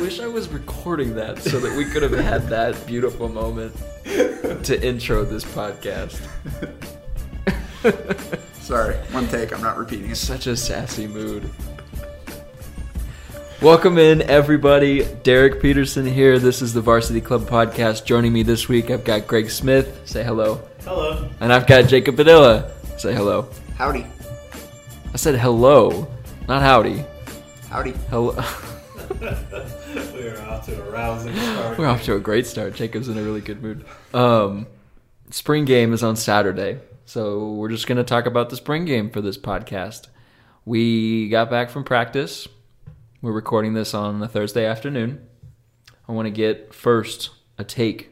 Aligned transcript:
Wish 0.00 0.18
I 0.18 0.26
was 0.26 0.48
recording 0.48 1.14
that 1.16 1.42
so 1.42 1.60
that 1.60 1.76
we 1.76 1.84
could 1.84 2.02
have 2.02 2.12
had 2.12 2.48
that 2.48 2.86
beautiful 2.86 3.28
moment 3.28 3.76
to 4.64 4.80
intro 4.82 5.24
this 5.24 5.44
podcast. 5.44 6.18
Sorry, 8.62 8.94
one 9.12 9.28
take. 9.28 9.52
I'm 9.52 9.60
not 9.60 9.76
repeating 9.76 10.10
it. 10.10 10.16
Such 10.16 10.46
a 10.46 10.56
sassy 10.56 11.06
mood. 11.06 11.50
Welcome 13.60 13.98
in, 13.98 14.22
everybody. 14.22 15.04
Derek 15.22 15.60
Peterson 15.60 16.06
here. 16.06 16.38
This 16.38 16.62
is 16.62 16.72
the 16.72 16.80
Varsity 16.80 17.20
Club 17.20 17.42
podcast. 17.42 18.06
Joining 18.06 18.32
me 18.32 18.42
this 18.42 18.70
week, 18.70 18.90
I've 18.90 19.04
got 19.04 19.26
Greg 19.26 19.50
Smith. 19.50 20.00
Say 20.06 20.24
hello. 20.24 20.62
Hello. 20.84 21.28
And 21.40 21.52
I've 21.52 21.66
got 21.66 21.88
Jacob 21.88 22.16
Padilla. 22.16 22.70
Say 22.96 23.12
hello. 23.14 23.50
Howdy. 23.76 24.06
I 25.12 25.16
said 25.16 25.38
hello, 25.38 26.08
not 26.48 26.62
howdy. 26.62 27.04
Howdy. 27.68 27.92
Hello. 28.08 28.42
We 30.14 30.28
are 30.28 30.40
off 30.42 30.66
to 30.66 30.80
a 30.80 30.90
rousing 30.90 31.34
start. 31.34 31.78
We're 31.78 31.86
off 31.86 32.04
to 32.04 32.14
a 32.14 32.20
great 32.20 32.46
start. 32.46 32.74
Jacob's 32.74 33.08
in 33.08 33.18
a 33.18 33.22
really 33.22 33.40
good 33.40 33.60
mood. 33.60 33.84
Um, 34.14 34.66
spring 35.30 35.64
game 35.64 35.92
is 35.92 36.04
on 36.04 36.14
Saturday, 36.14 36.78
so 37.06 37.52
we're 37.54 37.70
just 37.70 37.86
going 37.88 37.98
to 37.98 38.04
talk 38.04 38.26
about 38.26 38.50
the 38.50 38.56
spring 38.56 38.84
game 38.84 39.10
for 39.10 39.20
this 39.20 39.36
podcast. 39.36 40.08
We 40.64 41.28
got 41.28 41.50
back 41.50 41.70
from 41.70 41.82
practice. 41.82 42.46
We're 43.20 43.32
recording 43.32 43.74
this 43.74 43.92
on 43.92 44.22
a 44.22 44.28
Thursday 44.28 44.64
afternoon. 44.64 45.26
I 46.08 46.12
want 46.12 46.26
to 46.26 46.30
get 46.30 46.72
first 46.72 47.30
a 47.58 47.64
take 47.64 48.10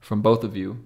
from 0.00 0.20
both 0.20 0.44
of 0.44 0.56
you. 0.56 0.84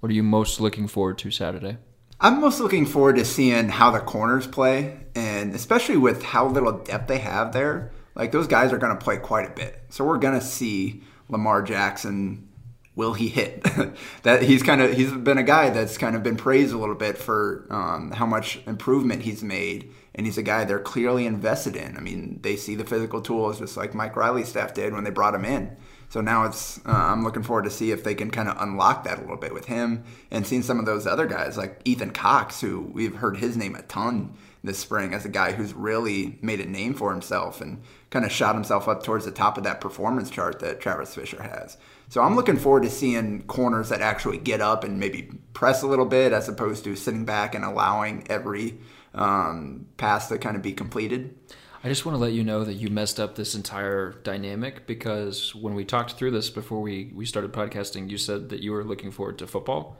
What 0.00 0.10
are 0.10 0.14
you 0.14 0.24
most 0.24 0.60
looking 0.60 0.88
forward 0.88 1.18
to 1.18 1.30
Saturday? 1.30 1.76
I'm 2.20 2.40
most 2.40 2.58
looking 2.58 2.86
forward 2.86 3.16
to 3.16 3.24
seeing 3.24 3.68
how 3.68 3.92
the 3.92 4.00
corners 4.00 4.46
play, 4.48 4.98
and 5.14 5.54
especially 5.54 5.96
with 5.96 6.22
how 6.24 6.48
little 6.48 6.72
depth 6.72 7.06
they 7.06 7.18
have 7.18 7.52
there. 7.52 7.92
Like 8.14 8.32
those 8.32 8.46
guys 8.46 8.72
are 8.72 8.78
going 8.78 8.96
to 8.96 9.02
play 9.02 9.16
quite 9.16 9.48
a 9.48 9.54
bit, 9.54 9.82
so 9.88 10.04
we're 10.04 10.18
going 10.18 10.38
to 10.38 10.44
see 10.44 11.02
Lamar 11.28 11.62
Jackson. 11.62 12.48
Will 12.94 13.14
he 13.14 13.28
hit? 13.28 13.62
that 14.22 14.42
he's 14.42 14.62
kind 14.62 14.82
of 14.82 14.92
he's 14.92 15.10
been 15.12 15.38
a 15.38 15.42
guy 15.42 15.70
that's 15.70 15.96
kind 15.96 16.14
of 16.14 16.22
been 16.22 16.36
praised 16.36 16.74
a 16.74 16.78
little 16.78 16.94
bit 16.94 17.16
for 17.16 17.66
um, 17.70 18.10
how 18.10 18.26
much 18.26 18.60
improvement 18.66 19.22
he's 19.22 19.42
made, 19.42 19.90
and 20.14 20.26
he's 20.26 20.36
a 20.36 20.42
guy 20.42 20.64
they're 20.64 20.78
clearly 20.78 21.24
invested 21.24 21.74
in. 21.74 21.96
I 21.96 22.00
mean, 22.00 22.40
they 22.42 22.54
see 22.54 22.74
the 22.74 22.84
physical 22.84 23.22
tools 23.22 23.58
just 23.58 23.78
like 23.78 23.94
Mike 23.94 24.14
Riley's 24.14 24.48
staff 24.48 24.74
did 24.74 24.92
when 24.92 25.04
they 25.04 25.10
brought 25.10 25.34
him 25.34 25.46
in. 25.46 25.74
So 26.10 26.20
now 26.20 26.44
it's 26.44 26.76
uh, 26.84 26.90
I'm 26.90 27.24
looking 27.24 27.42
forward 27.42 27.64
to 27.64 27.70
see 27.70 27.90
if 27.90 28.04
they 28.04 28.14
can 28.14 28.30
kind 28.30 28.50
of 28.50 28.60
unlock 28.60 29.04
that 29.04 29.16
a 29.16 29.22
little 29.22 29.38
bit 29.38 29.54
with 29.54 29.64
him 29.64 30.04
and 30.30 30.46
seeing 30.46 30.60
some 30.60 30.78
of 30.78 30.84
those 30.84 31.06
other 31.06 31.24
guys 31.24 31.56
like 31.56 31.80
Ethan 31.86 32.10
Cox, 32.10 32.60
who 32.60 32.80
we've 32.92 33.14
heard 33.14 33.38
his 33.38 33.56
name 33.56 33.74
a 33.74 33.80
ton 33.80 34.36
this 34.62 34.78
spring 34.78 35.14
as 35.14 35.24
a 35.24 35.30
guy 35.30 35.52
who's 35.52 35.72
really 35.72 36.38
made 36.42 36.60
a 36.60 36.66
name 36.66 36.92
for 36.92 37.10
himself 37.12 37.62
and 37.62 37.82
kind 38.12 38.26
of 38.26 38.30
shot 38.30 38.54
himself 38.54 38.86
up 38.88 39.02
towards 39.02 39.24
the 39.24 39.30
top 39.30 39.56
of 39.56 39.64
that 39.64 39.80
performance 39.80 40.28
chart 40.28 40.60
that 40.60 40.80
Travis 40.80 41.14
Fisher 41.14 41.42
has. 41.42 41.78
So 42.10 42.20
I'm 42.20 42.36
looking 42.36 42.58
forward 42.58 42.82
to 42.82 42.90
seeing 42.90 43.42
corners 43.44 43.88
that 43.88 44.02
actually 44.02 44.36
get 44.36 44.60
up 44.60 44.84
and 44.84 45.00
maybe 45.00 45.30
press 45.54 45.82
a 45.82 45.86
little 45.86 46.04
bit 46.04 46.34
as 46.34 46.46
opposed 46.46 46.84
to 46.84 46.94
sitting 46.94 47.24
back 47.24 47.54
and 47.54 47.64
allowing 47.64 48.26
every 48.28 48.78
um, 49.14 49.86
pass 49.96 50.28
to 50.28 50.36
kind 50.36 50.56
of 50.56 50.62
be 50.62 50.74
completed. 50.74 51.34
I 51.82 51.88
just 51.88 52.04
want 52.04 52.14
to 52.14 52.20
let 52.20 52.32
you 52.32 52.44
know 52.44 52.64
that 52.64 52.74
you 52.74 52.90
messed 52.90 53.18
up 53.18 53.34
this 53.34 53.54
entire 53.54 54.12
dynamic 54.22 54.86
because 54.86 55.54
when 55.54 55.74
we 55.74 55.86
talked 55.86 56.12
through 56.12 56.32
this 56.32 56.50
before 56.50 56.82
we, 56.82 57.10
we 57.14 57.24
started 57.24 57.50
podcasting, 57.52 58.10
you 58.10 58.18
said 58.18 58.50
that 58.50 58.60
you 58.60 58.72
were 58.72 58.84
looking 58.84 59.10
forward 59.10 59.38
to 59.38 59.46
football. 59.46 59.96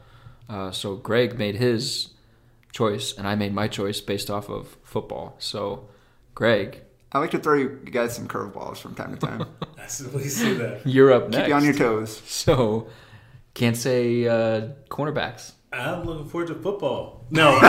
Uh, 0.51 0.71
so 0.71 0.97
Greg 0.97 1.39
made 1.39 1.57
his 1.57 2.11
choice 2.73 3.17
and 3.17 3.27
I 3.27 3.37
made 3.37 3.55
my 3.55 3.69
choice 3.69 4.03
based 4.03 4.31
off 4.31 4.51
of 4.51 4.77
football. 4.83 5.35
So, 5.39 5.89
Greg, 6.35 6.83
I 7.13 7.19
like 7.19 7.31
to 7.33 7.39
throw 7.39 7.55
you 7.59 7.69
guys 7.69 8.17
some 8.17 8.27
curveballs 8.27 8.79
from 8.79 8.95
time 8.95 9.15
to 9.15 9.27
time. 9.27 9.47
I 9.79 9.87
simply 9.87 10.29
see 10.29 10.55
that. 10.55 10.87
you're 10.87 11.13
up 11.13 11.25
next. 11.29 11.37
Keep 11.37 11.49
you 11.49 11.55
on 11.55 11.65
your 11.65 11.75
toes. 11.75 12.23
So, 12.27 12.89
can't 13.55 13.77
say 13.77 14.27
uh, 14.27 14.69
cornerbacks. 14.89 15.53
I'm 15.73 16.05
looking 16.05 16.29
forward 16.29 16.49
to 16.49 16.55
football. 16.55 17.23
No. 17.31 17.49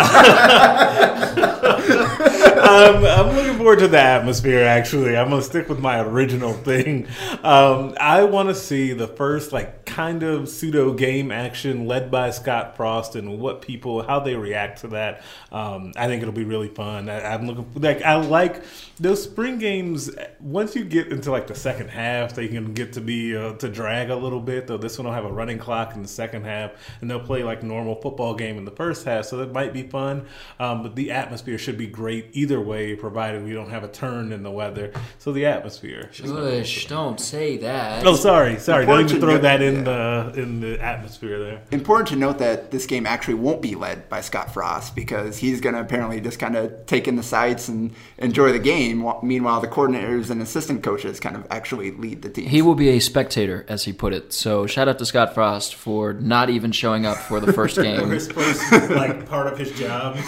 um, 2.64 3.06
I'm 3.06 3.34
looking 3.34 3.58
forward 3.58 3.80
to 3.80 3.88
the 3.88 4.00
atmosphere, 4.00 4.66
actually. 4.66 5.16
I'm 5.16 5.30
going 5.30 5.42
to 5.42 5.48
stick 5.48 5.70
with 5.70 5.80
my 5.80 6.02
original 6.02 6.52
thing. 6.52 7.08
Um, 7.44 7.96
I 7.98 8.26
want 8.26 8.50
to 8.50 8.56
see 8.56 8.92
the 8.92 9.08
first, 9.08 9.54
like, 9.54 9.86
kind 9.86 10.22
of 10.22 10.50
pseudo 10.50 10.94
game 10.94 11.32
action 11.32 11.88
led 11.88 12.12
by 12.12 12.32
Scott 12.32 12.76
Frost 12.76 13.16
and 13.16 13.40
what 13.40 13.62
people, 13.62 14.04
how 14.04 14.20
they 14.20 14.36
react 14.36 14.82
to 14.82 14.90
that. 14.90 15.22
Um, 15.54 15.94
I 15.96 16.08
think 16.08 16.22
it'll 16.22 16.34
be 16.34 16.44
really 16.44 16.68
fun. 16.68 17.08
I, 17.08 17.34
I'm 17.34 17.48
looking, 17.48 17.72
like, 17.76 18.02
I 18.02 18.16
like 18.16 18.64
those 19.00 19.24
spring 19.24 19.60
games. 19.60 20.12
Once 20.42 20.76
you 20.76 20.84
get 20.84 21.08
into, 21.08 21.32
like, 21.32 21.48
the 21.48 21.56
second 21.56 21.88
half, 21.88 22.34
they 22.34 22.50
can 22.50 22.74
get 22.74 22.92
to 22.94 23.02
be, 23.02 23.34
uh, 23.38 23.54
to 23.54 23.70
drag 23.70 24.10
a 24.10 24.16
little 24.16 24.42
bit, 24.42 24.68
though 24.68 24.78
this 24.78 24.98
one 24.98 25.08
will 25.08 25.14
have 25.14 25.24
a 25.26 25.32
running 25.32 25.58
clock 25.58 25.96
in 25.96 26.02
the 26.02 26.08
second 26.10 26.44
half, 26.44 26.72
and 27.00 27.10
they'll 27.10 27.20
play, 27.22 27.44
like, 27.44 27.64
normal 27.64 27.93
football 28.02 28.34
game 28.36 28.58
in 28.58 28.66
the 28.66 28.72
first 28.72 29.06
half. 29.06 29.26
So 29.26 29.38
that 29.38 29.52
might 29.52 29.74
be 29.74 29.84
fun, 29.84 30.26
um, 30.60 30.84
but 30.84 30.96
the 30.96 31.12
atmosphere 31.12 31.58
should 31.58 31.78
be 31.78 31.88
great 31.88 32.30
either 32.34 32.60
way, 32.62 32.96
provided 32.96 33.44
we 33.44 33.54
don't 33.54 33.70
have 33.70 33.84
a 33.84 33.88
turn 33.88 34.32
in 34.32 34.44
the 34.44 34.52
weather. 34.52 34.92
So 35.20 35.32
the 35.32 35.46
atmosphere. 35.46 36.10
Shush, 36.12 36.88
don't 36.88 37.20
say 37.20 37.58
that. 37.58 38.06
Oh, 38.06 38.16
sorry, 38.16 38.60
sorry. 38.60 38.86
Don't 38.86 39.10
even 39.10 39.20
throw 39.20 39.34
note- 39.34 39.42
that 39.42 39.62
in 39.62 39.78
yeah. 39.78 40.32
the 40.34 40.42
in 40.42 40.60
the 40.60 40.82
atmosphere 40.82 41.40
there. 41.40 41.62
Important 41.72 42.10
to 42.10 42.16
note 42.16 42.40
that 42.40 42.72
this 42.72 42.86
game 42.86 43.06
actually 43.06 43.36
won't 43.36 43.62
be 43.62 43.76
led 43.76 44.10
by 44.10 44.22
Scott 44.22 44.54
Frost 44.54 44.96
because 44.96 45.38
he's 45.38 45.62
going 45.62 45.76
to 45.76 45.82
apparently 45.82 46.22
just 46.22 46.40
kind 46.40 46.56
of 46.56 46.86
take 46.86 47.08
in 47.08 47.16
the 47.16 47.24
sights 47.24 47.68
and 47.68 47.92
enjoy 48.18 48.52
the 48.52 48.60
game. 48.60 49.08
Meanwhile, 49.22 49.62
the 49.62 49.68
coordinators 49.68 50.30
and 50.30 50.42
assistant 50.42 50.84
coaches 50.84 51.20
kind 51.20 51.36
of 51.36 51.46
actually 51.50 51.92
lead 51.92 52.22
the 52.22 52.30
team. 52.30 52.48
He 52.48 52.62
will 52.62 52.76
be 52.76 52.90
a 52.90 53.00
spectator, 53.00 53.66
as 53.68 53.84
he 53.86 53.94
put 53.94 54.14
it. 54.14 54.34
So, 54.34 54.66
shout 54.66 54.88
out 54.88 55.00
to 55.00 55.06
Scott 55.06 55.34
Frost 55.34 55.76
for 55.76 56.14
not 56.14 56.50
even 56.50 56.72
showing 56.72 57.06
up 57.06 57.18
for 57.18 57.40
the 57.40 57.54
first 57.54 57.78
game. 57.84 58.10
His 58.10 58.32
first 58.32 58.72
like 58.92 59.28
part 59.28 59.48
of 59.48 59.58
his 59.58 59.72
job. 59.72 60.18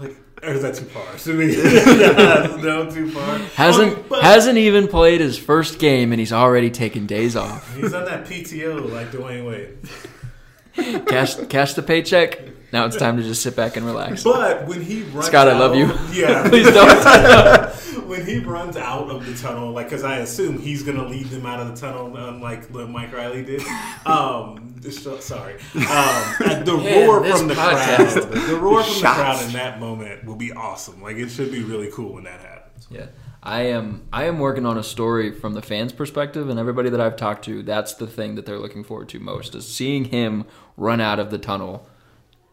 Like, 0.00 0.14
or 0.44 0.50
is 0.50 0.62
that 0.62 0.76
too 0.76 0.84
far? 0.84 1.02
So, 1.18 1.32
yeah, 1.32 2.56
no, 2.62 2.88
too 2.88 3.10
far. 3.10 3.38
hasn't 3.56 4.06
Oh, 4.08 4.20
hasn't 4.20 4.56
even 4.56 4.86
played 4.86 5.20
his 5.20 5.36
first 5.36 5.80
game, 5.80 6.12
and 6.12 6.20
he's 6.20 6.32
already 6.32 6.70
taken 6.70 7.04
days 7.04 7.34
off. 7.34 7.74
He's 7.74 7.92
on 7.92 8.04
that 8.04 8.24
PTO 8.26 8.92
like 8.92 9.10
Dwyane 9.10 9.44
Wade. 9.44 11.04
Cash 11.08 11.34
cash 11.48 11.74
the 11.74 11.82
paycheck. 11.82 12.38
Now 12.72 12.84
it's 12.84 12.96
time 12.96 13.16
to 13.16 13.24
just 13.24 13.42
sit 13.42 13.56
back 13.56 13.76
and 13.76 13.84
relax. 13.84 14.22
But 14.22 14.68
when 14.68 14.82
he 14.82 15.02
runs 15.02 15.26
Scott, 15.26 15.48
I 15.48 15.58
love 15.58 15.74
you. 15.74 15.86
Yeah, 16.12 16.48
Please 16.48 16.70
don't. 16.70 17.74
When 18.08 18.24
he 18.26 18.38
runs 18.38 18.76
out 18.76 19.10
of 19.10 19.24
the 19.26 19.34
tunnel, 19.34 19.70
like 19.72 19.86
because 19.86 20.04
I 20.04 20.18
assume 20.18 20.58
he's 20.58 20.82
gonna 20.82 21.06
lead 21.06 21.26
them 21.26 21.46
out 21.46 21.60
of 21.60 21.68
the 21.68 21.76
tunnel, 21.80 22.16
unlike 22.16 22.70
Mike 22.70 23.12
Riley 23.12 23.44
did. 23.44 23.62
Um, 24.06 24.74
so- 24.90 25.18
sorry, 25.20 25.54
um, 25.74 26.64
the 26.64 26.78
Man, 26.82 27.08
roar 27.08 27.24
from 27.24 27.48
the 27.48 27.54
podcast. 27.54 28.12
crowd, 28.30 28.32
the 28.48 28.56
roar 28.56 28.82
from 28.82 28.94
the 28.94 29.00
crowd 29.00 29.44
in 29.44 29.52
that 29.52 29.80
moment 29.80 30.24
will 30.24 30.36
be 30.36 30.52
awesome. 30.52 31.02
Like 31.02 31.16
it 31.16 31.28
should 31.30 31.50
be 31.50 31.62
really 31.62 31.90
cool 31.92 32.14
when 32.14 32.24
that 32.24 32.40
happens. 32.40 32.86
Yeah. 32.90 33.06
I 33.40 33.62
am 33.62 34.02
I 34.12 34.24
am 34.24 34.40
working 34.40 34.66
on 34.66 34.76
a 34.76 34.82
story 34.82 35.32
from 35.32 35.54
the 35.54 35.62
fans' 35.62 35.92
perspective 35.92 36.48
and 36.48 36.58
everybody 36.58 36.90
that 36.90 37.00
I've 37.00 37.16
talked 37.16 37.44
to, 37.44 37.62
that's 37.62 37.94
the 37.94 38.06
thing 38.06 38.34
that 38.34 38.46
they're 38.46 38.58
looking 38.58 38.82
forward 38.82 39.08
to 39.10 39.20
most 39.20 39.54
is 39.54 39.66
seeing 39.66 40.06
him 40.06 40.44
run 40.76 41.00
out 41.00 41.18
of 41.20 41.30
the 41.30 41.38
tunnel. 41.38 41.88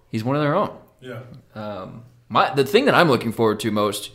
He's 0.10 0.24
one 0.24 0.36
of 0.36 0.42
their 0.44 0.56
own. 0.56 0.78
Yeah, 1.02 1.22
Um, 1.56 2.04
my 2.30 2.54
the 2.54 2.64
thing 2.64 2.86
that 2.86 2.94
I'm 2.96 3.10
looking 3.10 3.32
forward 3.32 3.60
to 3.62 3.72
most 3.72 4.12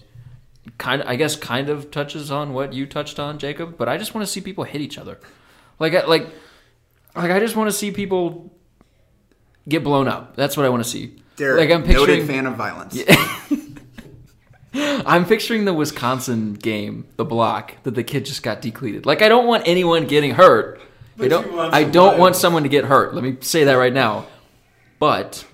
kind 0.79 1.03
of 1.03 1.09
I 1.09 1.17
guess 1.17 1.37
kind 1.37 1.69
of 1.69 1.91
touches 1.91 2.31
on 2.31 2.53
what 2.53 2.73
you 2.73 2.87
touched 2.87 3.19
on, 3.19 3.39
Jacob, 3.39 3.77
but 3.77 3.89
I 3.89 3.97
just 3.99 4.15
want 4.15 4.27
to 4.27 4.33
see 4.33 4.41
people 4.41 4.65
hit 4.65 4.81
each 4.81 4.99
other. 4.99 5.19
Like 5.79 5.95
I- 5.95 6.07
like 6.07 6.29
like 7.15 7.31
I 7.31 7.41
just 7.41 7.57
want 7.57 7.69
to 7.71 7.73
see 7.77 7.91
people 7.91 8.53
get 9.69 9.83
blown 9.85 10.09
up. 10.09 10.37
That's 10.37 10.57
what 10.57 10.67
I 10.67 10.69
want 10.69 10.83
to 10.85 10.89
see. 10.89 11.17
Derek, 11.37 11.61
like 11.61 11.71
I'm 11.71 11.83
picturing 11.85 12.07
noted 12.21 12.27
fan 12.27 12.47
of 12.47 12.55
violence. 12.57 12.99
I'm 14.73 15.27
picturing 15.27 15.65
the 15.65 15.75
Wisconsin 15.75 16.55
game, 16.55 17.07
the 17.17 17.25
block 17.25 17.75
that 17.83 17.95
the 17.97 18.05
kid 18.05 18.25
just 18.25 18.43
got 18.43 18.63
decleated. 18.63 19.05
Like 19.05 19.21
I 19.23 19.29
don't 19.29 19.47
want 19.47 19.67
anyone 19.67 20.07
getting 20.07 20.33
hurt. 20.33 20.81
I 21.19 21.29
don't. 21.29 21.53
want 21.53 21.75
I 21.75 21.85
don't 21.85 22.19
want 22.19 22.37
someone 22.37 22.63
to 22.63 22.69
get 22.69 22.85
hurt. 22.85 23.15
Let 23.15 23.25
me 23.25 23.37
say 23.41 23.65
that 23.65 23.75
right 23.75 23.93
now. 23.93 24.27
But 24.99 25.45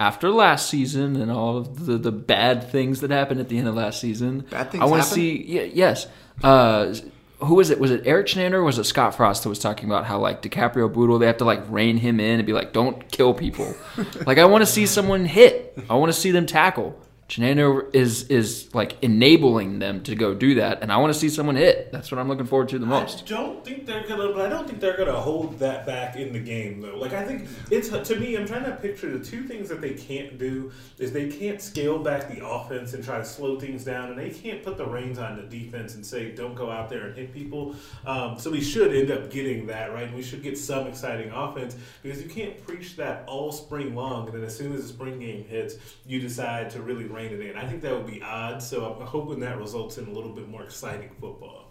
after 0.00 0.30
last 0.30 0.70
season 0.70 1.14
and 1.16 1.30
all 1.30 1.58
of 1.58 1.84
the, 1.84 1.98
the 1.98 2.10
bad 2.10 2.68
things 2.70 3.02
that 3.02 3.10
happened 3.10 3.38
at 3.38 3.50
the 3.50 3.58
end 3.58 3.68
of 3.68 3.74
last 3.74 4.00
season, 4.00 4.46
Bad 4.50 4.72
things 4.72 4.82
I 4.82 4.86
want 4.86 5.02
to 5.02 5.08
see. 5.08 5.44
Yeah, 5.44 5.62
yes. 5.62 6.08
Uh, 6.42 6.94
who 7.40 7.54
was 7.54 7.70
it? 7.70 7.78
Was 7.78 7.90
it 7.90 8.06
Erik 8.06 8.26
Chinander 8.26 8.54
or 8.54 8.64
was 8.64 8.78
it 8.78 8.84
Scott 8.84 9.14
Frost 9.14 9.42
that 9.42 9.50
was 9.50 9.58
talking 9.58 9.84
about 9.84 10.06
how 10.06 10.18
like 10.18 10.42
Dicaprio 10.42 10.92
Bootle 10.92 11.18
they 11.18 11.26
have 11.26 11.36
to 11.38 11.44
like 11.44 11.62
rein 11.68 11.98
him 11.98 12.18
in 12.18 12.40
and 12.40 12.46
be 12.46 12.52
like, 12.54 12.72
don't 12.72 13.10
kill 13.12 13.34
people. 13.34 13.74
like 14.26 14.38
I 14.38 14.46
want 14.46 14.62
to 14.62 14.66
see 14.66 14.86
someone 14.86 15.26
hit. 15.26 15.78
I 15.88 15.94
want 15.94 16.12
to 16.12 16.18
see 16.18 16.30
them 16.30 16.46
tackle. 16.46 16.98
Chinander 17.30 17.94
is 17.94 18.24
is 18.24 18.74
like 18.74 18.96
enabling 19.02 19.78
them 19.78 20.02
to 20.02 20.16
go 20.16 20.34
do 20.34 20.56
that, 20.56 20.82
and 20.82 20.90
I 20.90 20.96
want 20.96 21.12
to 21.14 21.18
see 21.18 21.28
someone 21.28 21.54
hit. 21.54 21.92
That's 21.92 22.10
what 22.10 22.18
I'm 22.18 22.26
looking 22.26 22.44
forward 22.44 22.68
to 22.70 22.78
the 22.80 22.86
most. 22.86 23.22
I 23.22 23.36
don't 23.36 23.64
think 23.64 23.86
they're 23.86 24.04
gonna, 24.04 24.32
but 24.32 24.40
I 24.40 24.48
don't 24.48 24.66
think 24.66 24.80
they're 24.80 24.96
gonna 24.96 25.12
hold 25.12 25.56
that 25.60 25.86
back 25.86 26.16
in 26.16 26.32
the 26.32 26.40
game 26.40 26.80
though. 26.80 26.96
Like 26.96 27.12
I 27.12 27.24
think 27.24 27.48
it's 27.70 27.90
to 27.90 28.16
me, 28.16 28.36
I'm 28.36 28.48
trying 28.48 28.64
to 28.64 28.72
picture 28.72 29.16
the 29.16 29.24
two 29.24 29.44
things 29.44 29.68
that 29.68 29.80
they 29.80 29.94
can't 29.94 30.38
do 30.38 30.72
is 30.98 31.12
they 31.12 31.30
can't 31.30 31.62
scale 31.62 32.00
back 32.00 32.28
the 32.28 32.44
offense 32.44 32.94
and 32.94 33.04
try 33.04 33.18
to 33.18 33.24
slow 33.24 33.60
things 33.60 33.84
down, 33.84 34.10
and 34.10 34.18
they 34.18 34.30
can't 34.30 34.64
put 34.64 34.76
the 34.76 34.86
reins 34.86 35.20
on 35.20 35.36
the 35.36 35.44
defense 35.44 35.94
and 35.94 36.04
say 36.04 36.32
don't 36.32 36.56
go 36.56 36.68
out 36.68 36.88
there 36.88 37.06
and 37.06 37.16
hit 37.16 37.32
people. 37.32 37.76
Um, 38.06 38.40
so 38.40 38.50
we 38.50 38.60
should 38.60 38.92
end 38.92 39.12
up 39.12 39.30
getting 39.30 39.68
that 39.68 39.92
right, 39.92 40.08
and 40.08 40.16
we 40.16 40.22
should 40.22 40.42
get 40.42 40.58
some 40.58 40.88
exciting 40.88 41.30
offense 41.30 41.76
because 42.02 42.20
you 42.20 42.28
can't 42.28 42.60
preach 42.66 42.96
that 42.96 43.22
all 43.28 43.52
spring 43.52 43.94
long, 43.94 44.26
and 44.26 44.36
then 44.36 44.42
as 44.42 44.56
soon 44.56 44.72
as 44.72 44.82
the 44.82 44.88
spring 44.88 45.20
game 45.20 45.44
hits, 45.44 45.76
you 46.08 46.18
decide 46.18 46.70
to 46.70 46.82
really 46.82 47.04
in. 47.26 47.56
I 47.56 47.66
think 47.66 47.82
that 47.82 47.92
would 47.92 48.06
be 48.06 48.22
odd. 48.22 48.62
So 48.62 48.84
I'm 48.92 49.06
hoping 49.06 49.40
that 49.40 49.58
results 49.58 49.98
in 49.98 50.06
a 50.06 50.10
little 50.10 50.32
bit 50.32 50.48
more 50.48 50.62
exciting 50.62 51.10
football. 51.20 51.66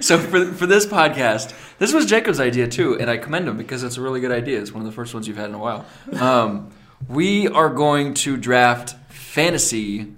So 0.00 0.18
for 0.18 0.52
for 0.52 0.66
this 0.66 0.84
podcast, 0.84 1.54
this 1.78 1.94
was 1.94 2.04
Jacob's 2.04 2.40
idea 2.40 2.68
too, 2.68 2.98
and 2.98 3.08
I 3.08 3.16
commend 3.16 3.48
him 3.48 3.56
because 3.56 3.82
it's 3.82 3.96
a 3.96 4.02
really 4.02 4.20
good 4.20 4.32
idea. 4.32 4.60
It's 4.60 4.72
one 4.72 4.82
of 4.82 4.86
the 4.86 4.92
first 4.94 5.14
ones 5.14 5.26
you've 5.26 5.38
had 5.38 5.48
in 5.48 5.54
a 5.54 5.58
while. 5.58 5.86
Um, 6.20 6.70
we 7.08 7.48
are 7.48 7.70
going 7.70 8.14
to 8.14 8.36
draft 8.36 8.94
fantasy 9.10 10.12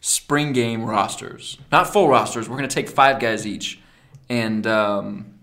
spring 0.00 0.52
game 0.52 0.84
rosters, 0.84 1.58
not 1.70 1.92
full 1.92 2.08
rosters. 2.08 2.48
We're 2.48 2.56
going 2.56 2.68
to 2.68 2.74
take 2.74 2.88
five 2.88 3.20
guys 3.20 3.46
each 3.46 3.78
and 4.28 4.66
um, 4.66 5.34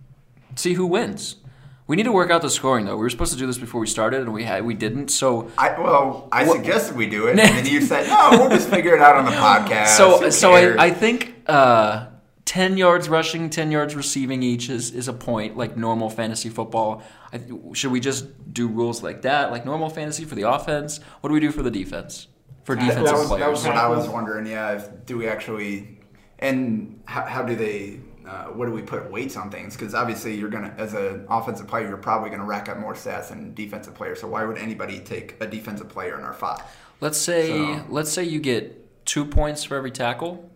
see 0.55 0.73
who 0.73 0.85
wins. 0.85 1.37
We 1.87 1.95
need 1.95 2.03
to 2.03 2.11
work 2.11 2.31
out 2.31 2.41
the 2.41 2.49
scoring 2.49 2.85
though. 2.85 2.95
We 2.95 3.03
were 3.03 3.09
supposed 3.09 3.33
to 3.33 3.37
do 3.37 3.45
this 3.45 3.59
before 3.59 3.79
we 3.79 3.87
started, 3.87 4.21
and 4.21 4.33
we 4.33 4.43
had 4.43 4.65
we 4.65 4.73
didn't. 4.73 5.09
So 5.09 5.51
I, 5.57 5.79
well, 5.79 6.27
I 6.31 6.45
suggested 6.45 6.97
we 6.97 7.07
do 7.07 7.27
it, 7.27 7.31
and 7.39 7.39
then 7.39 7.65
you 7.65 7.81
said, 7.81 8.07
"No, 8.07 8.29
we'll 8.31 8.49
just 8.49 8.69
figure 8.69 8.95
it 8.95 9.01
out 9.01 9.15
on 9.15 9.25
the 9.25 9.31
podcast." 9.71 9.97
So 9.97 10.19
Who 10.19 10.31
so 10.31 10.51
cares?" 10.51 10.77
I, 10.79 10.85
I 10.85 10.91
think 10.91 11.35
uh, 11.47 12.07
ten 12.45 12.77
yards 12.77 13.07
rushing, 13.09 13.49
ten 13.49 13.71
yards 13.71 13.95
receiving 13.95 14.41
each 14.41 14.69
is, 14.69 14.91
is 14.91 15.07
a 15.07 15.13
point 15.13 15.57
like 15.57 15.77
normal 15.77 16.09
fantasy 16.09 16.49
football. 16.49 17.03
I, 17.33 17.41
should 17.73 17.91
we 17.91 17.99
just 17.99 18.53
do 18.53 18.67
rules 18.67 19.03
like 19.03 19.23
that, 19.23 19.51
like 19.51 19.65
normal 19.65 19.89
fantasy 19.89 20.25
for 20.25 20.35
the 20.35 20.49
offense? 20.49 20.99
What 21.21 21.29
do 21.29 21.33
we 21.33 21.39
do 21.39 21.51
for 21.51 21.63
the 21.63 21.71
defense? 21.71 22.27
For 22.63 22.75
defensive 22.75 23.03
that 23.03 23.13
was, 23.13 23.27
players. 23.27 23.41
that 23.41 23.51
was 23.51 23.63
what 23.63 23.77
I 23.77 23.87
was 23.89 24.07
wondering. 24.07 24.47
Yeah, 24.47 24.77
if, 24.77 25.05
do 25.05 25.17
we 25.17 25.27
actually, 25.27 25.99
and 26.39 26.99
how, 27.05 27.25
how 27.25 27.43
do 27.43 27.55
they? 27.55 27.99
Uh, 28.27 28.45
what 28.45 28.65
do 28.65 28.71
we 28.71 28.81
put 28.81 29.09
weights 29.11 29.35
on 29.37 29.49
things? 29.51 29.75
Because 29.75 29.93
obviously, 29.93 30.35
you're 30.35 30.49
gonna, 30.49 30.73
as 30.77 30.93
an 30.93 31.25
offensive 31.29 31.67
player, 31.67 31.87
you're 31.87 31.97
probably 31.97 32.29
gonna 32.29 32.43
rack 32.45 32.69
up 32.69 32.77
more 32.79 32.93
stats 32.93 33.29
than 33.29 33.53
defensive 33.53 33.93
player. 33.93 34.15
So 34.15 34.27
why 34.27 34.43
would 34.45 34.57
anybody 34.57 34.99
take 34.99 35.35
a 35.41 35.47
defensive 35.47 35.89
player 35.89 36.17
in 36.17 36.23
our 36.23 36.33
five? 36.33 36.61
let's 37.01 37.17
say 37.17 37.47
So- 37.49 37.83
let's 37.89 38.11
say 38.11 38.23
you 38.23 38.39
get 38.39 39.05
two 39.05 39.25
points 39.25 39.63
for 39.65 39.75
every 39.75 39.91
tackle. 39.91 40.49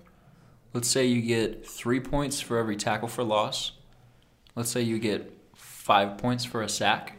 Let's 0.74 0.88
say 0.88 1.06
you 1.06 1.22
get 1.22 1.68
three 1.68 2.00
points 2.00 2.40
for 2.42 2.58
every 2.58 2.76
tackle 2.78 3.08
for 3.08 3.24
loss. 3.24 3.74
Let's 4.56 4.70
say 4.70 4.82
you 4.82 5.00
get 5.00 5.34
five 5.56 6.18
points 6.18 6.46
for 6.46 6.62
a 6.62 6.70
sack, 6.70 7.18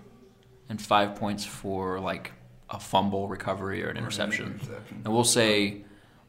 and 0.68 0.80
five 0.80 1.16
points 1.16 1.44
for 1.44 2.00
like 2.00 2.32
a 2.70 2.78
fumble 2.80 3.28
recovery 3.28 3.84
or 3.84 3.88
an 3.88 3.96
interception. 3.96 4.52
interception. 4.60 5.02
And 5.04 5.12
we'll 5.12 5.24
say 5.24 5.84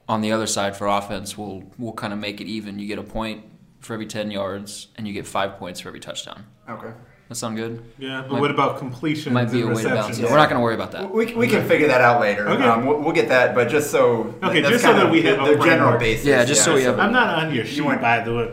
on 0.10 0.22
the 0.22 0.32
other 0.32 0.48
side 0.48 0.76
for 0.76 0.88
offense, 0.88 1.38
we'll 1.38 1.64
we'll 1.78 1.94
kind 1.94 2.12
of 2.12 2.20
make 2.20 2.42
it 2.42 2.48
even. 2.48 2.78
You 2.80 2.88
get 2.88 2.98
a 3.00 3.04
point 3.04 3.44
for 3.82 3.94
every 3.94 4.06
ten 4.06 4.32
yards, 4.32 4.88
and 4.96 5.08
you 5.08 5.14
get 5.14 5.28
five 5.28 5.58
points 5.58 5.80
for 5.82 5.90
every 5.90 6.00
touchdown. 6.00 6.46
Okay. 6.70 6.92
That 7.30 7.36
sound 7.36 7.56
good? 7.56 7.82
Yeah, 7.98 8.22
but 8.22 8.34
Might- 8.34 8.42
what 8.42 8.52
about 8.52 8.78
completion? 8.78 9.34
Might 9.34 9.52
be 9.52 9.62
a 9.62 9.68
way 9.68 9.82
to 9.84 9.90
balance 9.90 10.20
it. 10.20 10.24
We're 10.30 10.36
not 10.36 10.50
going 10.50 10.60
to 10.60 10.64
worry 10.64 10.76
about 10.76 10.92
that. 10.92 11.14
We, 11.14 11.34
we 11.34 11.48
can 11.48 11.66
figure 11.68 11.88
that 11.88 12.02
out 12.02 12.20
later. 12.20 12.48
Okay. 12.50 12.64
Um, 12.64 12.86
we'll, 12.86 13.00
we'll 13.00 13.14
get 13.14 13.30
that, 13.30 13.56
but 13.56 13.70
just 13.70 13.90
so 13.90 14.36
Okay, 14.44 14.60
that's 14.60 14.74
just 14.74 14.84
so 14.84 14.94
that 14.94 15.10
we 15.10 15.22
have 15.24 15.38
the, 15.38 15.56
the 15.56 15.64
general 15.64 15.64
framework. 15.92 16.00
basis. 16.02 16.26
Yeah, 16.26 16.44
just 16.44 16.64
so 16.66 16.76
we 16.76 16.84
have- 16.84 17.00
I'm 17.00 17.14
not 17.14 17.44
on 17.44 17.54
your 17.56 17.66
sheet, 17.66 17.78
you 17.78 17.86
went- 17.86 18.02
by 18.02 18.20
the 18.22 18.36
way. 18.36 18.52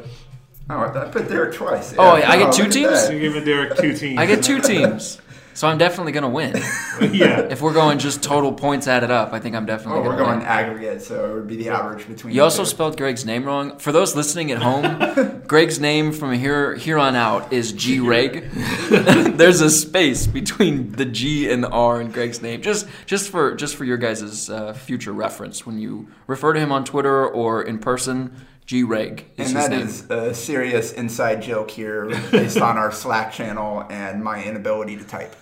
Oh, 0.70 0.80
I 0.80 1.08
put 1.08 1.28
Derek 1.28 1.54
twice. 1.54 1.94
Oh, 1.98 2.16
Yeah. 2.16 2.30
I 2.30 2.36
get 2.38 2.48
Oh, 2.48 2.52
two 2.52 2.68
teams? 2.68 3.10
You're 3.10 3.20
giving 3.20 3.44
Derek 3.44 3.76
two 3.78 3.94
teams. 3.94 4.18
I 4.18 4.26
get 4.26 4.44
two 4.44 4.60
teams, 4.60 5.20
so 5.58 5.66
I'm 5.66 5.76
definitely 5.76 6.12
going 6.12 6.22
to 6.22 6.28
win. 6.28 6.54
yeah. 7.12 7.40
If 7.40 7.60
we're 7.60 7.72
going 7.72 7.98
just 7.98 8.22
total 8.22 8.52
points 8.52 8.86
added 8.86 9.10
up, 9.10 9.32
I 9.32 9.40
think 9.40 9.56
I'm 9.56 9.66
definitely 9.66 10.02
Oh, 10.02 10.04
we're 10.04 10.16
going 10.16 10.38
win. 10.38 10.46
aggregate, 10.46 11.02
so 11.02 11.28
it 11.28 11.34
would 11.34 11.48
be 11.48 11.56
the 11.56 11.70
average 11.70 12.06
between. 12.06 12.32
You 12.32 12.40
the 12.40 12.44
also 12.44 12.62
two. 12.62 12.68
spelled 12.70 12.96
Greg's 12.96 13.24
name 13.26 13.44
wrong. 13.44 13.76
For 13.78 13.90
those 13.90 14.14
listening 14.14 14.52
at 14.52 14.62
home, 14.62 15.42
Greg's 15.48 15.80
name 15.80 16.12
from 16.12 16.32
here 16.34 16.76
here 16.76 16.96
on 16.96 17.16
out 17.16 17.52
is 17.52 17.72
G 17.72 17.98
Reg. 17.98 18.48
There's 18.90 19.60
a 19.60 19.68
space 19.70 20.28
between 20.28 20.92
the 20.92 21.04
G 21.04 21.50
and 21.50 21.64
the 21.64 21.68
R 21.70 22.00
in 22.00 22.12
Greg's 22.12 22.40
name. 22.40 22.62
Just 22.62 22.86
just 23.06 23.28
for 23.28 23.56
just 23.56 23.74
for 23.74 23.84
your 23.84 23.96
guys' 23.96 24.48
uh, 24.48 24.72
future 24.74 25.12
reference 25.12 25.66
when 25.66 25.78
you 25.80 26.06
refer 26.28 26.52
to 26.52 26.60
him 26.60 26.70
on 26.70 26.84
Twitter 26.84 27.26
or 27.26 27.62
in 27.62 27.80
person, 27.80 28.30
G 28.64 28.84
Reg 28.84 29.24
is 29.36 29.48
And 29.48 29.56
his 29.58 29.68
that 29.68 29.70
name. 29.70 29.80
is 29.88 30.08
a 30.10 30.34
serious 30.34 30.92
inside 30.92 31.42
joke 31.42 31.70
here 31.72 32.06
based 32.30 32.58
on 32.58 32.78
our 32.78 32.92
Slack 32.92 33.32
channel 33.32 33.84
and 33.90 34.22
my 34.22 34.44
inability 34.44 34.96
to 34.96 35.04
type. 35.04 35.34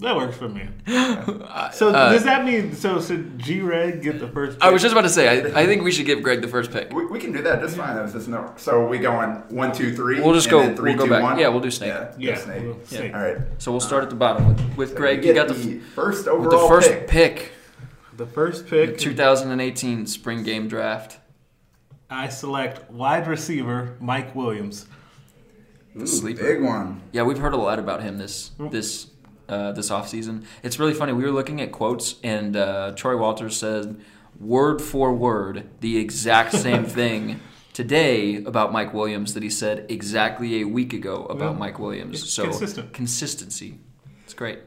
That 0.00 0.14
works 0.16 0.36
for 0.36 0.48
me. 0.48 0.68
So 1.72 1.88
uh, 1.90 2.12
does 2.12 2.24
that 2.24 2.44
mean 2.44 2.72
so 2.74 3.00
should 3.00 3.38
G 3.38 3.60
Reg 3.60 4.00
get 4.02 4.20
the 4.20 4.28
first? 4.28 4.58
Pick? 4.58 4.64
I 4.66 4.70
was 4.70 4.80
just 4.80 4.92
about 4.92 5.02
to 5.02 5.08
say, 5.08 5.28
I, 5.52 5.62
I 5.62 5.66
think 5.66 5.82
we 5.82 5.90
should 5.92 6.06
give 6.06 6.22
Greg 6.22 6.40
the 6.40 6.48
first 6.48 6.70
pick. 6.70 6.92
We, 6.92 7.04
we 7.06 7.18
can 7.18 7.32
do 7.32 7.42
that 7.42 7.60
just 7.60 7.76
fine. 7.76 7.94
That 7.96 8.02
was 8.04 8.12
just 8.12 8.28
no. 8.28 8.52
So 8.56 8.86
we 8.86 8.98
going 8.98 9.30
one, 9.48 9.72
two, 9.72 9.94
three. 9.94 10.20
We'll 10.20 10.34
just 10.34 10.46
and 10.46 10.50
go- 10.52 10.60
then 10.62 10.76
three, 10.76 10.90
we'll 10.92 10.98
go 11.00 11.04
two, 11.04 11.10
back. 11.10 11.22
one? 11.22 11.38
Yeah, 11.38 11.48
we'll 11.48 11.60
do 11.60 11.70
snake. 11.70 11.88
Yeah, 11.88 12.12
Yeah, 12.18 12.34
go 12.36 12.40
snake. 12.40 12.62
we'll- 12.62 12.84
snake. 12.84 13.14
All 13.14 13.20
right. 13.22 13.38
So 13.58 13.72
we'll 13.72 13.80
uh, 13.82 13.86
start 13.86 14.04
at 14.04 14.10
the 14.10 14.16
bottom 14.16 14.46
with, 14.48 14.76
with 14.76 14.96
Greg. 14.96 15.20
We 15.20 15.28
You 15.28 15.34
got 15.34 15.48
the, 15.48 15.54
the 15.54 15.78
first 15.80 16.20
with 16.26 16.28
overall 16.28 16.62
the 16.62 16.68
first 16.68 16.90
pick. 16.90 17.08
pick, 17.08 17.52
The 18.16 18.26
first 18.26 18.66
pick, 18.68 18.98
2018 18.98 20.06
spring 20.06 20.42
game 20.44 20.68
draft. 20.68 21.18
I 22.10 22.28
select 22.28 22.90
wide 22.90 23.26
receiver 23.26 23.96
Mike 24.00 24.34
Williams. 24.34 24.86
Ooh, 26.00 26.06
Sleeper. 26.06 26.42
big 26.42 26.62
one. 26.62 27.02
Yeah, 27.12 27.22
we've 27.24 27.38
heard 27.38 27.52
a 27.54 27.58
lot 27.58 27.78
about 27.78 28.02
him 28.02 28.18
this 28.18 28.52
this 28.70 29.08
uh, 29.48 29.72
this 29.72 29.90
off 29.90 30.08
season. 30.08 30.44
It's 30.62 30.78
really 30.78 30.94
funny. 30.94 31.12
We 31.12 31.24
were 31.24 31.32
looking 31.32 31.60
at 31.60 31.72
quotes, 31.72 32.16
and 32.22 32.56
uh, 32.56 32.92
Troy 32.96 33.16
Walters 33.16 33.56
said 33.56 34.00
word 34.38 34.80
for 34.80 35.12
word 35.12 35.68
the 35.80 35.98
exact 35.98 36.52
same 36.52 36.84
thing 36.98 37.40
today 37.72 38.36
about 38.44 38.72
Mike 38.72 38.92
Williams 38.94 39.34
that 39.34 39.42
he 39.42 39.50
said 39.50 39.86
exactly 39.88 40.60
a 40.60 40.64
week 40.64 40.92
ago 40.92 41.24
about 41.30 41.52
Yeah. 41.52 41.58
Mike 41.58 41.78
Williams. 41.78 42.30
So 42.30 42.44
consistent. 42.44 42.92
consistency. 42.92 43.78
It's 44.24 44.34
great. 44.34 44.60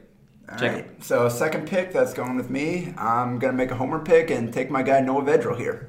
All 0.50 0.58
Jacob. 0.58 0.86
right. 0.86 1.04
So 1.04 1.28
second 1.28 1.66
pick, 1.68 1.92
that's 1.92 2.12
going 2.14 2.36
with 2.36 2.50
me. 2.50 2.92
I'm 2.98 3.38
gonna 3.38 3.52
make 3.54 3.70
a 3.70 3.74
homer 3.76 3.98
pick 4.00 4.30
and 4.30 4.52
take 4.52 4.70
my 4.70 4.82
guy 4.82 5.00
Noah 5.00 5.22
Vedral 5.22 5.56
here. 5.56 5.88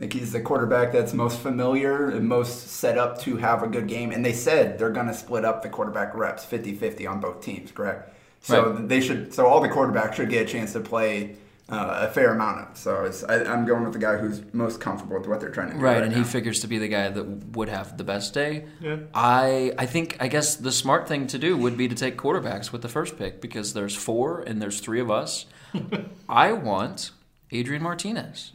I 0.00 0.04
think 0.04 0.14
he's 0.14 0.32
the 0.32 0.40
quarterback 0.40 0.92
that's 0.92 1.12
most 1.12 1.40
familiar 1.40 2.08
and 2.08 2.26
most 2.26 2.68
set 2.68 2.96
up 2.96 3.20
to 3.20 3.36
have 3.36 3.62
a 3.62 3.66
good 3.66 3.86
game. 3.86 4.12
And 4.12 4.24
they 4.24 4.32
said 4.32 4.78
they're 4.78 4.88
gonna 4.88 5.12
split 5.12 5.44
up 5.44 5.62
the 5.62 5.68
quarterback 5.68 6.14
reps 6.14 6.42
50-50 6.46 7.06
on 7.06 7.20
both 7.20 7.42
teams, 7.42 7.70
correct? 7.70 8.14
So 8.40 8.70
Right. 8.72 8.88
they 8.88 9.02
should. 9.02 9.34
So 9.34 9.46
all 9.46 9.60
the 9.60 9.68
quarterbacks 9.68 10.14
should 10.14 10.30
get 10.30 10.48
a 10.48 10.50
chance 10.50 10.72
to 10.72 10.80
play 10.80 11.36
uh, 11.68 12.08
a 12.08 12.12
fair 12.12 12.32
amount 12.32 12.60
of. 12.70 12.76
So 12.78 13.04
it's, 13.04 13.22
I, 13.24 13.44
I'm 13.44 13.66
going 13.66 13.84
with 13.84 13.92
the 13.92 13.98
guy 13.98 14.16
who's 14.16 14.40
most 14.54 14.80
comfortable 14.80 15.18
with 15.18 15.28
what 15.28 15.38
they're 15.38 15.50
trying 15.50 15.68
to 15.68 15.74
do. 15.74 15.80
Right, 15.80 15.96
Right, 15.96 16.02
and 16.04 16.12
now. 16.12 16.18
he 16.18 16.24
figures 16.24 16.60
to 16.60 16.66
be 16.66 16.78
the 16.78 16.88
guy 16.88 17.10
that 17.10 17.22
would 17.54 17.68
have 17.68 17.98
the 17.98 18.02
best 18.02 18.32
day. 18.32 18.64
Yeah. 18.80 18.96
I 19.14 19.72
I 19.78 19.84
think 19.84 20.16
I 20.18 20.28
guess 20.28 20.56
the 20.56 20.72
smart 20.72 21.06
thing 21.08 21.26
to 21.26 21.38
do 21.38 21.58
would 21.58 21.76
be 21.76 21.86
to 21.88 21.94
take 21.94 22.16
quarterbacks 22.16 22.72
with 22.72 22.80
the 22.80 22.88
first 22.88 23.18
pick 23.18 23.42
because 23.42 23.74
there's 23.74 23.94
four 23.94 24.40
and 24.40 24.62
there's 24.62 24.80
three 24.80 24.98
of 25.00 25.10
us. 25.10 25.44
I 26.28 26.52
want 26.52 27.10
Adrian 27.52 27.82
Martinez 27.82 28.52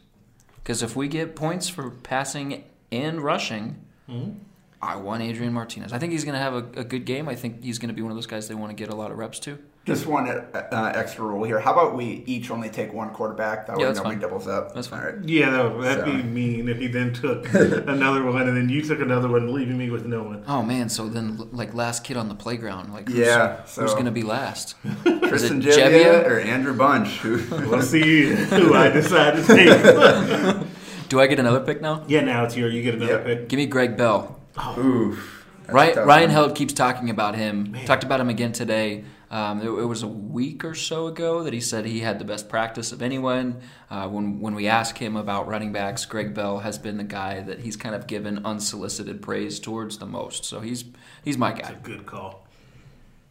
because 0.66 0.82
if 0.82 0.96
we 0.96 1.06
get 1.06 1.36
points 1.36 1.68
for 1.68 1.90
passing 1.90 2.64
and 2.90 3.20
rushing, 3.20 3.76
mm-hmm. 4.10 4.32
I 4.82 4.96
want 4.96 5.22
Adrian 5.22 5.52
Martinez. 5.52 5.92
I 5.92 6.00
think 6.00 6.10
he's 6.10 6.24
going 6.24 6.34
to 6.34 6.40
have 6.40 6.54
a, 6.54 6.80
a 6.80 6.82
good 6.82 7.04
game. 7.04 7.28
I 7.28 7.36
think 7.36 7.62
he's 7.62 7.78
going 7.78 7.90
to 7.90 7.94
be 7.94 8.02
one 8.02 8.10
of 8.10 8.16
those 8.16 8.26
guys 8.26 8.48
they 8.48 8.56
want 8.56 8.70
to 8.70 8.74
get 8.74 8.88
a 8.88 8.96
lot 8.96 9.12
of 9.12 9.16
reps 9.16 9.38
to. 9.40 9.60
Just 9.86 10.04
one 10.04 10.28
uh, 10.28 10.92
extra 10.96 11.24
rule 11.24 11.44
here. 11.44 11.60
How 11.60 11.72
about 11.72 11.94
we 11.94 12.24
each 12.26 12.50
only 12.50 12.68
take 12.68 12.92
one 12.92 13.10
quarterback? 13.10 13.68
That 13.68 13.78
Yeah, 13.78 13.86
way 13.90 13.92
nobody 13.94 14.14
fine. 14.16 14.18
doubles 14.18 14.48
up. 14.48 14.74
That's 14.74 14.88
fine. 14.88 14.98
All 15.00 15.06
right. 15.12 15.24
Yeah, 15.24 15.50
no, 15.50 15.80
that'd 15.80 16.04
So- 16.04 16.10
be 16.12 16.22
mean 16.24 16.68
if 16.68 16.78
he 16.78 16.88
then 16.88 17.12
took 17.12 17.46
another 17.54 18.24
one 18.24 18.48
and 18.48 18.56
then 18.56 18.68
you 18.68 18.82
took 18.82 18.98
another 19.00 19.28
one, 19.28 19.52
leaving 19.54 19.78
me 19.78 19.90
with 19.90 20.04
no 20.04 20.24
one. 20.24 20.42
Oh 20.48 20.64
man, 20.64 20.88
so 20.88 21.08
then 21.08 21.48
like 21.52 21.72
last 21.72 22.02
kid 22.02 22.16
on 22.16 22.28
the 22.28 22.34
playground, 22.34 22.92
like 22.92 23.08
who's, 23.08 23.18
Yeah, 23.18 23.58
who's 23.62 23.92
going 23.92 24.06
to 24.06 24.10
be 24.10 24.24
last? 24.24 24.74
Tristan 25.04 25.62
it 25.62 25.66
Gebbia? 25.66 25.78
Gebbia 25.78 26.26
or 26.26 26.40
Andrew 26.40 26.76
Bunch? 26.76 27.08
Who- 27.18 27.36
We'll 27.70 27.80
see 27.82 28.26
who 28.34 28.74
I 28.74 28.88
decide 28.90 29.36
to 29.36 29.44
take. 29.46 30.66
Do 31.08 31.20
I 31.20 31.28
get 31.28 31.38
another 31.38 31.60
pick 31.60 31.80
now? 31.80 32.02
yeah, 32.08 32.22
now 32.22 32.42
it's 32.44 32.56
your. 32.56 32.68
You 32.68 32.82
get 32.82 32.96
another 32.96 33.12
Yep. 33.12 33.24
pick. 33.24 33.48
Give 33.48 33.58
me 33.58 33.66
Greg 33.66 33.96
Bell. 33.96 34.40
Oof. 34.78 35.44
Ryan, 35.68 35.98
Ryan. 36.06 36.30
Held 36.30 36.56
keeps 36.56 36.72
talking 36.72 37.08
about 37.10 37.36
him. 37.36 37.76
Talked 37.86 38.02
about 38.02 38.18
him 38.18 38.28
again 38.28 38.50
today. 38.52 39.04
Um, 39.36 39.60
it, 39.60 39.66
it 39.66 39.84
was 39.84 40.02
a 40.02 40.08
week 40.08 40.64
or 40.64 40.74
so 40.74 41.08
ago 41.08 41.42
that 41.42 41.52
he 41.52 41.60
said 41.60 41.84
he 41.84 42.00
had 42.00 42.18
the 42.18 42.24
best 42.24 42.48
practice 42.48 42.90
of 42.90 43.02
anyone. 43.02 43.60
Uh, 43.90 44.08
when 44.08 44.40
when 44.40 44.54
we 44.54 44.66
ask 44.66 44.96
him 44.96 45.14
about 45.14 45.46
running 45.46 45.74
backs, 45.74 46.06
Greg 46.06 46.32
Bell 46.32 46.60
has 46.60 46.78
been 46.78 46.96
the 46.96 47.04
guy 47.04 47.42
that 47.42 47.58
he's 47.58 47.76
kind 47.76 47.94
of 47.94 48.06
given 48.06 48.46
unsolicited 48.46 49.20
praise 49.20 49.60
towards 49.60 49.98
the 49.98 50.06
most. 50.06 50.46
So 50.46 50.60
he's 50.60 50.86
he's 51.22 51.36
my 51.36 51.52
guy. 51.52 51.68
That's 51.68 51.72
a 51.72 51.74
good 51.74 52.06
call. 52.06 52.46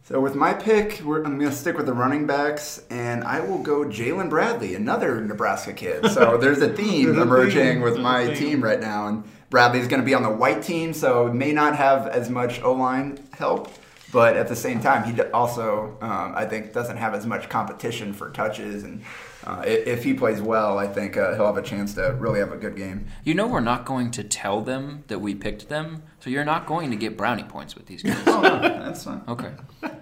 So 0.04 0.20
with 0.20 0.36
my 0.36 0.54
pick, 0.54 1.00
we're, 1.04 1.24
I'm 1.24 1.40
going 1.40 1.50
to 1.50 1.56
stick 1.56 1.76
with 1.76 1.86
the 1.86 1.92
running 1.92 2.28
backs, 2.28 2.84
and 2.90 3.24
I 3.24 3.40
will 3.40 3.58
go 3.58 3.80
Jaylin 3.80 4.30
Bradley, 4.30 4.76
another 4.76 5.20
Nebraska 5.20 5.72
kid. 5.72 6.08
So 6.12 6.36
there's 6.40 6.62
a 6.62 6.72
theme 6.72 7.06
There's 7.06 7.18
a 7.18 7.22
emerging 7.22 7.72
theme. 7.72 7.80
with 7.80 7.94
There's 7.94 8.04
my 8.04 8.32
team 8.32 8.62
right 8.62 8.78
now, 8.78 9.08
and 9.08 9.24
Bradley's 9.50 9.88
going 9.88 10.00
to 10.00 10.06
be 10.06 10.14
on 10.14 10.22
the 10.22 10.30
white 10.30 10.62
team, 10.62 10.92
so 10.92 11.32
may 11.32 11.50
not 11.50 11.74
have 11.74 12.06
as 12.06 12.30
much 12.30 12.62
O 12.62 12.74
line 12.74 13.18
help. 13.32 13.68
But 14.16 14.38
at 14.38 14.48
the 14.48 14.56
same 14.56 14.80
time, 14.80 15.04
he 15.04 15.20
also, 15.32 15.98
um, 16.00 16.32
I 16.34 16.46
think, 16.46 16.72
doesn't 16.72 16.96
have 16.96 17.12
as 17.12 17.26
much 17.26 17.50
competition 17.50 18.14
for 18.14 18.30
touches, 18.30 18.82
and 18.82 19.02
uh, 19.44 19.62
if 19.66 20.04
he 20.04 20.14
plays 20.14 20.40
well, 20.40 20.78
I 20.78 20.86
think 20.86 21.18
uh, 21.18 21.34
he'll 21.34 21.44
have 21.44 21.58
a 21.58 21.62
chance 21.62 21.92
to 21.96 22.16
really 22.18 22.40
have 22.40 22.50
a 22.50 22.56
good 22.56 22.76
game. 22.76 23.08
You 23.24 23.34
know 23.34 23.46
we're 23.46 23.60
not 23.60 23.84
going 23.84 24.10
to 24.12 24.24
tell 24.24 24.62
them 24.62 25.04
that 25.08 25.18
we 25.18 25.34
picked 25.34 25.68
them, 25.68 26.02
so 26.18 26.30
you're 26.30 26.46
not 26.46 26.64
going 26.64 26.90
to 26.92 26.96
get 26.96 27.18
brownie 27.18 27.42
points 27.42 27.74
with 27.74 27.84
these 27.84 28.02
guys. 28.02 28.16
Oh, 28.26 28.40
no, 28.40 28.58
that's 28.60 29.04
fine. 29.04 29.20
Okay. 29.28 29.52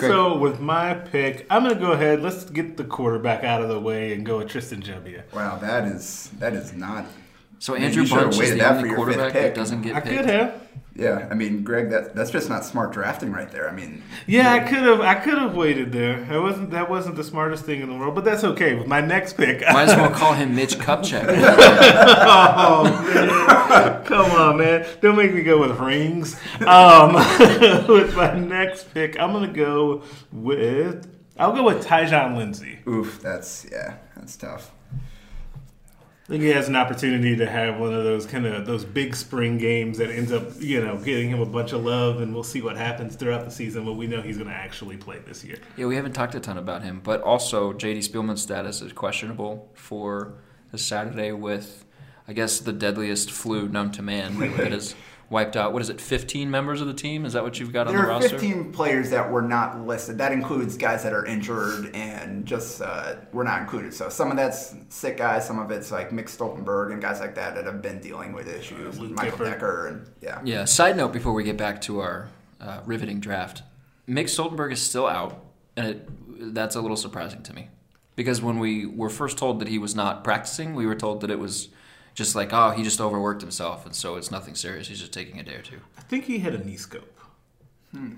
So 0.00 0.38
with 0.38 0.60
my 0.60 0.94
pick, 0.94 1.46
I'm 1.50 1.62
gonna 1.62 1.74
go 1.74 1.92
ahead. 1.92 2.22
Let's 2.22 2.44
get 2.44 2.76
the 2.76 2.84
quarterback 2.84 3.44
out 3.44 3.62
of 3.62 3.68
the 3.68 3.78
way 3.78 4.12
and 4.12 4.24
go 4.24 4.38
with 4.38 4.48
Tristan 4.48 4.82
Gebbia. 4.82 5.22
Wow, 5.32 5.58
that 5.58 5.84
is 5.84 6.30
that 6.38 6.52
is 6.54 6.72
not. 6.72 7.06
So 7.58 7.74
Andrew 7.74 8.02
you 8.02 8.08
should've 8.08 8.30
Bunch 8.30 8.40
is 8.40 8.54
the 8.54 8.68
only 8.68 8.80
for 8.80 8.86
your 8.86 8.96
fifth 8.96 9.04
quarterback 9.16 9.32
that 9.34 9.54
doesn't 9.54 9.82
get 9.82 9.94
I 9.96 10.00
picked. 10.00 10.16
could 10.16 10.26
have. 10.26 10.62
Yeah, 10.94 11.26
I 11.30 11.34
mean, 11.34 11.64
Greg, 11.64 11.88
that 11.90 12.14
that's 12.14 12.30
just 12.30 12.50
not 12.50 12.66
smart 12.66 12.92
drafting 12.92 13.32
right 13.32 13.50
there. 13.50 13.66
I 13.66 13.72
mean, 13.72 14.02
Yeah, 14.26 14.52
I 14.52 14.60
could 14.60 14.82
have. 14.82 15.00
I 15.00 15.14
could 15.14 15.38
have 15.38 15.54
waited 15.56 15.90
there. 15.90 16.20
That 16.24 16.42
wasn't. 16.42 16.70
That 16.70 16.90
wasn't 16.90 17.16
the 17.16 17.24
smartest 17.24 17.64
thing 17.64 17.80
in 17.80 17.88
the 17.88 17.94
world, 17.96 18.14
but 18.14 18.24
that's 18.26 18.44
okay. 18.44 18.74
With 18.74 18.86
my 18.86 19.00
next 19.00 19.38
pick, 19.38 19.62
Might 19.72 19.88
as 19.88 19.96
well 19.96 20.10
call 20.14 20.34
him 20.34 20.54
Mitch 20.54 20.74
Kupchak. 20.76 21.24
oh, 22.54 24.02
Come 24.04 24.30
on, 24.32 24.58
man. 24.58 24.86
Don't 25.00 25.16
make 25.16 25.32
me 25.34 25.42
go 25.42 25.58
with 25.60 25.78
rings. 25.78 26.36
Um, 26.66 27.14
with 27.88 28.14
my 28.14 28.38
next 28.38 28.92
pick, 28.92 29.18
I'm 29.18 29.32
going 29.32 29.50
to 29.50 29.56
go 29.58 30.02
with. 30.30 31.08
I'll 31.38 31.52
go 31.54 31.62
with 31.64 31.86
Tyjon 31.86 32.36
Lindsey. 32.36 32.80
oof, 32.86 33.20
that's 33.22 33.66
yeah, 33.72 33.94
that's 34.14 34.36
tough. 34.36 34.70
I 36.24 36.28
think 36.28 36.44
he 36.44 36.50
has 36.50 36.68
an 36.68 36.76
opportunity 36.76 37.34
to 37.34 37.50
have 37.50 37.80
one 37.80 37.92
of 37.92 38.04
those 38.04 38.26
kind 38.26 38.46
of 38.46 38.64
those 38.64 38.84
big 38.84 39.16
spring 39.16 39.58
games 39.58 39.98
that 39.98 40.08
ends 40.08 40.30
up, 40.30 40.44
you 40.60 40.80
know, 40.80 40.96
getting 40.96 41.28
him 41.28 41.40
a 41.40 41.46
bunch 41.46 41.72
of 41.72 41.84
love, 41.84 42.20
and 42.20 42.32
we'll 42.32 42.44
see 42.44 42.62
what 42.62 42.76
happens 42.76 43.16
throughout 43.16 43.44
the 43.44 43.50
season. 43.50 43.84
But 43.84 43.94
we 43.94 44.06
know 44.06 44.22
he's 44.22 44.36
going 44.38 44.48
to 44.48 44.54
actually 44.54 44.96
play 44.96 45.18
this 45.26 45.44
year. 45.44 45.58
yeah, 45.76 45.86
we 45.86 45.96
haven't 45.96 46.12
talked 46.12 46.36
a 46.36 46.40
ton 46.40 46.58
about 46.58 46.84
him, 46.84 47.00
but 47.02 47.22
also 47.22 47.72
JD 47.72 48.08
Spielman's 48.08 48.40
status 48.40 48.82
is 48.82 48.92
questionable 48.92 49.68
for 49.74 50.34
this 50.70 50.84
Saturday 50.84 51.32
with, 51.32 51.84
I 52.28 52.34
guess, 52.34 52.60
the 52.60 52.72
deadliest 52.72 53.30
flu 53.32 53.68
known 53.68 53.90
to 53.90 54.02
man 54.02 54.38
that 54.56 54.70
has 54.70 54.94
wiped 55.32 55.56
out. 55.56 55.72
What 55.72 55.82
is 55.82 55.88
it? 55.88 56.00
15 56.00 56.50
members 56.50 56.80
of 56.80 56.86
the 56.86 56.94
team? 56.94 57.24
Is 57.24 57.32
that 57.32 57.42
what 57.42 57.58
you've 57.58 57.72
got 57.72 57.88
on 57.88 57.94
There 57.94 58.02
the 58.02 58.08
are 58.08 58.10
roster? 58.10 58.38
15 58.38 58.70
players 58.72 59.10
that 59.10 59.28
were 59.28 59.42
not 59.42 59.80
listed. 59.80 60.18
That 60.18 60.30
includes 60.30 60.76
guys 60.76 61.02
that 61.02 61.12
are 61.12 61.26
injured 61.26 61.90
and 61.96 62.46
just 62.46 62.80
uh, 62.80 63.16
were 63.32 63.42
not 63.42 63.62
included. 63.62 63.94
So 63.94 64.08
some 64.08 64.30
of 64.30 64.36
that's 64.36 64.74
sick 64.90 65.16
guys, 65.16 65.44
some 65.44 65.58
of 65.58 65.70
it's 65.72 65.90
like 65.90 66.10
Mick 66.10 66.26
Stoltenberg 66.26 66.92
and 66.92 67.02
guys 67.02 67.18
like 67.18 67.34
that 67.34 67.56
that 67.56 67.64
have 67.64 67.82
been 67.82 67.98
dealing 67.98 68.32
with 68.32 68.46
issues. 68.46 69.00
Luke 69.00 69.12
Michael 69.12 69.30
Gifford. 69.38 69.46
Decker 69.46 69.86
and 69.88 70.10
yeah. 70.20 70.40
Yeah. 70.44 70.64
Side 70.66 70.96
note 70.96 71.12
before 71.12 71.32
we 71.32 71.42
get 71.42 71.56
back 71.56 71.80
to 71.82 72.00
our 72.00 72.28
uh, 72.60 72.80
riveting 72.84 73.18
draft, 73.18 73.62
Mick 74.08 74.24
Stoltenberg 74.24 74.72
is 74.72 74.80
still 74.80 75.06
out, 75.06 75.44
and 75.76 75.86
it, 75.86 76.54
that's 76.54 76.76
a 76.76 76.80
little 76.80 76.96
surprising 76.96 77.42
to 77.44 77.54
me 77.54 77.68
because 78.16 78.42
when 78.42 78.58
we 78.58 78.84
were 78.84 79.08
first 79.08 79.38
told 79.38 79.60
that 79.60 79.68
he 79.68 79.78
was 79.78 79.94
not 79.94 80.22
practicing, 80.24 80.74
we 80.74 80.86
were 80.86 80.94
told 80.94 81.22
that 81.22 81.30
it 81.30 81.38
was 81.38 81.68
just 82.14 82.34
like, 82.34 82.52
oh, 82.52 82.70
he 82.70 82.82
just 82.82 83.00
overworked 83.00 83.40
himself, 83.40 83.86
and 83.86 83.94
so 83.94 84.16
it's 84.16 84.30
nothing 84.30 84.54
serious. 84.54 84.88
He's 84.88 85.00
just 85.00 85.12
taking 85.12 85.38
a 85.38 85.42
day 85.42 85.54
or 85.54 85.62
two. 85.62 85.78
I 85.98 86.02
think 86.02 86.24
he 86.24 86.38
had 86.38 86.54
a 86.54 86.64
knee 86.64 86.76
scope. 86.76 87.18
Hmm. 87.92 88.12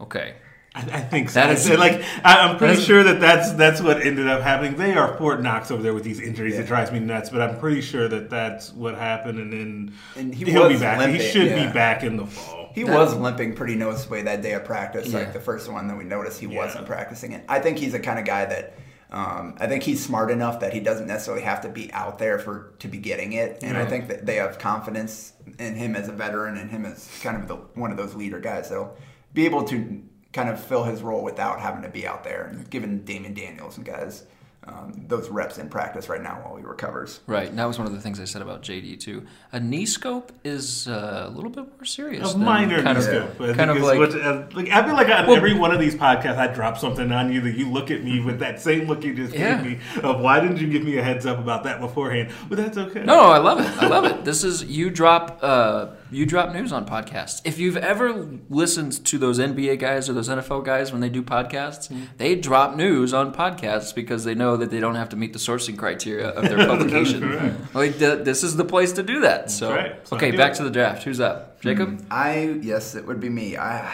Okay. 0.00 0.34
I, 0.74 0.80
I 0.80 1.00
think 1.00 1.30
so. 1.30 1.40
That 1.40 1.50
is- 1.50 1.70
I- 1.70 1.74
like 1.76 2.02
I, 2.24 2.40
I'm 2.48 2.58
pretty 2.58 2.74
that 2.74 2.80
is- 2.80 2.86
sure 2.86 3.02
that 3.04 3.18
that's 3.20 3.52
that's 3.54 3.80
what 3.80 4.02
ended 4.04 4.28
up 4.28 4.42
happening. 4.42 4.76
They 4.76 4.94
are 4.94 5.16
Fort 5.16 5.40
Knox 5.40 5.70
over 5.70 5.82
there 5.82 5.94
with 5.94 6.04
these 6.04 6.20
injuries. 6.20 6.54
Yeah. 6.54 6.60
It 6.60 6.66
drives 6.66 6.92
me 6.92 6.98
nuts, 6.98 7.30
but 7.30 7.40
I'm 7.40 7.58
pretty 7.58 7.80
sure 7.80 8.08
that 8.08 8.28
that's 8.28 8.72
what 8.74 8.94
happened. 8.96 9.38
And 9.38 9.52
then 9.52 9.94
And 10.16 10.34
he 10.34 10.44
will 10.44 10.68
be 10.68 10.74
was 10.74 10.82
back. 10.82 11.08
he 11.08 11.18
should 11.18 11.46
yeah. 11.48 11.66
be 11.68 11.72
back 11.72 12.02
in 12.02 12.16
the 12.18 12.26
fall. 12.26 12.70
He 12.74 12.82
That- 12.82 12.94
was 12.94 13.14
limping 13.14 13.54
pretty 13.54 13.74
noticeably 13.74 14.22
that 14.22 14.42
day 14.42 14.52
of 14.52 14.64
practice, 14.64 15.06
Yeah. 15.08 15.20
like 15.20 15.32
the 15.32 15.40
first 15.40 15.70
one 15.72 15.88
that 15.88 15.96
we 15.96 16.04
noticed 16.04 16.38
he 16.40 16.46
Yeah. 16.46 16.58
wasn't 16.58 16.86
practicing 16.86 17.32
it. 17.32 17.42
I 17.48 17.58
think 17.60 17.78
he's 17.78 17.92
the 17.92 18.00
kind 18.00 18.18
of 18.18 18.26
guy 18.26 18.44
that 18.44 18.74
um, 19.10 19.56
I 19.58 19.66
think 19.66 19.84
he's 19.84 20.04
smart 20.04 20.30
enough 20.30 20.60
that 20.60 20.72
he 20.72 20.80
doesn't 20.80 21.06
necessarily 21.06 21.44
have 21.44 21.60
to 21.62 21.68
be 21.68 21.92
out 21.92 22.18
there 22.18 22.38
for 22.38 22.74
to 22.80 22.88
be 22.88 22.98
getting 22.98 23.34
it, 23.34 23.62
and 23.62 23.76
I 23.76 23.86
think 23.86 24.08
that 24.08 24.26
they 24.26 24.36
have 24.36 24.58
confidence 24.58 25.32
in 25.58 25.74
him 25.76 25.94
as 25.94 26.08
a 26.08 26.12
veteran 26.12 26.56
and 26.56 26.70
him 26.70 26.84
as 26.84 27.08
kind 27.22 27.40
of 27.40 27.48
the, 27.48 27.56
one 27.80 27.90
of 27.90 27.96
those 27.96 28.14
leader 28.14 28.40
guys. 28.40 28.68
That'll 28.68 28.96
be 29.32 29.44
able 29.44 29.64
to 29.64 30.02
kind 30.32 30.48
of 30.48 30.62
fill 30.62 30.84
his 30.84 31.02
role 31.02 31.22
without 31.22 31.60
having 31.60 31.82
to 31.82 31.88
be 31.88 32.06
out 32.06 32.24
there 32.24 32.46
and 32.46 32.68
giving 32.68 33.00
Damion 33.04 33.34
Daniels 33.34 33.76
and 33.76 33.86
guys 33.86 34.24
um, 34.66 35.04
those 35.06 35.28
reps 35.28 35.58
in 35.58 35.68
practice 35.68 36.08
right 36.08 36.20
now 36.20 36.40
while 36.42 36.56
he 36.56 36.64
recovers. 36.64 37.20
Right. 37.26 37.48
And 37.48 37.58
that 37.58 37.66
was 37.66 37.78
one 37.78 37.86
of 37.86 37.92
the 37.92 38.00
things 38.00 38.18
I 38.18 38.24
said 38.24 38.42
about 38.42 38.62
JD 38.62 38.98
too. 39.00 39.24
A 39.52 39.60
knee 39.60 39.86
scope 39.86 40.32
is 40.44 40.88
uh, 40.88 41.26
a 41.28 41.30
little 41.30 41.50
bit 41.50 41.66
more 41.70 41.84
serious. 41.84 42.30
A 42.30 42.32
than 42.34 42.44
minor 42.44 42.82
kind 42.82 42.98
knee 42.98 43.04
of, 43.04 43.10
scope. 43.34 43.40
I 43.50 43.52
kind 43.54 43.70
of 43.70 43.78
like 43.78 43.98
what, 43.98 44.14
uh, 44.20 44.46
like 44.54 44.68
I 44.70 44.84
feel 44.84 44.94
like 44.94 45.08
on 45.08 45.26
Well- 45.26 45.36
every 45.36 45.54
one 45.54 45.70
of 45.72 45.78
these 45.78 45.94
podcasts, 45.94 46.36
I 46.38 46.48
drop 46.48 46.78
something 46.78 47.12
on 47.12 47.32
you 47.32 47.40
that 47.42 47.56
you 47.56 47.70
look 47.70 47.90
at 47.90 48.02
me 48.02 48.20
with 48.20 48.40
that 48.40 48.60
same 48.60 48.88
look 48.88 49.04
you 49.04 49.14
just 49.14 49.34
Yeah. 49.34 49.62
gave 49.62 49.78
me 49.78 50.02
of 50.02 50.20
why 50.20 50.40
didn't 50.40 50.58
you 50.58 50.68
give 50.68 50.82
me 50.82 50.98
a 50.98 51.02
heads 51.02 51.26
up 51.26 51.38
about 51.38 51.62
that 51.64 51.80
beforehand? 51.80 52.32
But 52.48 52.58
that's 52.58 52.76
okay. 52.76 53.04
No, 53.04 53.16
no, 53.16 53.20
I 53.30 53.38
love 53.38 53.60
it. 53.60 53.82
I 53.82 53.86
love 53.86 54.04
it. 54.04 54.24
This 54.24 54.42
is 54.44 54.64
you 54.64 54.90
drop 54.90 55.38
uh, 55.42 55.88
you 56.10 56.24
drop 56.26 56.52
news 56.52 56.72
on 56.72 56.86
podcasts. 56.86 57.40
If 57.44 57.58
you've 57.58 57.76
ever 57.76 58.28
listened 58.48 59.04
to 59.06 59.18
those 59.18 59.38
NBA 59.38 59.78
guys 59.78 60.08
or 60.08 60.12
those 60.12 60.28
NFL 60.28 60.64
guys 60.64 60.92
when 60.92 61.00
they 61.00 61.08
do 61.08 61.22
podcasts, 61.22 61.88
Mm-hmm. 61.88 62.04
they 62.18 62.34
drop 62.36 62.76
news 62.76 63.12
on 63.14 63.34
podcasts 63.34 63.94
because 63.94 64.24
they 64.24 64.34
know 64.34 64.56
that 64.56 64.70
they 64.70 64.80
don't 64.80 64.94
have 64.94 65.08
to 65.10 65.16
meet 65.16 65.32
the 65.32 65.38
sourcing 65.38 65.76
criteria 65.76 66.28
of 66.28 66.44
their 66.48 66.66
publication. 66.72 67.66
like 67.74 67.98
th- 67.98 68.24
this 68.24 68.42
is 68.42 68.56
the 68.56 68.64
place 68.64 68.92
to 68.92 69.02
do 69.02 69.20
that. 69.20 69.50
So 69.50 69.70
right. 69.72 70.06
So 70.08 70.16
okay, 70.16 70.30
back 70.30 70.52
it. 70.52 70.56
to 70.56 70.64
the 70.64 70.70
draft. 70.70 71.02
Who's 71.04 71.20
up? 71.20 71.60
Jacob. 71.60 72.04
I 72.10 72.58
yes, 72.62 72.94
it 72.94 73.06
would 73.06 73.20
be 73.20 73.28
me. 73.28 73.56
I 73.56 73.92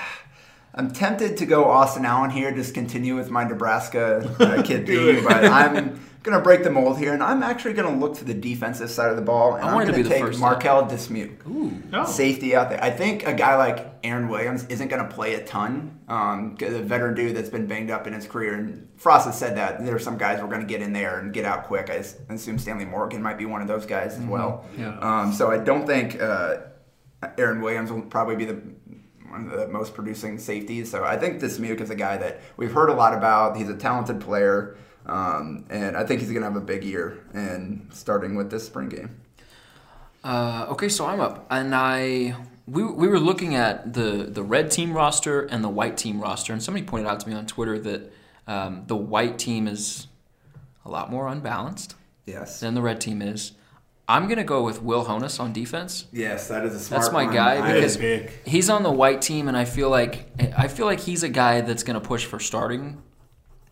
I'm 0.74 0.90
tempted 0.90 1.36
to 1.38 1.46
go 1.46 1.64
Austin 1.66 2.06
Allen 2.06 2.30
here, 2.30 2.50
just 2.54 2.72
continue 2.74 3.14
with 3.14 3.30
my 3.30 3.44
Nebraska 3.44 4.34
uh, 4.40 4.62
kid 4.62 4.84
Do 4.86 5.14
theme, 5.14 5.24
but 5.24 5.44
I'm 5.44 6.00
gonna 6.22 6.40
break 6.40 6.62
the 6.62 6.70
mold 6.70 6.98
here, 6.98 7.12
and 7.12 7.22
I'm 7.22 7.42
actually 7.42 7.74
gonna 7.74 7.96
look 7.96 8.16
to 8.18 8.24
the 8.24 8.34
defensive 8.34 8.90
side 8.90 9.10
of 9.10 9.16
the 9.16 9.22
ball, 9.22 9.54
and 9.56 9.64
I 9.64 9.68
I'm 9.68 9.74
wanted 9.74 9.92
to 9.94 10.02
gonna 10.02 10.08
take 10.14 10.22
first 10.22 10.40
Marquel 10.40 10.86
Dismuke. 10.86 11.82
Oh. 11.92 12.04
Safety 12.04 12.54
out 12.54 12.70
there. 12.70 12.82
I 12.82 12.90
think 12.90 13.26
a 13.26 13.32
guy 13.34 13.56
like 13.56 13.92
Aaron 14.04 14.28
Williams 14.28 14.64
isn't 14.68 14.88
going 14.88 15.06
to 15.06 15.12
play 15.14 15.34
a 15.34 15.44
ton. 15.44 15.98
Um, 16.08 16.56
'cause 16.56 16.72
a 16.74 16.80
veteran 16.82 17.14
dude 17.14 17.36
that's 17.36 17.48
been 17.48 17.66
banged 17.66 17.90
up 17.90 18.06
in 18.06 18.12
his 18.12 18.26
career, 18.26 18.54
and 18.54 18.88
Frost 18.96 19.26
has 19.26 19.38
said 19.38 19.56
that 19.56 19.84
there 19.84 19.94
are 19.94 19.98
some 20.00 20.18
guys 20.18 20.40
we're 20.42 20.48
going 20.48 20.60
to 20.60 20.66
get 20.66 20.82
in 20.82 20.92
there 20.92 21.18
and 21.18 21.32
get 21.32 21.44
out 21.44 21.64
quick. 21.64 21.88
I 21.90 22.04
assume 22.32 22.58
Stanley 22.58 22.84
Morgan 22.84 23.22
might 23.22 23.38
be 23.38 23.46
one 23.46 23.62
of 23.62 23.68
those 23.68 23.86
guys 23.86 24.18
as 24.18 24.24
well. 24.24 24.64
Yeah. 24.76 24.98
Um, 25.00 25.32
so 25.32 25.50
I 25.50 25.58
don't 25.58 25.86
think 25.86 26.20
uh, 26.20 26.56
Aaron 27.38 27.60
Williams 27.60 27.90
will 27.90 28.02
probably 28.02 28.36
be 28.36 28.44
the 28.44 28.58
one 29.30 29.48
of 29.50 29.58
the 29.58 29.68
most 29.68 29.94
producing 29.94 30.38
safeties. 30.38 30.90
So 30.90 31.04
I 31.04 31.16
think 31.16 31.40
Dismuke 31.40 31.80
is 31.80 31.88
a 31.90 31.94
guy 31.94 32.18
that 32.18 32.40
we've 32.58 32.72
heard 32.72 32.90
a 32.90 32.94
lot 32.94 33.14
about. 33.14 33.56
He's 33.56 33.70
a 33.70 33.74
talented 33.76 34.20
player, 34.20 34.76
um, 35.06 35.64
and 35.70 35.96
I 35.96 36.04
think 36.04 36.20
he's 36.20 36.30
going 36.30 36.42
to 36.42 36.48
have 36.48 36.56
a 36.56 36.60
big 36.64 36.84
year. 36.84 37.24
And 37.34 37.88
starting 37.92 38.34
with 38.34 38.50
this 38.50 38.64
spring 38.66 38.88
game. 38.88 39.20
Uh, 40.24 40.66
okay, 40.70 40.88
so 40.88 41.06
I'm 41.06 41.20
up, 41.20 41.46
and 41.50 41.74
I 41.74 42.36
we, 42.68 42.84
we 42.84 43.08
were 43.08 43.18
looking 43.18 43.56
at 43.56 43.92
the 43.92 44.28
the 44.30 44.42
red 44.42 44.70
team 44.70 44.92
roster 44.92 45.40
and 45.42 45.64
the 45.64 45.68
white 45.68 45.96
team 45.96 46.20
roster, 46.20 46.52
and 46.52 46.62
somebody 46.62 46.86
pointed 46.86 47.08
out 47.08 47.18
to 47.20 47.28
me 47.28 47.34
on 47.34 47.44
Twitter 47.46 47.76
that 47.80 48.12
um, 48.46 48.84
the 48.86 48.94
white 48.96 49.36
team 49.38 49.66
is 49.66 50.06
a 50.84 50.90
lot 50.90 51.10
more 51.10 51.26
unbalanced 51.28 51.96
Yes. 52.26 52.60
than 52.60 52.74
the 52.74 52.82
red 52.82 53.00
team 53.00 53.20
is. 53.20 53.52
I'm 54.08 54.28
gonna 54.28 54.44
go 54.44 54.62
with 54.62 54.80
Will 54.80 55.04
Honas 55.06 55.40
on 55.40 55.52
defense. 55.52 56.06
Yes, 56.12 56.46
that 56.48 56.64
is 56.66 56.74
a 56.74 56.78
smart. 56.78 57.02
That's 57.02 57.12
my 57.12 57.24
one. 57.24 57.34
guy 57.34 57.72
because 57.74 57.98
he's 58.44 58.70
on 58.70 58.84
the 58.84 58.92
white 58.92 59.22
team, 59.22 59.48
and 59.48 59.56
I 59.56 59.64
feel 59.64 59.90
like 59.90 60.26
I 60.56 60.68
feel 60.68 60.86
like 60.86 61.00
he's 61.00 61.24
a 61.24 61.28
guy 61.28 61.62
that's 61.62 61.82
gonna 61.82 62.00
push 62.00 62.24
for 62.26 62.38
starting 62.38 63.02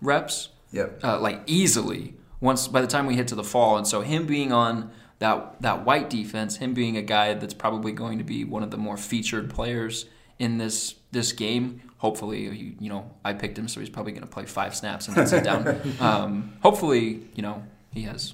reps 0.03 0.49
Yep. 0.73 1.01
uh, 1.05 1.19
like 1.21 1.43
easily 1.47 2.15
once 2.41 2.69
by 2.69 2.81
the 2.81 2.87
time 2.87 3.07
we 3.07 3.17
hit 3.17 3.29
to 3.29 3.35
the 3.35 3.45
fall. 3.45 3.77
And 3.77 3.87
so 3.87 4.01
him 4.03 4.27
being 4.27 4.53
on 4.53 4.91
that 5.19 5.61
that 5.63 5.85
white 5.85 6.09
defense, 6.11 6.57
him 6.57 6.75
being 6.75 6.97
a 6.97 7.03
guy 7.03 7.35
that's 7.35 7.55
probably 7.55 7.93
going 7.93 8.19
to 8.19 8.25
be 8.25 8.45
one 8.45 8.63
of 8.63 8.71
the 8.71 8.77
more 8.79 8.97
featured 8.97 9.51
players 9.51 10.07
in 10.39 10.59
this 10.59 10.95
this 11.13 11.33
game. 11.33 11.83
Hopefully, 11.99 12.45
you, 12.45 12.73
you 12.81 12.89
know, 12.89 13.11
I 13.25 13.35
picked 13.35 13.59
him, 13.59 13.69
so 13.69 13.79
he's 13.79 13.91
probably 13.91 14.13
going 14.13 14.23
to 14.23 14.29
play 14.29 14.47
five 14.47 14.75
snaps 14.75 15.07
and 15.07 15.17
then 15.17 15.27
sit 15.27 15.45
down. 15.45 15.81
Um, 16.01 16.55
hopefully, 16.63 17.21
you 17.35 17.43
know, 17.43 17.63
he 17.93 18.03
has 18.03 18.33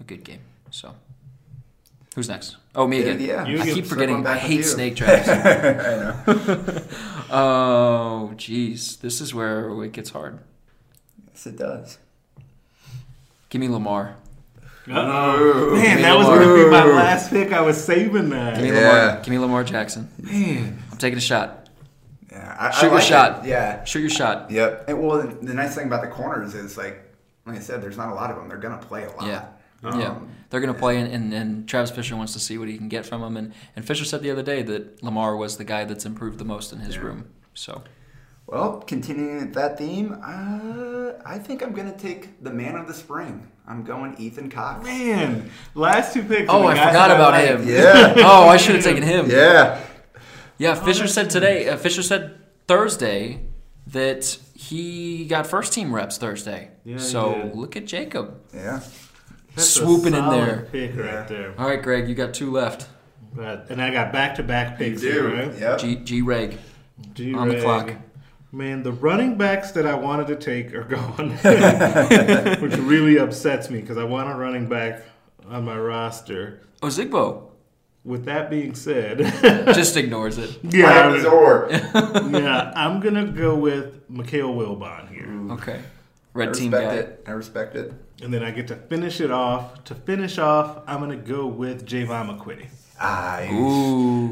a 0.00 0.04
good 0.04 0.22
game. 0.22 0.40
So 0.70 0.94
Who's 2.16 2.30
next? 2.30 2.56
Oh, 2.74 2.86
me 2.86 3.00
again. 3.00 3.20
Yeah, 3.20 3.46
You 3.46 3.60
I 3.60 3.70
keep 3.74 3.84
forgetting. 3.84 4.26
I 4.26 4.38
hate 4.38 4.62
snake 4.62 4.96
drags. 5.00 5.28
I 5.28 5.34
know. 5.36 6.22
oh, 7.30 8.32
jeez. 8.36 8.98
This 9.00 9.20
is 9.20 9.34
where 9.34 9.68
it 9.84 9.92
gets 9.92 10.10
hard. 10.10 10.38
Yes, 11.36 11.46
it 11.46 11.56
does. 11.58 11.98
Give 13.50 13.60
me 13.60 13.68
Lamar. 13.68 14.16
Uh-oh. 14.88 15.72
Man, 15.74 15.82
Give 15.84 15.96
me 15.96 16.02
that 16.02 16.16
was 16.16 16.26
going 16.28 16.48
to 16.48 16.64
be 16.64 16.70
my 16.70 16.84
last 16.84 17.28
pick. 17.28 17.52
I 17.52 17.60
was 17.60 17.82
saving 17.82 18.30
that. 18.30 18.54
Give 18.54 18.64
me 18.64 18.70
Yeah. 18.70 18.88
Lamar. 18.88 19.16
Give 19.22 19.28
me 19.28 19.38
Lamar 19.38 19.62
Jackson. 19.64 20.08
Man. 20.18 20.82
I'm 20.90 20.96
taking 20.96 21.18
a 21.18 21.20
shot. 21.20 21.68
Yeah, 22.32 22.56
I, 22.58 22.68
I 22.68 22.70
Shoot 22.70 22.82
your 22.86 22.94
like 22.94 23.02
it. 23.02 23.06
shot. 23.06 23.44
Yeah. 23.44 23.84
Shoot 23.84 24.00
your 24.00 24.08
shot. 24.10 24.50
Yep. 24.50 24.88
And, 24.88 25.06
well, 25.06 25.26
the 25.26 25.52
nice 25.52 25.74
thing 25.74 25.88
about 25.88 26.00
the 26.00 26.08
corners 26.08 26.54
is 26.54 26.78
like, 26.78 27.02
like 27.44 27.56
I 27.56 27.60
said, 27.60 27.82
there's 27.82 27.98
not 27.98 28.10
a 28.10 28.14
lot 28.14 28.30
of 28.30 28.36
them. 28.36 28.48
They're 28.48 28.56
gonna 28.56 28.78
play 28.78 29.04
a 29.04 29.10
lot. 29.10 29.26
Yeah. 29.26 29.46
Um, 29.84 30.00
yeah, 30.00 30.18
they're 30.48 30.60
going 30.60 30.72
to 30.72 30.78
play, 30.78 30.98
and, 30.98 31.12
and, 31.12 31.34
and 31.34 31.68
Travis 31.68 31.90
Fisher 31.90 32.16
wants 32.16 32.32
to 32.32 32.40
see 32.40 32.56
what 32.56 32.66
he 32.66 32.78
can 32.78 32.88
get 32.88 33.04
from 33.04 33.22
him. 33.22 33.36
And, 33.36 33.52
and 33.76 33.84
Fisher 33.84 34.04
said 34.06 34.22
the 34.22 34.30
other 34.30 34.42
day 34.42 34.62
that 34.62 35.02
Lamar 35.02 35.36
was 35.36 35.58
the 35.58 35.64
guy 35.64 35.84
that's 35.84 36.06
improved 36.06 36.38
the 36.38 36.46
most 36.46 36.72
in 36.72 36.80
his 36.80 36.96
room. 36.98 37.28
So 37.52 37.82
Well, 38.46 38.80
continuing 38.86 39.50
that 39.52 39.76
theme, 39.76 40.12
uh, 40.22 41.14
I 41.24 41.38
think 41.38 41.62
I'm 41.62 41.72
gonna 41.72 41.96
take 41.96 42.42
the 42.42 42.52
man 42.52 42.76
of 42.76 42.86
the 42.86 42.94
spring. 42.94 43.50
I'm 43.66 43.82
going 43.82 44.14
Ethan 44.18 44.50
Cox. 44.50 44.84
Man, 44.84 45.50
last 45.74 46.14
two 46.14 46.22
picks. 46.22 46.48
Oh, 46.48 46.66
I 46.66 46.74
forgot 46.74 47.10
about 47.10 47.32
like. 47.32 47.46
him. 47.46 47.68
Yeah. 47.68 48.14
oh, 48.18 48.48
I 48.48 48.56
should 48.56 48.76
have 48.76 48.84
taken 48.84 49.02
him. 49.02 49.28
Yeah. 49.28 49.80
Yeah, 50.58 50.74
Fisher 50.74 51.08
said 51.08 51.28
today. 51.28 51.68
Uh, 51.68 51.76
Fisher 51.76 52.02
said 52.02 52.38
Thursday 52.68 53.40
that 53.88 54.38
he 54.54 55.26
got 55.26 55.46
first 55.46 55.72
team 55.72 55.94
reps 55.94 56.16
Thursday. 56.16 56.70
Yeah, 56.84 56.98
so 56.98 57.50
look 57.54 57.76
at 57.76 57.86
Jacob 57.86 58.40
Yeah. 58.54 58.80
That's 59.54 59.68
a 59.68 59.80
swooping 59.80 60.14
in 60.14 60.28
there. 60.28 60.68
Pick 60.70 60.96
right 60.96 61.26
there. 61.26 61.54
All 61.58 61.66
right, 61.66 61.82
Greg, 61.82 62.08
you 62.08 62.14
got 62.14 62.34
two 62.34 62.50
left. 62.50 62.88
But, 63.34 63.70
and 63.70 63.82
I 63.82 63.90
got 63.90 64.12
back 64.12 64.36
to 64.36 64.42
back 64.42 64.78
picks 64.78 65.02
here, 65.02 65.28
right? 65.28 65.58
Yep. 65.58 65.78
G 65.78 65.96
G 65.96 66.22
Reg. 66.22 66.58
G 67.14 67.34
On 67.34 67.48
the 67.48 67.60
clock. 67.60 67.92
Man, 68.52 68.82
the 68.82 68.92
running 68.92 69.36
backs 69.36 69.72
that 69.72 69.86
I 69.86 69.94
wanted 69.94 70.28
to 70.28 70.36
take 70.36 70.72
are 70.74 70.84
gone, 70.84 71.30
which 72.62 72.76
really 72.76 73.18
upsets 73.18 73.68
me 73.70 73.80
because 73.80 73.98
I 73.98 74.04
want 74.04 74.30
a 74.30 74.34
running 74.34 74.68
back 74.68 75.02
on 75.48 75.64
my 75.64 75.76
roster. 75.78 76.60
Oh, 76.82 76.86
Zigbo 76.88 77.50
With 78.04 78.24
that 78.26 78.48
being 78.48 78.74
said, 78.74 79.18
just 79.74 79.96
ignores 79.96 80.38
it. 80.38 80.58
yeah, 80.62 81.08
Right, 81.08 81.20
Zor. 81.22 81.68
yeah, 81.70 82.72
I'm 82.76 83.00
gonna 83.00 83.26
go 83.26 83.54
with 83.56 84.08
Mikale 84.08 84.54
Wilbon 84.54 85.08
here, 85.10 85.52
Okay, 85.54 85.80
I 86.34 86.46
team 86.46 86.70
respect 86.70 86.72
guy. 86.90 86.94
it. 86.94 87.24
I 87.26 87.30
respect 87.32 87.74
it. 87.76 87.92
and 88.22 88.32
then 88.32 88.42
I 88.44 88.52
get 88.52 88.68
to 88.68 88.76
finish 88.76 89.20
it 89.20 89.30
off. 89.30 89.84
To 89.84 89.94
finish 89.94 90.38
off, 90.38 90.78
I'm 90.86 91.00
gonna 91.00 91.16
go 91.16 91.46
with 91.46 91.84
Jaevon 91.86 92.38
McQuitty. 92.38 92.68
Ah, 93.00 93.40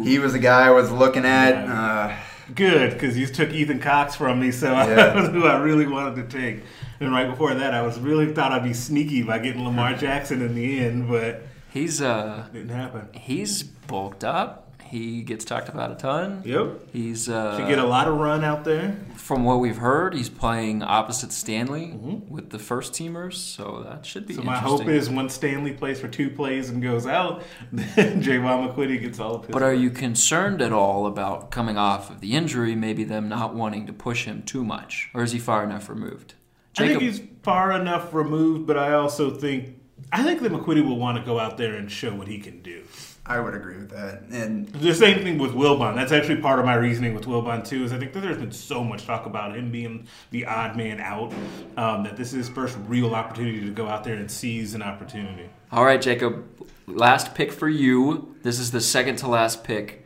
he- 0.04 0.18
was 0.18 0.32
the 0.32 0.38
guy 0.38 0.66
I 0.68 0.70
was 0.70 0.90
looking 0.90 1.24
at. 1.26 1.54
Uh, 1.68 2.14
Good, 2.54 2.92
because 2.92 3.16
you 3.16 3.26
took 3.26 3.50
Ethan 3.50 3.78
Cox 3.80 4.16
from 4.16 4.40
me, 4.40 4.50
so 4.50 4.72
Yeah. 4.72 4.94
that 4.94 5.14
was 5.16 5.28
who 5.30 5.46
I 5.46 5.56
really 5.58 5.86
wanted 5.86 6.28
to 6.30 6.38
take. 6.38 6.62
And 7.00 7.12
right 7.12 7.28
before 7.28 7.54
that, 7.54 7.72
I 7.74 7.82
was 7.82 7.98
really 7.98 8.32
thought 8.34 8.52
I'd 8.52 8.62
be 8.64 8.74
sneaky 8.74 9.22
by 9.22 9.38
getting 9.38 9.64
Lamar 9.64 9.94
Jackson 9.96 10.42
in 10.42 10.54
the 10.54 10.80
end, 10.80 11.08
but 11.08 11.42
he's 11.70 12.00
uh 12.02 12.46
didn't 12.52 12.68
happen. 12.70 13.08
he's 13.12 13.62
bulked 13.62 14.24
up. 14.24 14.63
He 14.84 15.22
gets 15.22 15.44
talked 15.44 15.68
about 15.68 15.90
a 15.90 15.94
ton. 15.94 16.42
Yep. 16.44 16.92
He's 16.92 17.28
uh 17.28 17.58
Should 17.58 17.68
get 17.68 17.78
a 17.78 17.86
lot 17.86 18.06
of 18.08 18.16
run 18.18 18.44
out 18.44 18.64
there. 18.64 18.96
from 19.16 19.44
what 19.44 19.60
we've 19.60 19.76
heard, 19.76 20.14
he's 20.14 20.28
playing 20.28 20.82
opposite 20.82 21.32
Stanley 21.32 21.92
with 22.28 22.50
the 22.50 22.58
first 22.58 22.92
teamers, 22.92 23.34
so 23.34 23.84
that 23.88 24.06
should 24.06 24.26
be 24.26 24.34
Mm-hmm. 24.34 24.42
So 24.42 24.46
my 24.46 24.58
hope 24.58 24.86
is 24.86 25.08
once 25.08 25.34
Stanley 25.34 25.72
plays 25.72 26.00
for 26.00 26.08
two 26.08 26.30
plays 26.30 26.70
and 26.70 26.82
goes 26.82 27.06
out, 27.06 27.42
then 27.72 28.22
Jaevon 28.22 28.74
McQuitty 28.74 29.00
gets 29.00 29.18
all 29.18 29.36
of 29.36 29.46
his. 29.46 29.52
But 29.52 29.62
are 29.62 29.74
you 29.74 29.90
concerned 29.90 30.60
at 30.62 30.72
all 30.72 31.06
about 31.06 31.50
coming 31.50 31.76
off 31.76 32.10
of 32.10 32.20
the 32.20 32.32
injury, 32.34 32.74
maybe 32.74 33.04
them 33.04 33.28
not 33.28 33.54
wanting 33.54 33.86
to 33.86 33.92
push 33.92 34.24
him 34.24 34.42
too 34.42 34.64
much? 34.64 35.10
Or 35.14 35.22
is 35.22 35.32
he 35.32 35.38
far 35.38 35.64
enough 35.64 35.88
removed? 35.88 36.34
I 36.76 36.88
think 36.88 37.00
he's 37.02 37.20
far 37.42 37.72
enough 37.72 38.12
removed, 38.12 38.66
but 38.66 38.76
I 38.76 38.94
also 38.94 39.30
think 39.30 39.80
I 40.12 40.22
think 40.22 40.40
that 40.42 40.52
McQuitty 40.52 40.84
will 40.84 40.98
want 40.98 41.18
to 41.18 41.24
go 41.24 41.38
out 41.38 41.56
there 41.56 41.74
and 41.74 41.90
show 41.90 42.14
what 42.14 42.28
he 42.28 42.38
can 42.38 42.62
do. 42.62 42.82
I 43.26 43.40
would 43.40 43.54
agree 43.54 43.76
with 43.76 43.90
that. 43.90 44.22
And 44.30 44.68
The 44.68 44.94
same 44.94 45.22
thing 45.22 45.38
with 45.38 45.52
Wilbon. 45.52 45.94
That's 45.94 46.12
actually 46.12 46.42
part 46.42 46.58
of 46.58 46.66
my 46.66 46.74
reasoning 46.74 47.14
with 47.14 47.24
Wilbon 47.24 47.66
too. 47.66 47.84
Is 47.84 47.92
I 47.92 47.98
think 47.98 48.12
that 48.12 48.20
there's 48.20 48.36
been 48.36 48.52
so 48.52 48.84
much 48.84 49.06
talk 49.06 49.24
about 49.24 49.56
him 49.56 49.70
being 49.70 50.06
the 50.30 50.44
odd 50.44 50.76
man 50.76 51.00
out 51.00 51.32
um, 51.76 52.04
that 52.04 52.16
this 52.16 52.28
is 52.28 52.46
his 52.46 52.48
first 52.48 52.76
real 52.86 53.14
opportunity 53.14 53.62
to 53.62 53.70
go 53.70 53.88
out 53.88 54.04
there 54.04 54.14
and 54.14 54.30
seize 54.30 54.74
an 54.74 54.82
opportunity. 54.82 55.48
All 55.72 55.84
right, 55.84 56.00
Jacob. 56.00 56.44
Last 56.86 57.34
pick 57.34 57.50
for 57.50 57.68
you. 57.68 58.36
This 58.42 58.58
is 58.58 58.70
the 58.70 58.80
second 58.80 59.16
to 59.16 59.28
last 59.28 59.64
pick. 59.64 60.04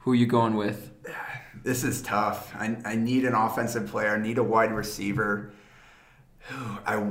Who 0.00 0.12
are 0.12 0.16
you 0.16 0.26
going 0.26 0.54
with? 0.54 0.90
this 1.64 1.82
is 1.82 2.02
tough. 2.02 2.54
I, 2.54 2.76
I 2.84 2.94
need 2.94 3.24
an 3.24 3.34
offensive 3.34 3.88
player. 3.88 4.10
I 4.10 4.18
need 4.18 4.38
a 4.38 4.42
wide 4.44 4.70
receiver. 4.70 5.50
I 6.86 7.02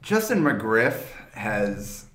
Justin 0.00 0.42
McGriff 0.42 1.04
has, 1.34 2.06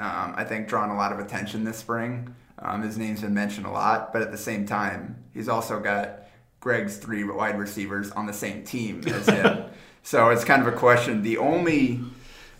um, 0.00 0.34
I 0.36 0.44
think, 0.44 0.68
drawn 0.68 0.90
a 0.90 0.96
lot 0.96 1.12
of 1.12 1.18
attention 1.18 1.64
this 1.64 1.78
spring. 1.78 2.34
Um, 2.60 2.82
his 2.82 2.98
name's 2.98 3.20
been 3.20 3.34
mentioned 3.34 3.66
a 3.66 3.70
lot, 3.70 4.12
but 4.12 4.22
at 4.22 4.30
the 4.30 4.38
same 4.38 4.66
time, 4.66 5.24
he's 5.32 5.48
also 5.48 5.78
got 5.78 6.24
Greg's 6.60 6.96
three 6.96 7.24
wide 7.24 7.58
receivers 7.58 8.10
on 8.12 8.26
the 8.26 8.32
same 8.32 8.64
team 8.64 9.02
as 9.06 9.26
him. 9.26 9.64
so 10.02 10.30
it's 10.30 10.44
kind 10.44 10.60
of 10.60 10.68
a 10.68 10.76
question. 10.76 11.22
The 11.22 11.38
only 11.38 12.00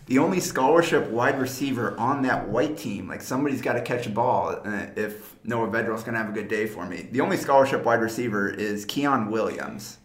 the 0.09 0.17
only 0.17 0.39
scholarship 0.39 1.07
wide 1.11 1.39
receiver 1.39 1.95
on 1.99 2.23
that 2.23 2.49
white 2.49 2.77
team, 2.77 3.07
like 3.07 3.21
somebody's 3.21 3.61
got 3.61 3.73
to 3.73 3.81
catch 3.81 4.07
a 4.07 4.09
ball 4.09 4.59
uh, 4.65 4.87
if 4.95 5.35
Noah 5.43 5.67
Vedral's 5.67 6.01
going 6.01 6.13
to 6.13 6.19
have 6.19 6.29
a 6.29 6.33
good 6.33 6.47
day 6.47 6.65
for 6.65 6.83
me. 6.87 7.07
The 7.11 7.21
only 7.21 7.37
scholarship 7.37 7.83
wide 7.83 8.01
receiver 8.01 8.49
is 8.49 8.87
Keyan 8.87 9.29
Williams. 9.29 9.99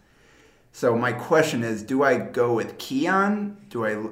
So 0.71 0.95
my 0.95 1.11
question 1.11 1.63
is, 1.63 1.81
do 1.81 2.03
I 2.03 2.17
go 2.17 2.53
with 2.53 2.77
Keyan? 2.77 3.55
Do 3.69 3.85
I 3.85 4.09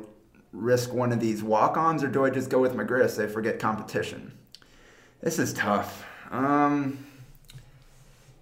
risk 0.54 0.94
one 0.94 1.12
of 1.12 1.20
these 1.20 1.44
walk-ons, 1.44 2.04
or 2.04 2.08
do 2.08 2.24
I 2.24 2.30
just 2.30 2.50
go 2.50 2.60
with 2.60 2.74
McGriff? 2.74 3.10
Say 3.10 3.28
forget 3.28 3.60
competition. 3.60 4.32
This 5.22 5.40
is 5.40 5.54
tough. 5.54 6.06
Um, 6.32 7.06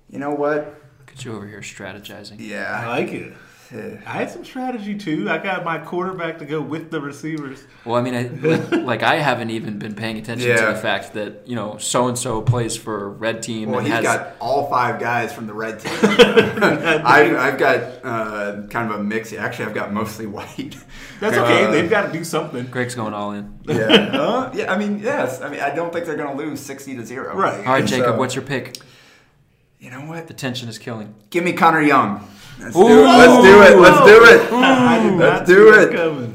you 0.10 0.20
know 0.20 0.32
what? 0.32 0.76
Get 1.08 1.26
you 1.26 1.34
over 1.34 1.48
here 1.48 1.62
strategizing. 1.62 2.36
Yeah, 2.40 2.82
I 2.84 2.88
like 2.88 3.10
it. 3.10 3.34
I 3.74 4.14
had 4.14 4.30
some 4.30 4.44
strategy 4.44 4.96
too. 4.96 5.30
I 5.30 5.38
got 5.38 5.64
my 5.64 5.78
quarterback 5.78 6.40
to 6.40 6.46
go 6.46 6.62
with 6.62 6.92
the 6.92 7.00
receivers. 7.00 7.64
Well, 7.86 7.96
I 7.96 8.02
mean, 8.02 8.16
I, 8.16 8.24
like, 8.24 8.72
like 8.86 9.04
I 9.04 9.16
haven't 9.16 9.50
even 9.52 9.80
been 9.80 9.96
paying 9.96 10.18
attention 10.18 10.56
to 10.58 10.66
the 10.66 10.76
fact 10.76 11.14
that 11.14 11.48
you 11.48 11.56
know 11.56 11.78
so 11.78 12.08
and 12.08 12.18
so 12.18 12.42
plays 12.42 12.76
for 12.76 13.10
red 13.10 13.42
team 13.42 13.70
Well, 13.70 13.80
and 13.80 13.88
he's 13.88 13.96
has 13.96 14.04
got 14.04 14.36
all 14.42 14.70
five 14.70 15.00
guys 15.00 15.32
from 15.34 15.48
the 15.48 15.54
red 15.54 15.80
team. 15.80 15.94
I've, 16.04 17.36
I've 17.36 17.58
got 17.58 17.82
uh, 18.04 18.68
kind 18.70 18.92
of 18.92 19.00
a 19.00 19.04
mix. 19.04 19.32
Actually, 19.32 19.66
I've 19.66 19.76
got 19.76 19.94
mostly 19.94 20.26
white. 20.26 20.76
That's 21.22 21.38
okay. 21.38 21.66
Uh, 21.66 21.72
They've 21.72 21.90
got 21.90 22.08
to 22.08 22.12
do 22.12 22.24
something. 22.26 22.66
Greg's 22.66 22.96
going 22.96 23.14
all 23.14 23.32
in. 23.32 23.60
yeah. 23.66 23.76
Uh, 23.76 24.52
yeah. 24.54 24.74
I 24.74 24.78
mean, 24.78 25.00
yes. 25.00 25.42
I 25.42 25.50
mean, 25.50 25.62
I 25.62 25.74
don't 25.74 25.94
think 25.94 26.06
they're 26.06 26.18
going 26.18 26.36
to 26.38 26.44
lose 26.44 26.60
sixty 26.60 26.96
to 26.98 27.06
zero. 27.06 27.36
Right. 27.36 27.66
All 27.66 27.74
right, 27.74 27.86
Jacob, 27.86 28.16
So- 28.16 28.18
what's 28.18 28.36
your 28.36 28.44
pick? 28.44 28.78
You 29.80 29.90
know 29.90 30.02
what? 30.02 30.28
The 30.28 30.34
tension 30.36 30.70
is 30.70 30.78
killing. 30.78 31.16
Give 31.32 31.44
me 31.44 31.54
Connor 31.54 31.82
Young. 31.82 32.28
Let's 32.62 32.76
do 32.76 32.88
it. 32.88 33.04
Let's 33.04 33.44
do 33.44 33.62
it. 33.64 33.80
Let's 33.80 34.06
do 34.06 34.24
it. 34.24 35.18
Let's 35.18 35.50
do 35.50 35.74
it. 35.74 36.32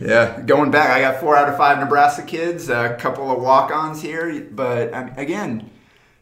Yeah, 0.00 0.40
going 0.40 0.72
back, 0.72 0.90
I 0.90 1.00
got 1.00 1.20
four 1.20 1.36
out 1.36 1.48
of 1.48 1.56
five 1.56 1.78
Nebraska 1.78 2.22
kids, 2.22 2.68
a 2.68 2.96
couple 2.98 3.30
of 3.30 3.40
walk-ons 3.40 4.02
here, 4.02 4.48
but 4.50 4.92
I 4.92 5.04
mean, 5.04 5.14
again, 5.16 5.70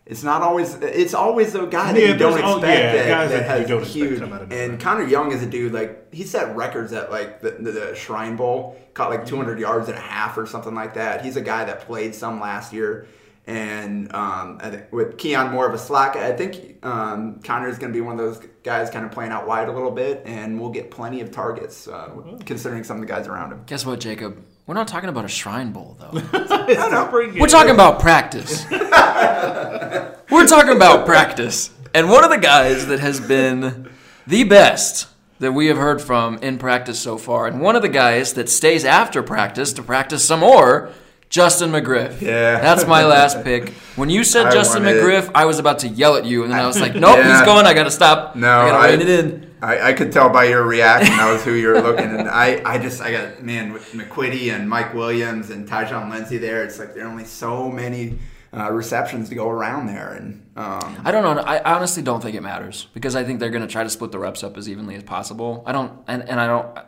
it's 0.05 0.23
not 0.23 0.43
always. 0.43 0.75
It's 0.83 1.15
always 1.15 1.55
a 1.55 1.67
guy 1.67 1.93
that 1.93 2.01
Yeah, 2.01 2.09
you 2.09 2.17
don't 2.17 2.37
expect 2.37 2.65
yeah, 2.65 2.93
that, 2.93 3.09
guys 3.09 3.31
that 3.31 3.47
that 3.47 3.69
has 3.69 3.95
huge. 3.95 4.21
And. 4.21 4.81
Connor 4.81 5.05
Young 5.05 5.33
is 5.33 5.43
a 5.43 5.47
dude 5.47 5.73
like 5.73 6.13
he 6.13 6.25
set 6.25 6.55
records 6.57 6.93
at 6.93 7.11
like 7.11 7.41
the, 7.41 7.53
the, 7.53 7.71
the 7.71 7.95
Shrine 7.95 8.37
Bowl, 8.37 8.77
caught 8.93 9.11
like 9.11 9.25
200 9.25 9.59
yards 9.59 9.89
and 9.89 9.97
a 9.97 10.01
half 10.01 10.37
or 10.37 10.47
something 10.47 10.75
like 10.75 10.95
that. 10.95 11.25
He's 11.25 11.37
a 11.37 11.41
guy 11.41 11.65
that 11.65 11.83
played 11.83 12.15
some 12.15 12.41
last 12.41 12.73
year. 12.73 13.07
And 13.51 14.15
um, 14.15 14.61
with 14.93 15.17
Keyan 15.17 15.51
more 15.51 15.67
of 15.67 15.75
a 15.75 15.79
slack, 15.79 16.15
I 16.15 16.31
think 16.33 16.87
um, 16.87 17.41
Connor 17.43 17.69
is 17.69 17.79
going 17.79 17.93
to 17.93 17.97
be 17.97 18.01
one 18.01 18.13
of 18.13 18.25
those 18.25 18.47
guys 18.63 18.91
kind 18.91 19.05
of 19.05 19.11
playing 19.11 19.33
out 19.33 19.49
wide 19.49 19.69
a 19.69 19.73
little 19.73 19.91
bit, 19.91 20.23
and 20.25 20.61
we'll 20.61 20.71
get 20.71 20.93
plenty 20.93 21.21
of 21.21 21.33
targets 21.33 21.89
uh, 21.89 22.11
considering 22.45 22.85
some 22.85 22.99
of 22.99 23.01
the 23.01 23.09
guys 23.09 23.27
around 23.27 23.51
him. 23.51 23.65
Guess 23.67 23.85
what, 23.85 23.99
Jacob? 23.99 24.41
We're 24.69 24.75
not 24.75 24.87
talking 24.87 25.09
about 25.09 25.25
a 25.25 25.29
shrine 25.29 25.73
bowl 25.73 25.97
though. 25.99 26.17
Spring 27.09 27.41
We're 27.41 27.49
talking 27.49 27.75
about 27.75 27.99
practice. 27.99 28.65
We're 28.71 30.47
talking 30.47 30.77
about 30.77 31.05
practice. 31.05 31.71
And 31.93 32.09
one 32.09 32.23
of 32.23 32.31
the 32.31 32.39
guys 32.39 32.87
that 32.87 33.01
has 33.01 33.19
been 33.19 33.91
the 34.29 34.45
best 34.45 35.09
that 35.41 35.51
we 35.51 35.67
have 35.67 35.77
heard 35.77 36.01
from 36.01 36.39
in 36.39 36.57
practice 36.57 37.01
so 37.01 37.19
far, 37.19 37.49
and 37.49 37.61
one 37.61 37.75
of 37.75 37.83
the 37.83 37.89
guys 37.89 38.35
that 38.35 38.49
stays 38.49 38.85
after 38.85 39.25
practice 39.25 39.73
to 39.73 39.83
practice 39.83 40.25
some 40.25 40.39
more, 40.39 40.93
Justin 41.31 41.71
McGriff. 41.71 42.21
Yeah. 42.21 42.61
That's 42.61 42.87
my 42.87 43.05
last 43.05 43.43
pick. 43.45 43.71
When 43.97 44.11
you 44.11 44.25
said 44.25 44.47
I 44.47 44.51
Justin 44.51 44.85
wanted- 44.85 45.03
McGriff, 45.03 45.31
I 45.35 45.45
was 45.47 45.59
about 45.59 45.79
to 45.81 45.89
yell 45.89 46.17
at 46.17 46.25
you, 46.27 46.43
and 46.43 46.53
then 46.53 46.59
I 46.61 46.67
was 46.67 46.81
like, 46.81 46.95
nope, 46.95 47.17
Yeah. 47.19 47.39
he's 47.39 47.47
going. 47.47 47.67
I 47.67 47.73
got 47.73 47.85
to 47.85 47.91
stop. 47.91 48.35
No, 48.37 48.49
I 48.61 48.69
got 48.69 48.83
to 48.87 48.93
rein 48.93 49.01
it 49.01 49.09
in. 49.09 49.51
I, 49.63 49.91
I 49.91 49.93
could 49.93 50.11
tell 50.11 50.29
by 50.31 50.45
your 50.45 50.63
reaction 50.65 51.17
that 51.17 51.31
was 51.31 51.45
who 51.45 51.53
you 51.53 51.69
were 51.69 51.81
looking, 51.83 52.07
and 52.07 52.29
I, 52.29 52.63
I 52.65 52.79
just 52.79 53.01
I 53.03 53.13
got 53.13 53.43
man 53.43 53.73
with 53.75 53.93
McQuitty 53.93 54.55
and 54.55 54.69
Mike 54.69 54.95
Williams 54.95 55.51
and 55.51 55.69
Tyjon 55.69 56.11
Lindsey 56.11 56.39
there. 56.39 56.65
It's 56.65 56.79
like 56.79 56.95
there 56.95 57.05
are 57.05 57.09
only 57.11 57.27
so 57.27 57.71
many 57.71 58.19
uh, 58.57 58.73
receptions 58.73 59.29
to 59.29 59.35
go 59.35 59.51
around 59.51 59.87
there, 59.87 60.15
and 60.15 60.47
um, 60.57 61.03
I 61.05 61.11
don't 61.11 61.23
know. 61.37 61.43
I 61.43 61.75
honestly 61.75 62.03
don't 62.03 62.23
think 62.23 62.35
it 62.37 62.41
matters 62.43 62.89
because 62.95 63.15
I 63.15 63.23
think 63.23 63.39
they're 63.39 63.51
going 63.51 63.61
to 63.61 63.69
try 63.69 63.85
to 63.85 63.91
split 63.91 64.13
the 64.13 64.19
reps 64.19 64.43
up 64.43 64.57
as 64.57 64.67
evenly 64.67 64.95
as 64.95 65.03
possible. 65.03 65.63
I 65.67 65.73
don't, 65.73 65.93
and, 66.09 66.27
and 66.27 66.41
I 66.41 66.47
don't. 66.47 66.79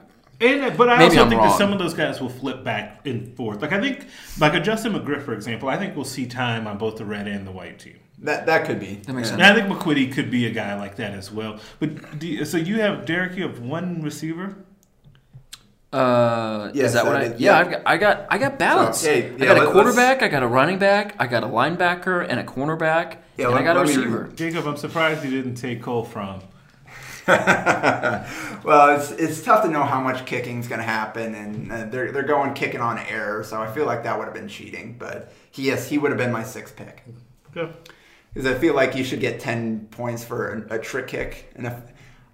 And, 0.42 0.76
but 0.76 0.88
I 0.88 0.98
Maybe 0.98 1.04
also 1.10 1.22
I'm 1.22 1.28
think 1.28 1.40
wrong. 1.40 1.50
that 1.50 1.58
some 1.58 1.72
of 1.72 1.78
those 1.78 1.94
guys 1.94 2.20
will 2.20 2.28
flip 2.28 2.64
back 2.64 3.06
and 3.06 3.34
forth. 3.36 3.62
Like 3.62 3.72
I 3.72 3.80
think, 3.80 4.06
like 4.40 4.54
a 4.54 4.60
Justin 4.60 4.92
McGriff, 4.94 5.22
for 5.22 5.34
example, 5.34 5.68
I 5.68 5.76
think 5.78 5.94
we'll 5.94 6.04
see 6.04 6.26
time 6.26 6.66
on 6.66 6.78
both 6.78 6.96
the 6.96 7.04
red 7.04 7.26
and 7.28 7.46
the 7.46 7.52
white 7.52 7.78
team. 7.78 7.98
that 8.18 8.46
that 8.46 8.64
could 8.66 8.78
be. 8.80 8.96
That 9.06 9.12
makes 9.14 9.28
Yeah. 9.30 9.34
And 9.34 9.42
I 9.44 9.54
think 9.54 9.66
McQuitty 9.68 10.12
could 10.12 10.30
be 10.30 10.46
a 10.46 10.50
guy 10.50 10.74
like 10.78 10.96
that 10.96 11.12
as 11.14 11.30
well. 11.32 11.58
But 11.80 12.18
do 12.18 12.26
you- 12.26 12.44
so 12.44 12.56
you 12.56 12.80
have 12.80 13.04
Derek, 13.06 13.36
you 13.36 13.42
have 13.44 13.58
one 13.60 14.02
receiver. 14.02 14.56
Uh, 15.92 16.70
Yes, 16.72 16.86
is 16.88 16.92
that 16.94 17.04
what 17.04 17.12
that 17.12 17.20
I? 17.20 17.24
is- 17.34 17.40
yeah, 17.40 17.50
yeah. 17.52 17.58
I've 17.58 17.70
got, 17.70 17.82
I 17.84 17.96
got, 17.98 18.26
I 18.30 18.38
got 18.38 18.58
balance. 18.58 19.04
Okay, 19.04 19.26
I 19.28 19.36
yeah, 19.36 19.54
got 19.54 19.66
a 19.68 19.70
quarterback, 19.72 20.22
I 20.22 20.28
got 20.28 20.42
a 20.42 20.46
running 20.46 20.78
back, 20.78 21.14
I 21.18 21.26
got 21.26 21.42
a 21.44 21.46
linebacker, 21.46 22.26
and 22.26 22.40
a 22.40 22.44
cornerback, 22.44 23.16
Yeah, 23.36 23.48
and 23.48 23.56
I 23.56 23.62
got 23.62 23.76
a 23.76 23.80
let 23.80 23.88
me- 23.88 23.96
receiver. 23.96 24.30
Jacob, 24.34 24.66
I'm 24.66 24.78
surprised 24.78 25.22
you 25.24 25.30
didn't 25.30 25.56
take 25.56 25.82
Cole 25.82 26.04
from. 26.04 26.40
Well, 28.64 28.96
it's 28.96 29.10
it's 29.12 29.42
tough 29.42 29.64
to 29.64 29.68
know 29.70 29.82
how 29.82 30.00
much 30.00 30.24
kicking's 30.24 30.68
going 30.68 30.78
to 30.78 30.84
happen, 30.84 31.34
and 31.34 31.72
uh, 31.72 31.84
they're 31.86 32.12
they're 32.12 32.22
going 32.22 32.54
kicking 32.54 32.80
on 32.80 32.98
air, 32.98 33.42
so 33.42 33.60
I 33.60 33.72
feel 33.72 33.86
like 33.86 34.04
that 34.04 34.16
would 34.16 34.26
have 34.26 34.34
been 34.34 34.48
cheating. 34.48 34.96
But 34.98 35.32
he 35.50 35.66
yes, 35.66 35.88
he 35.88 35.98
would 35.98 36.12
have 36.12 36.18
been 36.18 36.30
my 36.30 36.44
sixth 36.44 36.76
pick 36.76 37.02
Go. 37.52 37.72
because 38.32 38.48
I 38.48 38.54
feel 38.54 38.74
like 38.74 38.94
you 38.94 39.02
should 39.02 39.20
get 39.20 39.40
ten 39.40 39.88
points 39.90 40.22
for 40.22 40.66
a, 40.70 40.76
a 40.76 40.78
trick 40.78 41.08
kick, 41.08 41.50
and 41.56 41.66
if 41.66 41.74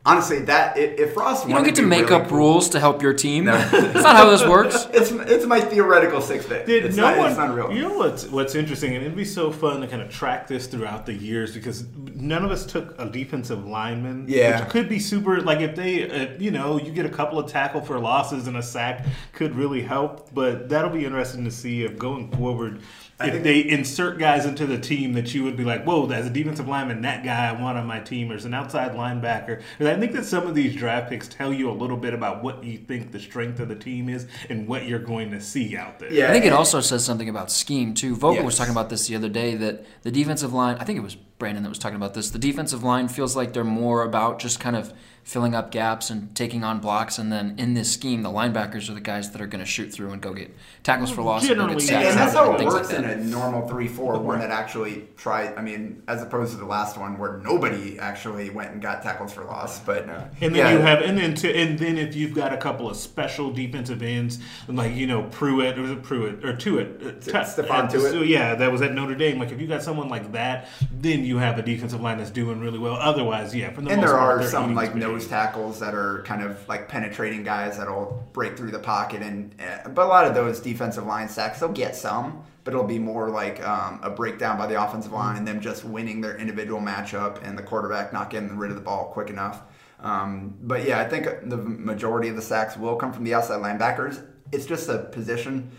honestly 0.09 0.41
that 0.41 0.77
if, 0.79 0.99
if 0.99 1.17
Ross 1.17 1.47
You 1.47 1.55
don't 1.55 1.65
get 1.65 1.77
to 1.77 1.83
make 1.83 2.11
up 2.11 2.31
rules 2.31 2.71
to 2.71 2.81
help 2.81 3.03
your 3.03 3.13
team. 3.13 3.45
That's 3.45 3.95
not 3.95 4.17
how 4.17 4.31
this 4.31 4.45
works. 4.47 4.87
It's 4.99 5.13
it's 5.13 5.47
my 5.47 5.61
theoretical 5.61 6.21
sixth 6.21 6.49
pick. 6.49 6.67
Did 6.67 6.87
it's 6.87 6.97
no 6.97 7.05
not, 7.05 7.19
one? 7.19 7.29
it's 7.29 7.39
not 7.39 7.55
real. 7.55 7.71
You 7.73 7.83
know 7.83 7.99
what's 7.99 8.27
what's 8.27 8.55
interesting, 8.55 8.95
and 8.95 9.05
it'd 9.05 9.17
be 9.17 9.25
so 9.25 9.53
fun 9.53 9.81
to 9.81 9.87
kind 9.87 10.03
of 10.03 10.11
track 10.11 10.49
this 10.49 10.67
throughout 10.67 11.07
the 11.07 11.15
years 11.15 11.55
because 11.55 11.85
none 12.15 12.45
of 12.45 12.51
us 12.51 12.67
took 12.67 12.99
a 12.99 13.09
defensive 13.09 13.67
lineman. 13.67 14.25
Yeah. 14.29 14.61
which 14.61 14.71
could 14.71 14.89
be 14.89 14.99
super. 14.99 15.41
Like 15.41 15.61
if 15.61 15.77
they, 15.77 16.09
uh, 16.11 16.37
you 16.39 16.51
know, 16.51 16.81
you 16.81 16.91
get 16.91 17.07
a 17.07 17.11
couple 17.11 17.39
of 17.39 17.51
tackle 17.51 17.81
for 17.81 17.99
losses 18.01 18.47
and 18.49 18.57
a 18.57 18.63
sack 18.63 19.07
could 19.33 19.55
really 19.55 19.83
help. 19.83 20.35
But 20.35 20.69
that'll 20.69 20.91
be 20.91 21.05
interesting 21.05 21.45
to 21.45 21.51
see 21.51 21.85
if 21.85 21.99
going 21.99 22.31
forward. 22.33 22.81
If 23.21 23.33
think- 23.33 23.45
they 23.45 23.69
insert 23.69 24.19
guys 24.19 24.47
into 24.47 24.65
the 24.65 24.79
team 24.79 25.15
that 25.15 25.35
you 25.35 25.43
would 25.43 25.57
be 25.57 25.65
like, 25.65 25.85
whoa, 25.85 26.09
as 26.11 26.27
a 26.27 26.31
defensive 26.31 26.69
lineman, 26.69 27.03
that 27.03 27.25
guy 27.25 27.49
I 27.49 27.53
want 27.61 27.77
on 27.77 27.87
my 27.87 27.99
team, 27.99 28.31
or 28.31 28.37
as 28.37 28.45
an 28.45 28.55
outside 28.55 28.93
linebacker. 28.93 29.61
And 29.81 29.89
I 29.99 30.01
think 30.01 30.13
that 30.13 30.25
some 30.25 30.47
of 30.47 30.55
these 30.55 30.77
draft 30.77 31.11
picks 31.11 31.27
tell 31.27 31.53
you 31.53 31.69
a 31.69 31.73
little 31.73 31.97
bit 31.97 32.15
about 32.15 32.41
what 32.41 32.63
you 32.63 32.79
think 32.79 33.11
the 33.11 33.19
strength 33.19 33.59
of 33.59 33.69
the 33.69 33.75
team 33.75 34.09
is 34.09 34.29
and 34.49 34.69
what 34.69 34.87
you're 34.87 35.01
going 35.01 35.33
to 35.33 35.41
see 35.41 35.77
out 35.77 35.99
there. 35.99 36.13
yeah, 36.13 36.29
I 36.29 36.33
think 36.33 36.45
it 36.45 36.53
also 36.53 36.81
says 36.81 37.05
something 37.05 37.29
about 37.29 37.51
scheme 37.51 37.95
too. 37.95 38.15
Vogel 38.15 38.45
was 38.45 38.57
talking 38.57 38.71
about 38.71 38.91
this 38.91 39.09
the 39.09 39.17
other 39.17 39.29
day 39.29 39.57
that 39.57 39.85
the 40.03 40.13
defensive 40.13 40.53
line. 40.53 40.77
I 40.79 40.85
think 40.85 40.99
it 40.99 41.03
was 41.03 41.17
Brandon 41.17 41.65
that 41.65 41.69
was 41.69 41.81
talking 41.81 41.97
about 41.97 42.15
this. 42.15 42.31
The 42.31 42.39
defensive 42.39 42.85
line 42.85 43.09
feels 43.09 43.35
like 43.35 43.53
they're 43.53 43.65
more 43.65 44.05
about 44.05 44.39
just 44.39 44.61
kind 44.61 44.77
of 44.77 44.93
filling 45.29 45.55
up 45.55 45.71
gaps 45.71 46.09
and 46.09 46.35
taking 46.35 46.65
on 46.65 46.81
blocks, 46.81 47.19
and 47.19 47.31
then 47.31 47.55
in 47.59 47.75
this 47.75 47.93
scheme, 47.93 48.23
the 48.23 48.31
linebackers 48.31 48.89
are 48.89 48.95
the 48.95 49.01
guys 49.01 49.31
that 49.33 49.43
are 49.43 49.47
going 49.47 49.63
to 49.63 49.71
shoot 49.71 49.93
through 49.93 50.11
and 50.11 50.23
go 50.23 50.33
get 50.33 50.51
tackles 50.83 51.11
for 51.11 51.21
loss 51.21 51.43
and 51.43 51.51
go 51.51 51.55
Generally, 51.67 51.81
get 51.83 51.91
yeah. 51.91 52.03
sacks 52.03 52.09
and 52.09 52.19
that's 52.19 52.35
how 52.35 52.55
it 52.55 52.59
things 52.59 52.73
works 52.73 52.89
like 52.89 52.99
in 52.99 53.05
a 53.05 53.17
normal 53.17 53.69
three-four 53.69 54.19
one 54.21 54.39
that 54.39 54.51
actually 54.51 55.07
tried. 55.19 55.55
I 55.57 55.61
mean, 55.61 56.03
as 56.09 56.23
opposed 56.23 56.53
to 56.53 56.57
the 56.57 56.65
last 56.65 56.97
one 56.97 57.19
where 57.19 57.37
nobody 57.45 57.99
actually 57.99 58.49
went 58.49 58.73
and 58.73 58.81
got 58.81 59.03
tackles 59.03 59.35
for 59.35 59.45
loss. 59.45 59.81
But 59.81 60.09
uh, 60.09 60.25
And 60.41 60.55
then 60.55 60.55
yeah, 60.55 60.73
you 60.73 60.79
have, 60.79 61.03
and 61.03 61.19
then 61.19 61.35
to, 61.37 61.55
and 61.55 61.79
then 61.79 61.99
if 61.99 62.17
you've 62.17 62.35
got 62.35 62.55
a 62.55 62.57
couple 62.57 62.89
of 62.89 62.97
special 62.97 63.51
defensive 63.51 64.03
ends, 64.03 64.39
like 64.67 64.95
you 64.95 65.07
know 65.07 65.25
Pruitt 65.25 65.79
or 65.79 65.83
was 65.83 65.91
it 65.91 66.03
Pruitt 66.03 66.43
or 66.43 66.55
Tuitt, 66.55 67.07
uh, 67.07 67.11
Tu- 67.21 67.31
Stephon 67.33 67.85
uh, 67.85 67.89
Tuitt? 67.89 68.13
so, 68.13 68.23
yeah, 68.23 68.55
that 68.55 68.73
was 68.73 68.81
at 68.81 68.95
Notre 68.95 69.15
Dame. 69.15 69.39
Like 69.39 69.53
if 69.53 69.61
you 69.61 69.67
got 69.67 69.83
someone 69.83 70.09
like 70.09 70.33
that, 70.33 70.69
then 70.91 71.23
you 71.23 71.37
have 71.37 71.59
a 71.59 71.63
defensive 71.63 72.01
line 72.01 72.17
that's 72.17 72.31
doing 72.31 72.61
really 72.61 72.79
well. 72.79 72.95
Otherwise, 72.95 73.55
yeah, 73.55 73.71
for 73.73 73.83
the 73.83 73.91
and 73.91 74.01
most 74.01 74.09
there 74.09 74.19
part, 74.19 74.37
are 74.37 74.39
they're 74.41 74.49
some 74.49 74.75
like 74.75 74.93
spaghetti. 74.93 75.18
Nose 75.19 75.29
tackles 75.29 75.81
that 75.81 75.95
are 75.95 76.23
kind 76.23 76.43
of 76.43 76.67
like 76.69 76.89
penetrating 76.89 77.43
guys 77.43 77.79
that'll 77.79 78.27
break 78.33 78.57
through 78.57 78.71
the 78.71 78.79
pocket, 78.79 79.23
and 79.23 79.55
uh, 79.61 79.89
but 79.89 80.07
a 80.07 80.09
lot 80.09 80.25
of 80.25 80.35
those 80.35 80.61
defensive 80.61 81.07
line 81.07 81.29
sacks 81.29 81.61
they'll 81.61 81.69
get 81.69 81.97
some, 81.97 82.43
but 82.65 82.73
it'll 82.73 82.87
be 82.87 82.99
more 82.99 83.31
like 83.31 83.67
um, 83.67 84.01
a 84.03 84.11
breakdown 84.11 84.57
by 84.59 84.67
the 84.67 84.83
offensive 84.83 85.13
line 85.13 85.37
and 85.37 85.47
them 85.47 85.61
just 85.61 85.85
winning 85.85 86.21
their 86.21 86.37
individual 86.37 86.81
matchup 86.81 87.43
and 87.47 87.57
the 87.57 87.63
quarterback 87.63 88.13
not 88.13 88.31
getting 88.31 88.57
rid 88.57 88.71
of 88.71 88.77
the 88.77 88.83
ball 88.83 89.11
quick 89.13 89.31
enough. 89.31 89.63
Um, 90.01 90.55
but 90.63 90.87
yeah, 90.87 91.01
I 91.01 91.09
think 91.09 91.27
the 91.49 91.57
majority 91.57 92.29
of 92.29 92.37
the 92.37 92.43
sacks 92.43 92.77
will 92.77 92.97
come 92.97 93.13
from 93.13 93.25
the 93.25 93.35
outside 93.35 93.61
linebackers. 93.61 94.25
It's 94.53 94.65
just 94.65 94.89
a 94.89 94.99
position 94.99 95.71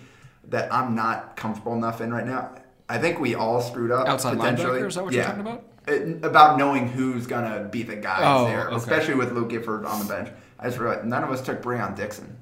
that 0.49 0.71
I'm 0.73 0.95
not 0.95 1.36
comfortable 1.36 1.73
enough 1.73 2.02
in 2.02 2.13
right 2.13 2.25
now. 2.25 2.56
I 2.89 2.97
think 2.97 3.19
we 3.19 3.36
all 3.36 3.62
screwed 3.62 3.91
up. 3.91 4.08
Outside 4.08 4.38
potentially. 4.38 4.82
linebacker? 4.82 4.88
Is 4.88 4.95
that 4.95 5.04
what 5.04 5.13
you're 5.13 5.23
talking 5.23 5.41
about? 5.41 5.63
It- 5.89 6.23
about 6.25 6.58
knowing 6.58 6.88
who's 6.88 7.28
gonna 7.28 7.67
be 7.71 7.84
the 7.84 7.95
guys 7.95 8.21
Oh, 8.23 8.45
there, 8.45 8.67
okay. 8.67 8.75
especially 8.75 9.15
with 9.15 9.32
Luke 9.34 9.49
Gifford 9.49 9.86
on 9.86 9.99
the 9.99 10.06
bench. 10.13 10.30
I 10.60 10.65
just 10.65 10.78
realized 10.80 11.06
none 11.06 11.23
of 11.23 11.32
us 11.32 11.41
took 11.41 11.62
Breon 11.62 11.95
Dixon. 11.95 12.36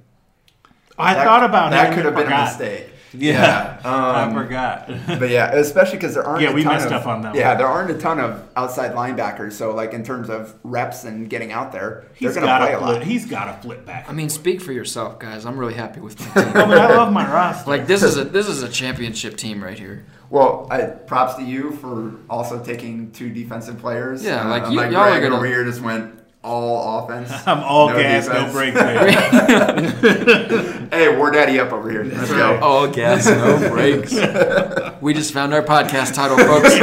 I 0.97 1.13
That- 1.13 1.23
thought 1.25 1.43
about 1.43 1.71
that 1.71 1.87
him 1.89 1.93
could 1.95 2.05
have 2.05 2.15
and 2.17 2.27
been 2.29 2.33
a 2.39 2.43
mistake. 2.45 2.89
Yeah, 3.13 3.77
Yeah, 3.83 3.89
um, 3.89 4.31
I 4.31 4.33
forgot. 4.33 4.89
But 5.19 5.29
yeah, 5.29 5.51
especially 5.53 5.97
because 5.97 6.13
there 6.15 6.25
aren't. 6.25 6.41
Yeah, 6.41 6.49
a 6.49 6.53
we 6.53 6.63
ton 6.63 6.73
messed 6.73 6.87
of, 6.87 6.91
up 6.93 7.07
on 7.07 7.21
that 7.21 7.35
Yeah, 7.35 7.49
one. 7.49 7.57
there 7.57 7.67
aren't 7.67 7.91
a 7.91 7.97
ton 7.97 8.19
of 8.19 8.43
outside 8.57 8.93
linebackers. 8.93 9.53
So 9.53 9.73
like 9.73 9.93
in 9.93 10.03
terms 10.03 10.29
of 10.29 10.53
reps 10.63 11.05
and 11.05 11.29
getting 11.29 11.51
out 11.53 11.71
there, 11.71 12.03
he's 12.15 12.33
they're 12.33 12.43
going 12.43 12.53
to 12.59 12.65
play 12.65 12.71
to 12.73 12.79
a 12.79 12.81
lot. 12.81 13.03
He's 13.03 13.25
got 13.25 13.45
to 13.45 13.53
flip 13.61 13.85
back. 13.85 14.07
I 14.09 14.11
mean, 14.13 14.29
speak 14.29 14.61
for 14.61 14.73
yourself, 14.73 15.19
guys. 15.19 15.45
I'm 15.45 15.57
really 15.57 15.73
happy 15.75 16.01
with 16.01 16.19
my 16.35 16.43
team. 16.43 16.51
I 16.57 16.65
mean, 16.65 16.77
I 16.77 16.87
love 16.97 17.13
my 17.13 17.31
roster. 17.31 17.69
like 17.69 17.87
this 17.87 18.03
is 18.03 18.17
a 18.17 18.25
this 18.25 18.49
is 18.49 18.61
a 18.61 18.67
championship 18.69 19.37
team 19.37 19.63
right 19.63 19.79
here. 19.79 20.03
Well, 20.29 20.67
I, 20.69 20.81
props 20.83 21.35
to 21.35 21.43
you 21.43 21.71
for 21.71 22.13
also 22.29 22.61
taking 22.63 23.11
two 23.11 23.29
defensive 23.29 23.79
players. 23.79 24.23
Yeah, 24.23 24.45
Uh, 24.45 24.49
like, 24.49 24.63
you- 24.63 24.69
unlike 24.79 24.91
y'all 24.91 25.01
are 25.01 25.09
Greg 25.11 25.23
gonna- 25.23 25.35
over 25.37 25.45
here 25.45 25.63
just 25.63 25.81
went 25.81 26.13
all 26.43 27.05
offense. 27.05 27.31
I'm 27.47 27.59
all 27.63 27.89
no 27.89 27.95
gas, 28.01 28.27
no 28.27 28.51
defense. 28.51 28.53
break. 28.53 28.73
Hey, 30.91 31.15
War 31.17 31.31
Daddy 31.31 31.59
up 31.59 31.73
over 31.73 31.89
here. 31.91 32.03
Let's 32.05 32.29
go. 32.31 32.57
All 32.61 32.87
gas, 32.87 33.25
no 33.27 33.69
brakes. 33.69 34.13
we 35.01 35.13
just 35.13 35.33
found 35.33 35.53
our 35.53 35.61
podcast 35.61 36.13
title, 36.13 36.37
folks. 36.37 36.73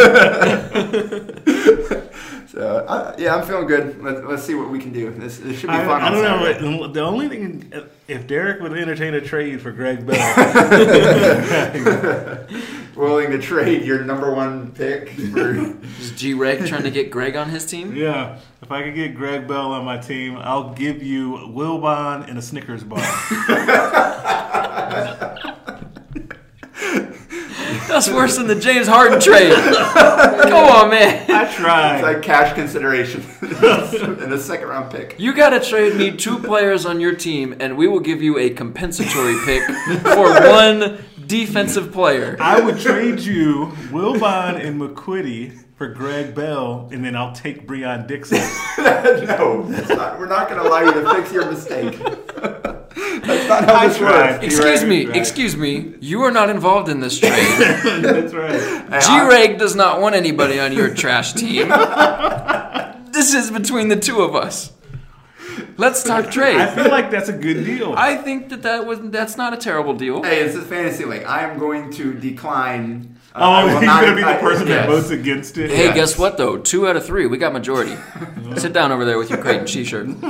So 2.51 2.85
uh, 2.87 3.15
yeah, 3.19 3.35
I'm 3.35 3.45
feeling 3.47 3.67
good. 3.67 4.01
Let's, 4.03 4.21
let's 4.25 4.43
see 4.45 4.55
what 4.55 4.69
we 4.71 4.79
can 4.79 4.93
do. 4.93 5.11
This, 5.11 5.39
this 5.39 5.59
should 5.59 5.69
be 5.71 5.75
I, 5.75 5.85
fun. 5.87 6.03
I 6.03 6.11
don't 6.11 6.23
know. 6.23 6.45
Saturday. 6.45 6.79
but 6.79 6.93
The 6.95 7.01
only 7.01 7.29
thing, 7.29 7.73
if 8.07 8.27
Derek 8.29 8.61
would 8.61 8.77
entertain 8.79 9.15
a 9.15 9.21
trade 9.21 9.61
for 9.61 9.73
Greg 9.73 10.07
Bell, 10.07 10.15
Willing 12.97 13.31
to 13.33 13.39
trade 13.39 13.85
your 13.85 14.05
number 14.05 14.33
one 14.33 14.71
pick 14.73 15.11
for 15.11 15.51
Is 16.01 16.13
G 16.13 16.35
Reg 16.35 16.65
trying 16.67 16.85
to 16.85 16.91
get 16.91 17.11
Greg 17.11 17.37
on 17.37 17.49
his 17.49 17.67
team? 17.67 17.97
yeah, 17.97 18.39
if 18.63 18.71
I 18.71 18.83
could 18.83 18.95
get 18.95 19.15
Greg 19.15 19.49
Bell 19.49 19.73
on 19.73 19.85
my 19.85 19.99
team, 19.99 20.37
I'll 20.37 20.73
give 20.75 21.03
you 21.03 21.33
Wilbon 21.33 22.29
and 22.29 22.39
a 22.39 22.43
Snickers 22.43 22.85
bar. 22.85 23.01
That's 27.89 28.11
worse 28.11 28.37
than 28.37 28.49
the 28.49 28.57
James 28.57 28.89
Harden 28.89 29.21
trade. 29.21 29.53
Come 29.55 30.65
on, 30.65 30.91
man. 30.91 31.23
I 31.23 31.27
tried. 31.27 31.45
it's 31.45 31.55
tried. 31.57 32.01
like 32.03 32.23
cash 32.23 32.53
consideration 32.55 33.23
and 33.41 34.33
a 34.33 34.39
second 34.39 34.67
round 34.69 34.91
pick. 34.91 35.15
You 35.19 35.33
got 35.33 35.51
to 35.51 35.61
trade 35.61 35.95
me 35.95 36.17
two 36.17 36.39
players 36.41 36.87
on 36.87 37.01
your 37.01 37.15
team, 37.15 37.55
and 37.61 37.77
we 37.77 37.87
will 37.87 38.01
give 38.01 38.21
you 38.21 38.37
a 38.39 38.51
compensatory 38.51 39.37
pick 39.45 39.63
for 40.03 40.25
one 40.51 41.05
defensive 41.27 41.93
player. 41.93 42.37
I 42.41 42.61
would 42.61 42.81
trade 42.81 43.21
you 43.21 43.73
Wilbon 43.91 44.65
and 44.65 44.81
McQuitty 44.81 45.65
for 45.77 45.89
Greg 45.89 46.35
Bell, 46.35 46.89
and 46.93 47.05
then 47.05 47.17
I'll 47.17 47.33
take 47.33 47.67
Breon 47.67 48.07
Dixon. 48.07 48.39
no, 48.79 49.63
not, 49.63 50.19
we're 50.19 50.29
not 50.29 50.49
going 50.49 50.63
to 50.63 50.69
allow 50.69 50.81
you 50.81 50.93
to 50.93 51.15
fix 51.15 51.33
your 51.33 51.51
mistake. 51.51 51.99
that's 51.99 53.49
not 53.49 53.65
how 53.65 53.75
I 53.75 53.89
this 53.89 53.99
tried. 53.99 54.31
works. 54.33 54.45
Excuse 54.45 54.81
right, 54.81 54.89
me, 54.89 55.07
right. 55.07 55.17
excuse 55.17 55.57
me. 55.57 55.95
You 56.01 56.23
are 56.23 56.31
not 56.31 56.49
involved 56.49 56.89
in 56.89 57.01
this 57.01 57.19
trade. 57.19 57.33
That's 58.03 58.33
right. 58.33 59.03
G 59.03 59.29
Reg 59.29 59.59
does 59.59 59.75
not 59.75 60.01
want 60.01 60.15
anybody 60.15 60.61
on 60.61 60.73
your 60.73 60.95
trash 60.95 61.33
team. 61.33 61.69
This 63.11 63.35
is 63.35 63.51
between 63.51 63.89
the 63.89 63.97
two 63.97 64.21
of 64.23 64.35
us. 64.35 64.73
Let's 65.77 66.03
talk 66.05 66.31
trade. 66.31 66.57
I 66.57 66.75
feel 66.75 66.89
like 66.91 67.11
that's 67.11 67.29
a 67.29 67.33
good 67.33 67.65
deal. 67.65 67.95
I 67.97 68.17
think 68.17 68.49
that 68.51 68.63
that 68.63 68.87
was 68.87 68.99
that's 69.05 69.37
not 69.37 69.53
a 69.53 69.57
terrible 69.57 69.95
deal. 69.95 70.23
Hey, 70.23 70.41
it's 70.41 70.55
a 70.57 70.63
fantasy 70.63 71.05
league. 71.05 71.25
I 71.25 71.41
am 71.43 71.59
going 71.59 71.91
to 71.93 72.15
decline. 72.15 73.17
uh, 73.35 73.39
oh, 73.41 73.51
I 73.51 73.65
will 73.65 73.73
you're 73.73 73.81
not- 73.83 74.03
gonna 74.05 74.17
be 74.17 74.23
the 74.23 74.29
I- 74.29 74.37
person 74.41 74.67
yes. 74.69 74.87
that 74.87 74.89
votes 74.95 75.11
against 75.11 75.59
it. 75.59 75.71
Hey, 75.71 75.85
Yes. 75.87 75.95
guess 75.95 76.19
what 76.19 76.37
though? 76.37 76.59
Two 76.59 76.87
out 76.89 76.97
of 76.97 77.05
three. 77.05 77.27
We 77.27 77.39
got 77.39 77.53
majority. 77.53 77.97
Sit 78.57 78.73
down 78.73 78.93
over 78.93 79.05
there 79.05 79.19
with 79.19 79.31
your 79.31 79.39
Creighton 79.41 79.67
t-shirt. 79.67 80.09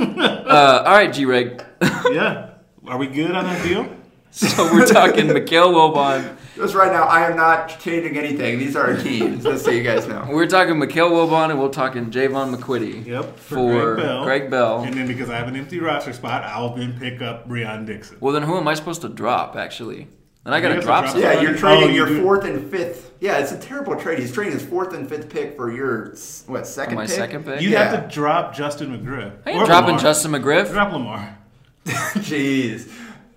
Uh, 0.45 0.83
all 0.85 0.93
right, 0.93 1.11
G 1.13 1.25
Reg. 1.25 1.63
Yeah. 2.11 2.51
Are 2.87 2.97
we 2.97 3.07
good 3.07 3.31
on 3.31 3.43
that 3.45 3.63
deal? 3.63 3.87
So 4.31 4.71
we're 4.73 4.85
talking 4.85 5.27
Mikale 5.27 5.73
Wilbon. 5.73 6.35
Just 6.55 6.73
right 6.73 6.91
now, 6.91 7.03
I 7.03 7.29
am 7.29 7.35
not 7.35 7.79
changing 7.81 8.17
anything. 8.17 8.57
These 8.59 8.75
are 8.77 8.91
our 8.91 8.97
teams, 8.97 9.43
just 9.43 9.65
so 9.65 9.71
you 9.71 9.83
guys 9.83 10.07
know. 10.07 10.25
We're 10.29 10.47
talking 10.47 10.75
Mikale 10.75 11.11
Wilbon, 11.11 11.49
and 11.51 11.59
we're 11.59 11.67
talking 11.67 12.09
Jaevon 12.11 12.55
McQuitty. 12.55 13.05
Yep, 13.05 13.37
For, 13.37 13.95
Greg 13.95 14.05
Bell. 14.05 14.23
Greg 14.23 14.49
Bell. 14.49 14.83
And 14.83 14.93
then 14.93 15.05
because 15.07 15.29
I 15.29 15.35
have 15.35 15.49
an 15.49 15.57
empty 15.57 15.79
roster 15.81 16.13
spot, 16.13 16.43
I'll 16.43 16.73
then 16.73 16.97
pick 16.97 17.21
up 17.21 17.49
Breon 17.49 17.85
Dixon. 17.85 18.17
Well, 18.21 18.33
then 18.33 18.43
who 18.43 18.55
am 18.57 18.67
I 18.69 18.73
supposed 18.73 19.01
to 19.01 19.09
drop? 19.09 19.57
Actually, 19.57 20.07
then 20.45 20.53
I 20.53 20.61
got 20.61 20.69
You 20.69 20.75
to 20.75 20.81
drop. 20.81 21.03
drop 21.03 21.11
some. 21.13 21.21
Yeah, 21.21 21.41
you're 21.41 21.55
trading 21.57 21.83
Oh, 21.83 21.87
you 21.89 21.93
your 21.95 22.05
do. 22.07 22.21
fourth 22.23 22.45
and 22.45 22.71
fifth. 22.71 23.11
Yeah, 23.19 23.39
it's 23.39 23.51
a 23.51 23.57
terrible 23.57 23.97
trade. 23.97 24.19
He's 24.19 24.31
trading 24.31 24.53
his 24.53 24.63
fourth 24.65 24.93
and 24.93 25.09
fifth 25.09 25.29
pick 25.29 25.57
for 25.57 25.71
your 25.73 26.15
what 26.47 26.65
second 26.67 26.95
My 26.95 27.05
pick? 27.05 27.15
second 27.15 27.45
pick? 27.45 27.61
You 27.61 27.69
Yeah. 27.71 27.89
have 27.89 28.07
to 28.07 28.13
drop 28.15 28.55
Justin 28.55 28.97
McGriff. 28.97 29.33
I 29.45 29.51
ain't 29.51 29.61
Or 29.61 29.65
dropping 29.65 29.87
Lamar. 29.95 29.99
Justin 30.01 30.31
McGriff. 30.31 30.71
Drop 30.71 30.93
Lamar. 30.93 31.37
Jeez, 31.85 32.89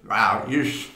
wow, 0.08 0.44
you're 0.48 0.64
sh- 0.64 0.88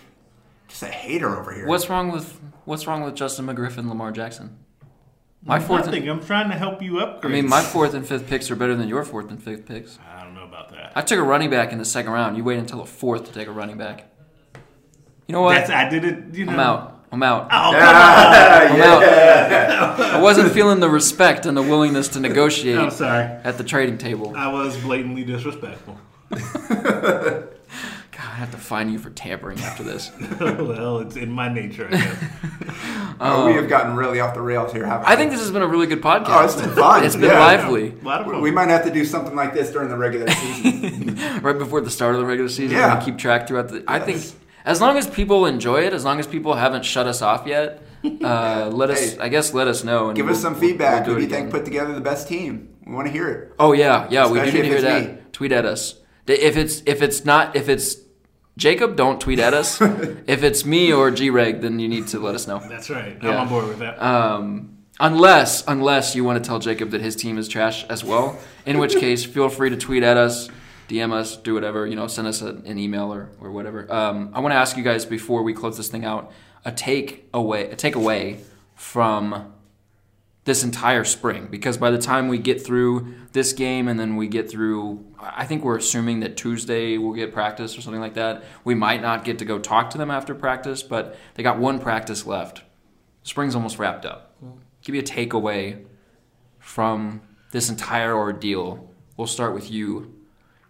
just 0.73 0.83
a 0.83 0.87
hater 0.87 1.39
over 1.39 1.53
here. 1.53 1.67
What's 1.67 1.91
wrong 1.91 2.11
with 2.11 2.41
What's 2.65 2.87
wrong 2.87 3.03
with 3.03 3.15
Justin 3.15 3.47
McGriff 3.47 3.77
and 3.77 3.89
Lamar 3.89 4.13
Jackson? 4.13 4.59
My 5.45 5.59
fourth. 5.59 5.87
Nothing. 5.87 6.03
And, 6.03 6.21
I'm 6.21 6.25
trying 6.25 6.49
to 6.51 6.57
help 6.57 6.81
you 6.81 7.01
upgrade. 7.01 7.33
I 7.33 7.35
mean, 7.35 7.49
my 7.49 7.61
fourth 7.61 7.95
and 7.95 8.07
fifth 8.07 8.29
picks 8.29 8.51
are 8.51 8.57
better 8.57 8.77
than 8.77 8.89
your 8.89 9.05
fourth 9.05 9.29
and 9.31 9.43
fifth 9.43 9.67
picks. 9.67 9.99
I 10.09 10.23
don't 10.23 10.35
know 10.35 10.45
about 10.45 10.71
that. 10.71 10.93
I 10.95 11.03
took 11.03 11.19
a 11.19 11.23
running 11.23 11.51
back 11.51 11.73
in 11.73 11.79
the 11.79 11.85
second 11.85 12.13
round. 12.13 12.37
You 12.37 12.45
wait 12.45 12.59
until 12.59 12.79
the 12.79 12.87
fourth 12.87 13.25
to 13.25 13.33
take 13.33 13.49
a 13.49 13.53
running 13.53 13.77
back. 13.77 14.05
You 15.27 15.33
know 15.33 15.43
what? 15.43 15.55
That's 15.55 15.71
I 15.71 15.89
did 15.89 16.05
it. 16.05 16.35
You 16.35 16.45
know. 16.47 16.53
I'm 16.53 16.61
out. 16.61 17.07
I'm 17.11 17.23
out. 17.23 17.49
Oh, 17.51 17.77
I'm 17.77 18.81
out. 18.81 19.03
I 20.01 20.21
wasn't 20.23 20.53
feeling 20.53 20.81
the 20.81 20.89
respect 20.89 21.45
and 21.45 21.57
the 21.57 21.63
willingness 21.63 22.09
to 22.09 22.21
negotiate 22.21 22.79
I'm 22.79 22.91
sorry. 22.91 23.25
at 23.25 23.59
the 23.59 23.65
trading 23.65 23.99
table. 23.99 24.35
I 24.37 24.51
was 24.51 24.79
blatantly 24.79 25.25
disrespectful. 25.25 25.99
God, 28.13 28.21
I 28.27 28.35
have 28.35 28.51
to 28.51 28.59
fine 28.59 28.91
you 28.93 28.99
for 28.99 29.09
tampering 29.09 29.59
after 29.61 29.83
this. 29.83 30.13
well, 30.41 30.99
it's 30.99 31.17
in 31.17 31.31
my 31.33 31.49
nature. 31.53 31.89
I 31.91 31.97
guess. 31.97 33.17
Oh, 33.21 33.47
we 33.49 33.55
have 33.55 33.71
gotten 33.71 33.97
really 33.97 34.21
off 34.21 34.35
the 34.35 34.43
rails 34.43 34.71
here, 34.71 34.85
haven't 34.85 35.07
I 35.07 35.13
we? 35.13 35.17
think 35.17 35.31
this 35.31 35.41
has 35.41 35.51
been 35.51 35.63
a 35.63 35.67
really 35.67 35.87
good 35.87 36.03
podcast. 36.03 36.27
Oh, 36.29 36.45
it's 36.45 36.57
been 36.57 36.71
fun. 36.75 37.05
It's 37.05 37.17
been 37.17 37.31
Yeah. 37.31 37.39
lively. 37.41 37.95
A 38.03 38.05
lot 38.05 38.21
of 38.21 38.27
fun. 38.27 38.43
We 38.43 38.51
might 38.51 38.69
have 38.69 38.85
to 38.85 38.91
do 38.93 39.07
something 39.07 39.35
like 39.35 39.55
this 39.55 39.71
during 39.71 39.89
the 39.89 39.97
regular 39.97 40.29
season. 40.31 41.17
right 41.43 41.57
before 41.59 41.81
the 41.81 41.91
start 41.91 42.15
of 42.15 42.21
the 42.21 42.27
regular 42.27 42.51
season. 42.51 42.77
Yeah. 42.77 43.01
keep 43.03 43.17
track 43.17 43.49
throughout 43.49 43.69
the. 43.71 43.83
I 43.89 43.99
think 43.99 44.23
as 44.67 44.83
long 44.83 44.99
as 44.99 45.07
people 45.09 45.47
enjoy 45.47 45.85
it, 45.87 45.95
as 45.95 46.05
long 46.05 46.21
as 46.21 46.27
people 46.27 46.53
haven't 46.55 46.85
shut 46.85 47.07
us 47.07 47.23
off 47.23 47.47
yet, 47.47 47.83
uh, 48.05 48.69
let 48.71 48.91
us. 48.91 49.13
Hey, 49.15 49.19
I 49.21 49.29
guess 49.31 49.55
let 49.55 49.69
us 49.69 49.85
know. 49.85 50.09
And 50.09 50.17
Give 50.17 50.27
us 50.27 50.33
we'll- 50.35 50.43
some 50.43 50.53
we'll- 50.53 50.61
feedback. 50.61 51.07
we'll 51.07 51.15
do 51.17 51.21
do 51.21 51.27
it 51.27 51.31
you 51.31 51.35
think 51.35 51.51
put 51.51 51.65
together 51.65 51.95
the 51.95 52.01
best 52.03 52.29
team? 52.29 52.69
We 52.87 52.93
want 52.95 53.07
to 53.07 53.13
hear 53.13 53.29
it. 53.31 53.53
Oh 53.59 53.73
yeah, 53.73 54.07
yeah, 54.11 54.29
we 54.31 54.39
do 54.41 54.45
need 54.47 54.53
to 54.53 54.63
hear 54.65 54.83
that. 54.83 55.11
me. 55.15 55.19
Tweet 55.33 55.53
at 55.53 55.65
us. 55.65 55.95
If 56.27 56.57
it's 56.57 56.83
if 56.87 57.03
it's 57.03 57.25
not 57.25 57.57
if 57.57 57.69
it's 57.69 57.97
Jacob, 58.57 58.97
don't 58.97 59.21
tweet 59.21 59.39
at 59.39 59.55
us. 59.55 59.81
if 59.81 60.43
it's 60.43 60.65
me 60.65 60.93
or 60.93 61.11
G 61.11 61.31
Reg, 61.31 61.61
then 61.61 61.79
you 61.79 61.89
need 61.89 62.09
to 62.09 62.19
let 62.19 62.35
us 62.35 62.47
know. 62.47 62.59
That's 62.69 62.91
right. 62.91 63.17
Yeah. 63.23 63.31
I'm 63.31 63.41
on 63.41 63.49
board 63.49 63.69
with 63.69 63.79
that. 63.79 64.01
Um, 64.03 64.79
unless 65.01 65.65
unless 65.67 66.15
you 66.15 66.25
want 66.25 66.43
to 66.43 66.47
tell 66.47 66.59
Jacob 66.59 66.91
that 66.91 67.01
his 67.01 67.17
team 67.17 67.39
is 67.39 67.49
trash 67.49 67.85
as 67.85 68.05
well, 68.05 68.39
in 68.67 68.79
which 68.79 68.97
case 69.01 69.25
feel 69.25 69.49
free 69.49 69.71
to 69.71 69.77
tweet 69.77 70.03
at 70.03 70.17
us, 70.17 70.49
DM 70.89 71.13
us, 71.13 71.37
do 71.37 71.55
whatever 71.55 71.87
you 71.87 71.97
know, 71.97 72.07
send 72.07 72.29
us 72.29 72.43
a, 72.43 72.49
an 72.49 72.79
email 72.79 73.13
or, 73.13 73.31
or 73.41 73.51
whatever. 73.51 73.91
Um, 73.93 74.31
I 74.35 74.41
want 74.41 74.53
to 74.53 74.57
ask 74.57 74.77
you 74.77 74.83
guys 74.83 75.07
before 75.07 75.43
we 75.43 75.55
close 75.55 75.77
this 75.77 75.89
thing 75.89 76.05
out 76.05 76.33
a 76.65 76.73
take 76.73 77.29
away 77.35 77.71
a 77.71 77.77
takeaway 77.77 78.39
from 78.77 79.53
this 80.45 80.65
entire 80.65 81.05
spring 81.05 81.49
because 81.51 81.77
by 81.77 81.91
the 81.91 81.99
time 81.99 82.29
we 82.29 82.39
get 82.39 82.65
through 82.65 83.15
this 83.33 83.53
game 83.53 83.89
and 83.89 83.99
then 83.99 84.17
we 84.17 84.29
get 84.29 84.51
through 84.51 85.05
I 85.19 85.47
think 85.47 85.65
we're 85.65 85.79
assuming 85.79 86.21
that 86.21 86.37
Tuesday 86.37 86.99
we'll 86.99 87.15
get 87.15 87.33
practice 87.33 87.77
or 87.77 87.81
something 87.81 88.01
like 88.01 88.15
that. 88.15 88.45
We 88.65 88.75
might 88.75 89.01
not 89.01 89.25
get 89.25 89.39
to 89.39 89.45
go 89.45 89.59
talk 89.59 89.91
to 89.91 89.99
them 89.99 90.11
after 90.11 90.35
practice, 90.35 90.83
but 90.83 91.17
they 91.35 91.43
got 91.43 91.59
one 91.59 91.79
practice 91.79 92.27
left. 92.27 92.63
Spring's 93.23 93.55
almost 93.55 93.79
wrapped 93.79 94.05
up. 94.05 94.35
Give 94.83 94.93
me 94.93 94.99
a 94.99 95.03
takeaway 95.03 95.85
from 96.59 97.23
this 97.53 97.69
entire 97.71 98.15
ordeal. 98.17 98.91
We'll 99.17 99.27
start 99.27 99.55
with 99.55 99.71
you, 99.71 100.13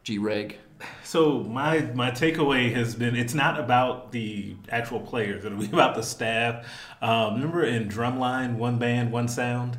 G 0.02 0.18
Reg. 0.18 0.58
So 1.04 1.40
my 1.40 1.80
my 1.94 2.10
takeaway 2.10 2.72
has 2.74 2.94
been 2.94 3.14
it's 3.16 3.34
not 3.34 3.58
about 3.58 4.12
the 4.12 4.56
actual 4.68 5.00
players. 5.00 5.44
It'll 5.44 5.58
be 5.58 5.66
about 5.72 5.94
the 5.94 6.02
staff. 6.02 6.66
Um, 7.00 7.34
remember 7.34 7.64
in 7.64 7.88
Drumline, 7.88 8.56
one 8.56 8.78
band, 8.78 9.12
one 9.12 9.28
sound. 9.28 9.78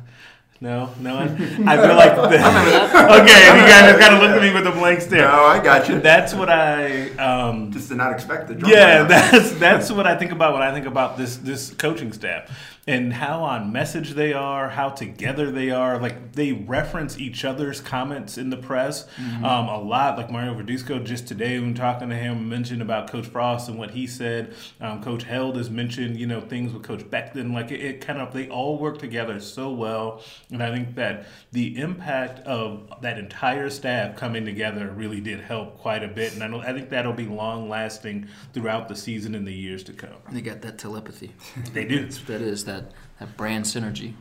No, 0.64 0.88
no 0.98 1.16
one. 1.16 1.28
I 1.68 1.76
feel 1.76 1.94
like 1.94 2.16
the, 2.16 2.24
okay. 3.20 3.60
You 3.60 3.66
guys 3.68 3.94
are 3.94 3.98
kind 3.98 4.14
of 4.14 4.22
looking 4.22 4.36
at 4.36 4.42
me 4.42 4.54
with 4.54 4.66
a 4.66 4.70
blank 4.70 5.02
stare. 5.02 5.28
No, 5.28 5.44
I 5.44 5.62
got 5.62 5.90
you. 5.90 6.00
That's 6.00 6.32
what 6.32 6.48
I 6.48 7.10
um, 7.16 7.70
Just 7.70 7.90
did 7.90 7.98
not 7.98 8.14
expect 8.14 8.48
the 8.48 8.54
drum 8.54 8.72
yeah, 8.72 9.00
line. 9.00 9.08
that's 9.08 9.52
that's 9.56 9.90
what 9.92 10.06
I 10.06 10.16
think 10.16 10.32
about 10.32 10.54
when 10.54 10.62
I 10.62 10.72
think 10.72 10.86
about 10.86 11.18
this 11.18 11.36
this 11.36 11.68
coaching 11.72 12.14
staff 12.14 12.48
and 12.86 13.14
how 13.14 13.42
on 13.42 13.72
message 13.72 14.10
they 14.10 14.32
are, 14.32 14.68
how 14.68 14.90
together 14.90 15.50
they 15.50 15.70
are. 15.70 15.98
Like 15.98 16.32
they 16.32 16.52
reference 16.52 17.18
each 17.18 17.44
other's 17.44 17.80
comments 17.80 18.36
in 18.36 18.50
the 18.50 18.56
press 18.56 19.06
um, 19.38 19.68
a 19.68 19.80
lot. 19.80 20.18
Like 20.18 20.30
Mario 20.30 20.54
Verduzco 20.54 21.04
just 21.04 21.26
today 21.26 21.58
when 21.58 21.74
talking 21.74 22.10
to 22.10 22.16
him 22.16 22.48
mentioned 22.48 22.82
about 22.82 23.10
Coach 23.10 23.26
Frost 23.26 23.68
and 23.68 23.78
what 23.78 23.92
he 23.92 24.06
said. 24.06 24.54
Um, 24.80 25.02
Coach 25.02 25.24
Held 25.24 25.56
has 25.56 25.70
mentioned 25.70 26.18
you 26.18 26.26
know 26.26 26.40
things 26.40 26.72
with 26.72 26.82
Coach 26.82 27.00
Beckton. 27.00 27.54
Like 27.54 27.70
it, 27.70 27.80
it 27.80 28.00
kind 28.00 28.20
of 28.20 28.32
they 28.34 28.48
all 28.48 28.78
work 28.78 28.98
together 28.98 29.40
so 29.40 29.72
well, 29.72 30.22
and 30.50 30.62
I 30.62 30.72
think 30.72 30.94
that 30.96 31.26
the 31.52 31.78
impact 31.78 32.40
of 32.40 32.92
that 33.00 33.18
entire 33.18 33.70
staff 33.70 34.16
coming 34.16 34.44
together 34.44 34.90
really 34.90 35.20
did 35.20 35.40
help 35.40 35.78
quite 35.78 36.02
a 36.02 36.08
bit, 36.08 36.34
and 36.34 36.42
I, 36.42 36.48
know, 36.48 36.60
I 36.60 36.72
think 36.72 36.90
that'll 36.90 37.12
be 37.12 37.26
long 37.26 37.68
lasting 37.68 38.28
throughout 38.52 38.88
the 38.88 38.96
season 38.96 39.34
and 39.34 39.46
the 39.46 39.52
years 39.52 39.82
to 39.84 39.92
come. 39.92 40.16
They 40.30 40.40
got 40.40 40.60
that 40.62 40.78
telepathy. 40.78 41.32
They 41.72 41.84
do. 41.84 42.08
That 42.08 42.42
is 42.42 42.64
that 42.64 42.73
that 43.20 43.36
brand 43.36 43.64
synergy 43.64 44.14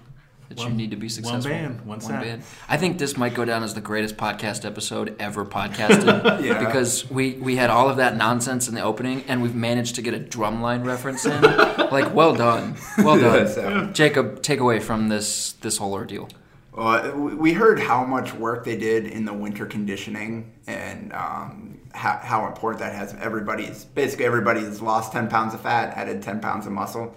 that 0.50 0.60
you 0.60 0.70
need 0.70 0.92
to 0.92 0.98
be 0.98 1.10
successful. 1.10 1.34
one 1.34 1.42
successful. 1.42 1.68
band, 1.76 1.86
one 1.86 2.22
band. 2.22 2.44
I 2.70 2.78
think 2.78 3.00
this 3.00 3.18
might 3.18 3.34
go 3.34 3.44
down 3.46 3.64
as 3.64 3.74
the 3.74 3.82
greatest 3.82 4.18
podcast 4.18 4.66
episode 4.66 5.16
ever 5.20 5.46
podcasted 5.46 6.42
Yeah. 6.44 6.60
because 6.60 7.10
we 7.10 7.34
we 7.34 7.56
had 7.56 7.70
all 7.70 7.90
of 7.90 7.98
that 7.98 8.18
nonsense 8.18 8.68
in 8.68 8.76
the 8.76 8.82
opening 8.82 9.24
and 9.28 9.42
we've 9.42 9.56
managed 9.56 9.96
to 9.96 10.02
get 10.02 10.14
a 10.14 10.20
drumline 10.20 10.86
reference 10.86 11.26
in. 11.26 11.42
like, 11.92 12.14
well 12.14 12.36
done, 12.36 12.76
well 13.00 13.20
done, 13.20 13.48
So- 13.48 13.86
Jacob. 13.94 14.42
Take 14.44 14.60
away 14.60 14.80
from 14.80 15.08
this 15.10 15.54
this 15.62 15.78
whole 15.78 15.94
ordeal. 15.94 16.30
Well, 16.74 17.16
we- 17.16 17.36
we 17.36 17.54
heard 17.54 17.80
how 17.80 18.04
much 18.04 18.34
work 18.34 18.64
they 18.66 18.78
did 18.78 19.06
in 19.06 19.26
the 19.26 19.34
winter 19.34 19.66
conditioning 19.66 20.52
and 20.68 21.14
um, 21.14 21.80
how, 21.94 22.20
how 22.22 22.48
important 22.48 22.80
that 22.82 22.94
has. 22.94 23.14
Everybody's 23.16 23.86
basically 23.86 24.26
everybody's 24.26 24.82
lost 24.82 25.12
10 25.14 25.30
pounds 25.30 25.54
of 25.54 25.62
fat, 25.62 25.96
added 25.98 26.22
10 26.22 26.40
pounds 26.42 26.66
of 26.66 26.72
muscle. 26.74 27.16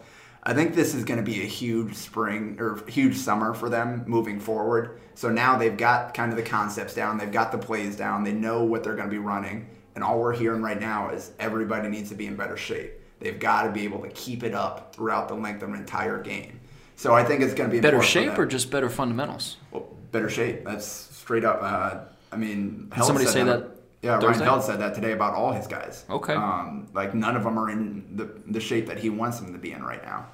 I 0.48 0.54
think 0.54 0.76
this 0.76 0.94
is 0.94 1.02
going 1.02 1.18
to 1.18 1.24
be 1.24 1.42
a 1.42 1.46
huge 1.46 1.94
spring 1.94 2.56
or 2.60 2.80
huge 2.86 3.16
summer 3.16 3.52
for 3.52 3.68
them 3.68 4.04
moving 4.06 4.38
forward. 4.38 5.00
So 5.16 5.28
now 5.28 5.58
they've 5.58 5.76
got 5.76 6.14
kind 6.14 6.30
of 6.30 6.36
the 6.36 6.44
concepts 6.44 6.94
down, 6.94 7.18
they've 7.18 7.32
got 7.32 7.50
the 7.50 7.58
plays 7.58 7.96
down, 7.96 8.22
they 8.22 8.32
know 8.32 8.62
what 8.62 8.84
they're 8.84 8.94
going 8.94 9.08
to 9.08 9.10
be 9.10 9.18
running. 9.18 9.68
And 9.96 10.04
all 10.04 10.20
we're 10.20 10.36
hearing 10.36 10.62
right 10.62 10.78
now 10.80 11.10
is 11.10 11.32
everybody 11.40 11.88
needs 11.88 12.10
to 12.10 12.14
be 12.14 12.26
in 12.26 12.36
better 12.36 12.56
shape. 12.56 12.92
They've 13.18 13.40
got 13.40 13.64
to 13.64 13.72
be 13.72 13.82
able 13.82 14.00
to 14.02 14.08
keep 14.10 14.44
it 14.44 14.54
up 14.54 14.94
throughout 14.94 15.26
the 15.26 15.34
length 15.34 15.64
of 15.64 15.70
an 15.70 15.74
entire 15.74 16.22
game. 16.22 16.60
So 16.94 17.12
I 17.12 17.24
think 17.24 17.42
it's 17.42 17.54
going 17.54 17.68
to 17.68 17.74
be 17.74 17.80
Better 17.80 18.00
shape 18.00 18.38
or 18.38 18.46
just 18.46 18.70
better 18.70 18.88
fundamentals? 18.88 19.56
Well, 19.72 19.88
better 20.12 20.30
shape. 20.30 20.64
That's 20.64 20.86
straight 20.86 21.44
up. 21.44 21.58
Uh, 21.60 22.00
I 22.30 22.36
mean, 22.36 22.88
Held 22.92 23.08
somebody 23.08 23.26
said 23.26 23.32
say 23.32 23.44
that 23.44 23.70
Yeah, 24.02 24.20
Thursday? 24.20 24.28
Ryan 24.28 24.42
Held 24.44 24.62
said 24.62 24.80
that 24.80 24.94
today 24.94 25.12
about 25.12 25.34
all 25.34 25.52
his 25.52 25.66
guys. 25.66 26.04
Okay. 26.08 26.34
Um, 26.34 26.86
like 26.94 27.14
none 27.14 27.34
of 27.34 27.42
them 27.42 27.58
are 27.58 27.68
in 27.70 28.16
the 28.16 28.30
the 28.46 28.60
shape 28.60 28.86
that 28.86 28.98
he 28.98 29.10
wants 29.10 29.40
them 29.40 29.52
to 29.52 29.58
be 29.58 29.72
in 29.72 29.82
right 29.82 30.04
now. 30.04 30.26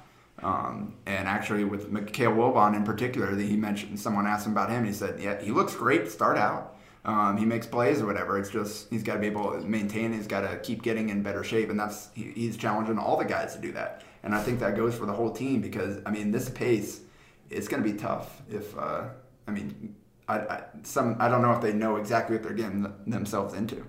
Um, 0.43 0.95
and 1.05 1.27
actually, 1.27 1.63
with 1.63 1.91
Mikale 1.91 2.35
Wilbon 2.35 2.75
in 2.75 2.83
particular, 2.83 3.33
that 3.35 3.43
he 3.43 3.55
mentioned, 3.55 3.99
someone 3.99 4.27
asked 4.27 4.45
him 4.45 4.51
about 4.51 4.69
him. 4.69 4.85
He 4.85 4.93
said, 4.93 5.19
"Yeah, 5.19 5.41
he 5.41 5.51
looks 5.51 5.75
great 5.75 6.05
to 6.05 6.09
start 6.09 6.37
out. 6.37 6.75
Um, 7.05 7.37
he 7.37 7.45
makes 7.45 7.67
plays 7.67 8.01
or 8.01 8.05
whatever. 8.05 8.37
It's 8.37 8.49
just 8.49 8.89
he's 8.89 9.03
got 9.03 9.15
to 9.15 9.19
be 9.19 9.27
able 9.27 9.51
to 9.51 9.59
maintain. 9.59 10.13
He's 10.13 10.27
got 10.27 10.41
to 10.41 10.57
keep 10.59 10.81
getting 10.81 11.09
in 11.09 11.21
better 11.21 11.43
shape, 11.43 11.69
and 11.69 11.79
that's 11.79 12.09
he, 12.13 12.31
he's 12.31 12.57
challenging 12.57 12.97
all 12.97 13.17
the 13.17 13.25
guys 13.25 13.55
to 13.55 13.61
do 13.61 13.71
that. 13.73 14.03
And 14.23 14.33
I 14.33 14.41
think 14.41 14.59
that 14.61 14.77
goes 14.77 14.95
for 14.95 15.05
the 15.05 15.13
whole 15.13 15.31
team 15.31 15.59
because 15.61 15.99
I 16.05 16.11
mean, 16.11 16.31
this 16.31 16.49
pace, 16.49 17.01
it's 17.49 17.67
going 17.67 17.83
to 17.83 17.89
be 17.89 17.97
tough. 17.97 18.41
If 18.49 18.77
uh, 18.77 19.09
I 19.47 19.51
mean, 19.51 19.95
I, 20.29 20.39
I 20.39 20.63
some 20.83 21.17
I 21.19 21.27
don't 21.27 21.41
know 21.41 21.51
if 21.51 21.61
they 21.61 21.73
know 21.73 21.97
exactly 21.97 22.37
what 22.37 22.43
they're 22.43 22.53
getting 22.53 22.91
themselves 23.05 23.53
into. 23.53 23.85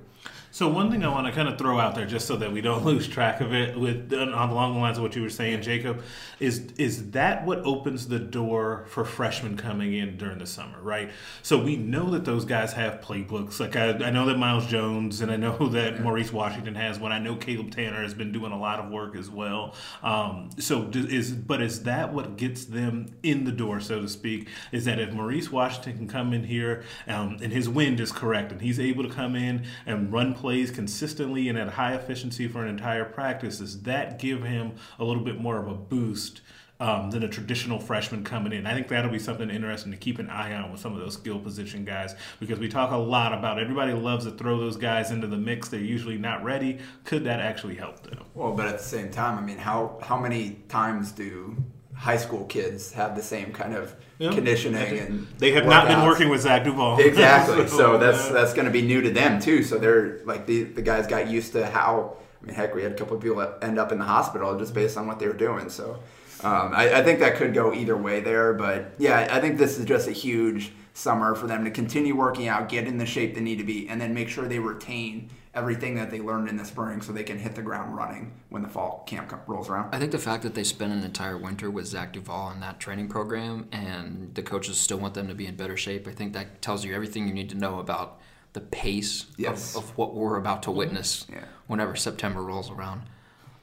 So 0.55 0.69
one 0.69 0.89
thing 0.89 1.05
I 1.05 1.09
want 1.09 1.27
to 1.27 1.33
kind 1.33 1.49
of 1.49 1.59
throw 1.59 1.81
out 1.81 1.97
there, 1.97 2.07
just 2.07 2.29
so 2.29 2.37
that 2.37 2.53
we 2.53 2.61
don't 2.61 2.85
lose 2.85 3.09
track 3.09 3.41
of 3.41 3.53
it, 3.53 3.77
with 3.77 4.15
on 4.15 4.29
along 4.29 4.75
the 4.75 4.79
lines 4.79 4.99
of 4.99 5.03
what 5.03 5.17
you 5.17 5.23
were 5.23 5.29
saying, 5.29 5.63
Jacob, 5.63 6.05
is 6.39 6.69
is 6.79 7.11
that 7.11 7.45
what 7.45 7.59
opens 7.65 8.07
the 8.07 8.21
door 8.21 8.87
for 8.89 9.05
freshmen 9.05 9.57
coming 9.57 9.95
in 9.95 10.17
during 10.17 10.39
the 10.39 10.47
summer, 10.47 10.81
right? 10.81 11.11
So 11.43 11.61
we 11.61 11.75
know 11.75 12.09
that 12.11 12.25
those 12.25 12.45
guys 12.45 12.73
have 12.75 13.01
playbooks. 13.01 13.59
Like 13.59 13.75
I, 13.75 13.95
I 13.95 14.11
know 14.11 14.27
that 14.27 14.39
Miles 14.39 14.67
Jones 14.67 15.23
and 15.23 15.33
I 15.33 15.35
know 15.35 15.67
that 15.71 16.01
Maurice 16.01 16.33
Washington 16.33 16.77
has 16.77 17.01
one. 17.01 17.11
I 17.11 17.19
know 17.19 17.35
Caleb 17.35 17.73
Tannor 17.73 18.05
has 18.05 18.15
been 18.15 18.31
doing 18.31 18.53
a 18.53 18.59
lot 18.59 18.79
of 18.79 18.93
work 18.93 19.17
as 19.17 19.29
well. 19.29 19.75
Um, 20.05 20.51
so 20.61 20.89
is 20.95 21.33
but 21.33 21.63
is 21.63 21.83
that 21.83 22.13
what 22.13 22.37
gets 22.37 22.65
them 22.65 23.07
in 23.25 23.43
the 23.43 23.51
door, 23.51 23.81
so 23.81 24.01
to 24.01 24.09
speak? 24.09 24.47
Is 24.71 24.85
that 24.85 25.01
if 25.01 25.13
Maurice 25.13 25.51
Washington 25.51 25.97
can 25.97 26.07
come 26.07 26.33
in 26.33 26.45
here 26.45 26.85
um, 27.09 27.39
and 27.43 27.53
his 27.53 27.69
wind 27.69 27.99
is 27.99 28.13
correct 28.13 28.53
and 28.53 28.61
he's 28.61 28.79
able 28.79 29.03
to 29.03 29.11
come 29.11 29.35
in 29.35 29.65
and 29.85 30.13
run 30.13 30.33
plays 30.45 30.71
consistently 30.71 31.49
and 31.49 31.57
at 31.57 31.69
high 31.69 31.95
efficiency 31.95 32.47
for 32.47 32.63
an 32.63 32.69
entire 32.69 33.07
practice, 33.07 33.61
does 33.61 33.81
that 33.81 34.19
give 34.19 34.43
him 34.43 34.75
a 34.99 35.03
little 35.05 35.25
bit 35.25 35.41
more 35.41 35.57
of 35.57 35.67
a 35.67 35.75
boost 35.75 36.43
um, 36.81 37.11
than 37.11 37.23
a 37.23 37.29
traditional 37.29 37.79
freshman 37.79 38.23
coming 38.23 38.53
in? 38.53 38.67
I 38.67 38.75
think 38.75 38.89
that'll 38.89 39.11
be 39.11 39.19
something 39.19 39.49
interesting 39.49 39.91
to 39.93 39.97
keep 39.97 40.19
an 40.19 40.29
eye 40.29 40.53
on 40.53 40.71
with 40.71 40.83
some 40.83 40.93
of 40.93 40.99
those 40.99 41.15
skill 41.15 41.39
position 41.39 41.87
guys 41.87 42.15
because 42.41 42.59
we 42.59 42.69
talk 42.69 42.91
a 42.91 42.97
lot 42.97 43.33
about 43.33 43.59
everybody 43.59 43.95
loves 43.95 44.27
to 44.27 44.33
throw 44.33 44.59
those 44.59 44.77
guys 44.77 45.13
into 45.13 45.27
the 45.27 45.39
mix. 45.39 45.69
They're 45.69 45.81
usually 45.81 46.19
not 46.19 46.45
ready. 46.45 46.79
Could 47.05 47.25
that 47.25 47.41
actually 47.41 47.77
help 47.77 48.03
them? 48.03 48.23
Well, 48.35 48.53
but 48.53 48.67
at 48.67 48.77
the 48.77 48.85
same 48.85 49.11
time, 49.11 49.39
I 49.39 49.41
mean, 49.41 49.57
how 49.57 49.99
how 50.03 50.19
many 50.19 50.59
times 50.69 51.11
do 51.13 51.57
high 51.95 52.17
school 52.17 52.45
kids 52.47 52.93
have 52.93 53.17
the 53.17 53.23
same 53.23 53.53
kind 53.53 53.75
of 53.75 53.95
Yeah. 54.19 54.33
conditioning 54.33 54.99
and 54.99 55.27
They 55.39 55.53
have 55.53 55.67
not 55.67 55.89
been 55.89 56.03
working 56.05 56.29
with 56.29 56.43
Zach 56.43 56.65
Duval. 56.65 56.99
exactly. 57.01 57.67
So 57.81 57.99
that's 57.99 58.31
uh, 58.31 58.33
that's 58.33 58.53
going 58.55 58.67
to 58.67 58.71
be 58.73 58.83
new 58.83 59.01
to 59.03 59.11
them 59.11 59.41
too. 59.41 59.63
So 59.63 59.79
they're 59.79 60.21
like 60.25 60.47
the 60.47 60.65
the 60.65 60.83
guys 60.83 61.07
got 61.07 61.29
used 61.29 61.53
to 61.53 61.67
how. 61.67 62.17
I 62.43 62.47
mean, 62.47 62.55
heck, 62.57 62.75
we 62.75 62.83
had 62.83 62.93
a 62.93 62.95
couple 62.95 63.17
of 63.17 63.23
people 63.23 63.41
end 63.63 63.79
up 63.79 63.91
in 63.91 63.99
the 63.99 64.05
hospital 64.05 64.59
just 64.59 64.75
based 64.75 64.99
on 64.99 65.07
what 65.07 65.19
they 65.19 65.27
were 65.27 65.33
doing. 65.33 65.71
So 65.71 65.99
um, 66.43 66.73
I, 66.75 66.97
I 66.99 67.03
think 67.03 67.21
that 67.21 67.37
could 67.37 67.55
go 67.55 67.73
either 67.73 67.97
way 67.97 68.21
there. 68.21 68.53
But 68.53 68.93
yeah, 68.99 69.29
I 69.31 69.41
think 69.41 69.57
this 69.57 69.79
is 69.79 69.87
just 69.87 70.09
a 70.09 70.13
huge 70.13 70.73
summer 70.93 71.35
for 71.35 71.47
them 71.47 71.65
to 71.65 71.71
continue 71.71 72.15
working 72.15 72.47
out, 72.47 72.69
get 72.69 72.87
in 72.87 72.99
the 72.99 73.07
shape 73.07 73.35
they 73.35 73.41
need 73.41 73.57
to 73.59 73.65
be, 73.65 73.89
and 73.89 73.99
then 74.01 74.13
make 74.13 74.29
sure 74.29 74.45
they 74.47 74.59
retain 74.59 75.31
everything 75.55 75.95
that 75.95 76.11
they 76.11 76.21
learned 76.21 76.49
in 76.49 76.57
the 76.57 76.65
spring 76.65 77.01
so 77.01 77.13
they 77.13 77.23
can 77.25 77.39
hit 77.39 77.55
the 77.55 77.63
ground 77.63 77.97
running 77.97 78.33
when 78.49 78.63
the 78.63 78.69
fall 78.69 79.05
camp 79.07 79.33
rolls 79.47 79.69
around. 79.69 79.95
I 79.95 79.99
think 79.99 80.11
the 80.13 80.19
fact 80.19 80.43
that 80.43 80.55
they 80.55 80.65
spent 80.65 80.93
an 80.93 81.03
entire 81.05 81.39
winter 81.39 81.71
with 81.71 81.87
Zach 81.87 82.13
Duvall 82.13 82.51
in 82.51 82.61
that 82.61 82.81
training 82.81 83.09
program 83.09 83.69
and 83.73 84.35
the 84.35 84.43
coaches 84.43 84.79
still 84.79 84.99
want 84.99 85.15
them 85.15 85.29
to 85.29 85.35
be 85.35 85.47
in 85.47 85.55
better 85.57 85.77
shape, 85.77 86.09
I 86.09 86.13
think 86.13 86.33
that 86.33 86.61
tells 86.63 86.85
you 86.85 86.95
everything 86.95 87.29
you 87.29 87.35
need 87.35 87.51
to 87.51 87.57
know 87.57 87.79
about 87.79 88.21
the 88.53 88.61
pace 88.61 89.27
Yes. 89.37 89.75
of, 89.77 89.85
of 89.85 89.97
what 89.99 90.15
we're 90.15 90.37
about 90.37 90.63
to 90.65 90.71
witness 90.71 91.27
Yeah. 91.33 91.45
whenever 91.67 91.97
September 91.97 92.43
rolls 92.43 92.71
around. 92.71 93.03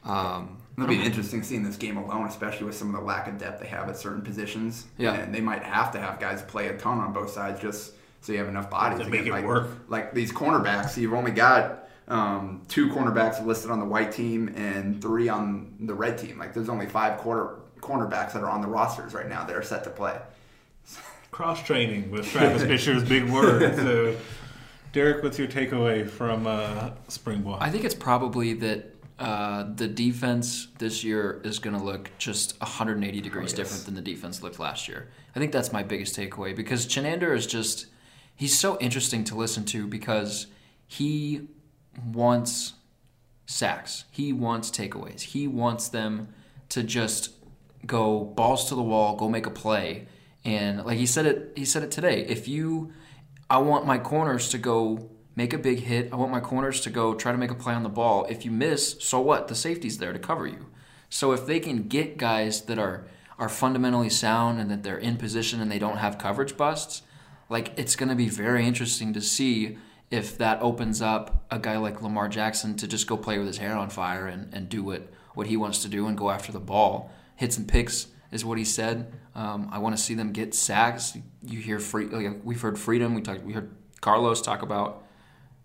Um, 0.04 0.58
It'll 0.78 0.88
be 0.90 1.02
interesting 1.04 1.44
seeing 1.44 1.64
this 1.64 1.76
game 1.78 1.98
alone, 1.98 2.26
especially 2.28 2.66
with 2.66 2.76
some 2.76 2.94
of 2.96 3.00
the 3.02 3.06
lack 3.06 3.28
of 3.28 3.38
depth 3.38 3.62
they 3.62 3.68
have 3.68 3.88
at 3.90 3.98
certain 3.98 4.22
positions. 4.22 4.88
Yeah. 4.98 5.14
And 5.14 5.34
they 5.34 5.42
might 5.42 5.62
have 5.64 5.92
to 5.92 6.00
have 6.00 6.20
guys 6.20 6.42
play 6.42 6.68
a 6.70 6.78
ton 6.78 6.98
on 7.00 7.14
both 7.14 7.30
sides 7.30 7.62
just 7.62 7.94
so 8.22 8.32
you 8.32 8.40
have 8.40 8.48
enough 8.48 8.70
bodies 8.70 9.00
To 9.00 9.06
to 9.06 9.10
make 9.12 9.22
get, 9.26 9.28
it 9.30 9.32
like, 9.34 9.46
work. 9.46 9.68
Like 9.90 10.14
these 10.14 10.32
cornerbacks, 10.32 10.98
you've 10.98 11.14
only 11.14 11.32
got 11.32 11.81
um, 12.08 12.62
two 12.68 12.90
cornerbacks 12.90 13.44
listed 13.46 13.72
on 13.72 13.80
the 13.80 13.86
white 13.86 14.12
team 14.12 14.50
and 14.56 15.02
three 15.02 15.30
on 15.30 15.76
the 15.82 15.94
red 15.94 16.18
team. 16.18 16.38
Like 16.38 16.54
there's 16.54 16.70
only 16.70 16.88
five 16.88 17.18
quarter 17.20 17.60
cornerbacks 17.80 18.34
that 18.34 18.44
are 18.44 18.50
on 18.50 18.62
the 18.62 18.68
rosters 18.68 19.14
right 19.14 19.28
now 19.28 19.44
that 19.46 19.56
are 19.56 19.64
set 19.64 19.84
to 19.86 19.90
play. 19.90 20.20
Cross 21.32 21.64
training 21.64 22.12
with 22.12 22.28
Travis 22.28 22.64
Fisher's 22.64 23.04
big 23.04 23.30
word. 23.30 23.76
So, 23.76 24.16
Derek, 24.92 25.24
what's 25.24 25.40
your 25.40 25.48
takeaway 25.48 26.08
from 26.10 26.46
uh, 26.46 26.92
Spring 27.08 27.42
Ball? 27.42 27.58
I 27.62 27.70
think 27.70 27.86
it's 27.86 27.96
probably 27.96 28.54
that 28.56 28.94
uh, 29.18 29.66
the 29.76 29.88
defense 29.88 30.68
this 30.80 31.04
year 31.04 31.40
is 31.46 31.60
going 31.60 31.78
to 31.78 31.82
look 31.82 32.10
just 32.18 32.60
180 32.60 33.22
degrees 33.22 33.54
different 33.54 33.86
than 33.86 33.96
the 33.96 34.02
defense 34.02 34.44
looked 34.44 34.60
last 34.60 34.90
year. 34.90 35.10
I 35.36 35.40
think 35.40 35.54
that's 35.54 35.72
my 35.72 35.84
biggest 35.84 36.18
takeaway 36.18 36.54
because 36.54 36.86
Chinander 36.86 37.34
is 37.34 37.48
just, 37.48 37.86
he's 38.36 38.58
so 38.58 38.78
interesting 38.80 39.24
to 39.26 39.36
listen 39.36 39.64
to 39.66 39.88
because 39.88 40.48
he 40.88 41.48
wants 42.06 42.74
sacks, 43.46 44.06
he 44.12 44.34
wants 44.34 44.70
takeaways, 44.72 45.22
he 45.22 45.48
wants 45.48 45.90
them 45.90 46.30
to 46.70 46.84
just 46.84 47.32
go 47.86 48.24
balls 48.24 48.70
to 48.70 48.76
the 48.76 48.84
wall, 48.84 49.16
go 49.16 49.28
make 49.28 49.46
a 49.46 49.52
play. 49.52 50.08
And 50.44 50.84
like 50.86 50.98
he 50.98 51.06
said 51.06 51.26
it, 51.26 51.54
he 51.56 51.66
said 51.66 51.84
it 51.84 51.92
today. 51.92 52.26
If 52.28 52.48
you, 52.48 52.94
I 53.50 53.58
want 53.58 53.86
my 53.86 53.98
corners 53.98 54.50
to 54.50 54.58
go 54.58 55.10
make 55.36 55.54
a 55.54 55.58
big 55.58 55.80
hit. 55.80 56.12
I 56.12 56.16
want 56.16 56.32
my 56.32 56.40
corners 56.40 56.82
to 56.82 56.90
go 56.90 57.14
try 57.14 57.32
to 57.32 57.38
make 57.38 57.52
a 57.52 57.56
play 57.56 57.74
on 57.74 57.84
the 57.84 57.90
ball. 57.90 58.26
If 58.30 58.46
you 58.46 58.52
miss, 58.52 58.98
so 59.00 59.20
what? 59.20 59.48
The 59.48 59.56
safety's 59.56 59.98
there 59.98 60.14
to 60.14 60.20
cover 60.20 60.48
you. 60.48 60.68
So 61.10 61.32
if 61.32 61.46
they 61.46 61.60
can 61.60 61.88
get 61.88 62.18
guys 62.18 62.62
that 62.64 62.80
are 62.80 63.06
are 63.38 63.50
fundamentally 63.50 64.10
sound 64.10 64.60
and 64.60 64.70
that 64.70 64.84
they're 64.84 65.00
in 65.00 65.18
position 65.18 65.60
and 65.62 65.72
they 65.72 65.80
don't 65.80 65.98
have 65.98 66.20
coverage 66.20 66.56
busts, 66.58 67.02
like 67.50 67.74
it's 67.76 67.96
going 67.96 68.10
to 68.10 68.16
be 68.16 68.30
very 68.30 68.68
interesting 68.68 69.14
to 69.14 69.22
see 69.22 69.78
if 70.12 70.38
that 70.38 70.62
opens 70.62 71.02
up 71.02 71.46
a 71.50 71.58
guy 71.58 71.78
like 71.78 72.02
Lamar 72.02 72.28
Jackson 72.28 72.76
to 72.78 72.88
just 72.88 73.08
go 73.08 73.18
play 73.18 73.38
with 73.38 73.48
his 73.48 73.58
hair 73.58 73.76
on 73.76 73.90
fire 73.90 74.28
and, 74.28 74.54
and 74.54 74.70
do 74.70 74.84
what, 74.84 75.10
what 75.34 75.48
he 75.48 75.58
wants 75.58 75.82
to 75.84 75.88
do 75.88 76.06
and 76.08 76.18
go 76.18 76.30
after 76.30 76.52
the 76.52 76.60
ball. 76.60 77.10
Hits 77.38 77.58
and 77.58 77.68
picks 77.68 78.08
is 78.32 78.46
what 78.46 78.58
he 78.58 78.66
said. 78.66 79.12
Um, 79.34 79.70
I 79.72 79.80
want 79.80 79.96
to 79.96 80.02
see 80.02 80.14
them 80.14 80.32
get 80.32 80.54
sacks. 80.54 81.18
You 81.42 81.60
hear 81.60 81.80
free, 81.80 82.06
like 82.08 82.42
we've 82.44 82.62
heard 82.62 82.78
freedom. 82.78 83.16
We 83.16 83.22
talked. 83.22 83.44
We 83.44 83.54
heard 83.54 83.72
Carlos 84.02 84.42
talk 84.42 84.62
about 84.62 85.06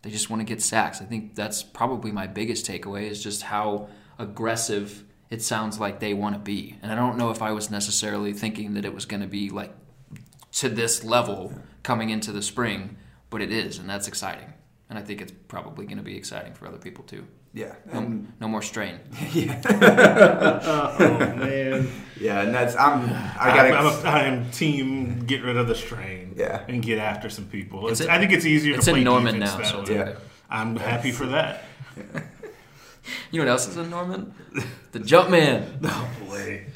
they 0.06 0.12
just 0.12 0.30
want 0.30 0.40
to 0.40 0.44
get 0.44 0.62
sacks. 0.62 1.02
I 1.02 1.04
think 1.04 1.34
that's 1.34 1.64
probably 1.64 2.12
my 2.12 2.28
biggest 2.28 2.64
takeaway 2.64 3.10
is 3.10 3.20
just 3.20 3.42
how 3.42 3.88
aggressive 4.20 5.02
it 5.30 5.42
sounds 5.42 5.80
like 5.80 5.98
they 5.98 6.14
want 6.14 6.36
to 6.36 6.38
be. 6.38 6.76
And 6.80 6.92
I 6.92 6.94
don't 6.94 7.18
know 7.18 7.30
if 7.30 7.42
I 7.42 7.50
was 7.50 7.72
necessarily 7.72 8.32
thinking 8.32 8.74
that 8.74 8.84
it 8.84 8.94
was 8.94 9.04
going 9.04 9.22
to 9.22 9.26
be 9.26 9.50
like 9.50 9.72
to 10.52 10.68
this 10.68 11.02
level 11.02 11.52
coming 11.82 12.10
into 12.10 12.30
the 12.30 12.40
spring, 12.40 12.96
but 13.36 13.42
it 13.42 13.52
is, 13.52 13.78
and 13.78 13.86
that's 13.90 14.08
exciting. 14.08 14.50
And 14.88 14.98
I 14.98 15.02
think 15.02 15.20
it's 15.20 15.32
probably 15.46 15.84
going 15.84 15.98
to 15.98 16.02
be 16.02 16.16
exciting 16.16 16.54
for 16.54 16.66
other 16.66 16.78
people 16.78 17.04
too. 17.04 17.26
Yeah. 17.52 17.74
No, 17.92 17.98
And 17.98 18.32
no 18.40 18.48
more 18.48 18.62
strain. 18.62 18.98
oh 19.68 20.96
man, 21.36 21.86
yeah, 22.18 22.40
and 22.40 22.54
that's 22.54 22.74
I'm 22.76 23.00
I 23.10 23.36
I 23.38 23.54
gotta 23.54 23.74
I'm, 23.76 23.86
a, 23.86 24.08
I'm 24.08 24.50
team. 24.52 25.26
Get 25.26 25.42
rid 25.42 25.58
of 25.58 25.68
the 25.68 25.74
strain. 25.74 26.32
Yeah. 26.34 26.62
and 26.66 26.82
get 26.82 26.98
after 26.98 27.28
some 27.28 27.44
people. 27.44 27.88
It's, 27.88 28.00
in- 28.00 28.08
I 28.08 28.18
think 28.18 28.32
it's 28.32 28.46
easier 28.46 28.76
it's 28.76 28.86
to 28.86 28.92
in 28.92 28.94
play 28.96 29.04
Norman 29.04 29.38
defense 29.40 29.58
now, 29.70 29.84
so 29.84 29.92
Yeah. 29.92 30.00
okay. 30.00 30.14
I'm 30.48 30.76
happy 30.76 31.12
for 31.12 31.26
that. 31.26 31.64
You 33.30 33.38
know 33.38 33.44
what 33.46 33.50
else 33.52 33.68
is 33.68 33.76
in 33.76 33.88
Norman? 33.88 34.34
The 34.90 34.98
jump 34.98 35.30
man. 35.30 35.78
Oh 35.84 36.08
boy. 36.26 36.66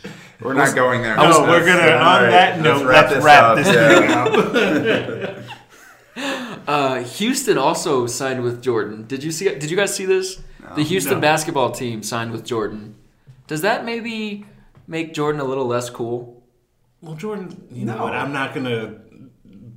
we're 0.41 0.55
not 0.55 0.77
going 0.77 1.03
there. 1.03 1.17
No, 1.17 1.23
Let's- 1.23 1.39
we're 1.41 1.67
gonna. 1.67 1.97
all 1.97 2.17
on 2.19 2.23
right, 2.23 2.31
that 2.31 2.61
note, 2.61 2.87
let's 2.87 3.25
wrap 3.25 3.57
this, 3.57 3.67
up. 3.67 4.45
thing 4.55 5.43
up. 5.43 6.50
Uh, 6.67 7.03
Houston 7.03 7.59
also 7.59 8.07
signed 8.07 8.43
with 8.43 8.63
Jordan. 8.63 9.07
Did 9.07 9.23
you 9.25 9.31
see? 9.31 9.47
Did 9.47 9.71
you 9.71 9.77
guys 9.77 9.95
see 9.95 10.07
this? 10.07 10.41
the 10.77 10.85
Houston 10.85 11.15
No. 11.15 11.21
basketball 11.21 11.73
team 11.73 12.01
signed 12.03 12.31
with 12.31 12.45
Jordan. 12.45 12.95
Does 13.49 13.63
that 13.63 13.85
maybe 13.85 14.47
make 14.87 15.13
Jordan 15.15 15.41
a 15.41 15.45
little 15.45 15.67
less 15.67 15.91
cool? 15.91 16.45
Well, 17.01 17.17
Jordan, 17.17 17.67
you 17.73 17.85
know 17.87 17.97
No. 17.97 18.05
what? 18.05 18.13
I'm 18.15 18.33
not 18.33 18.55
gonna 18.55 18.95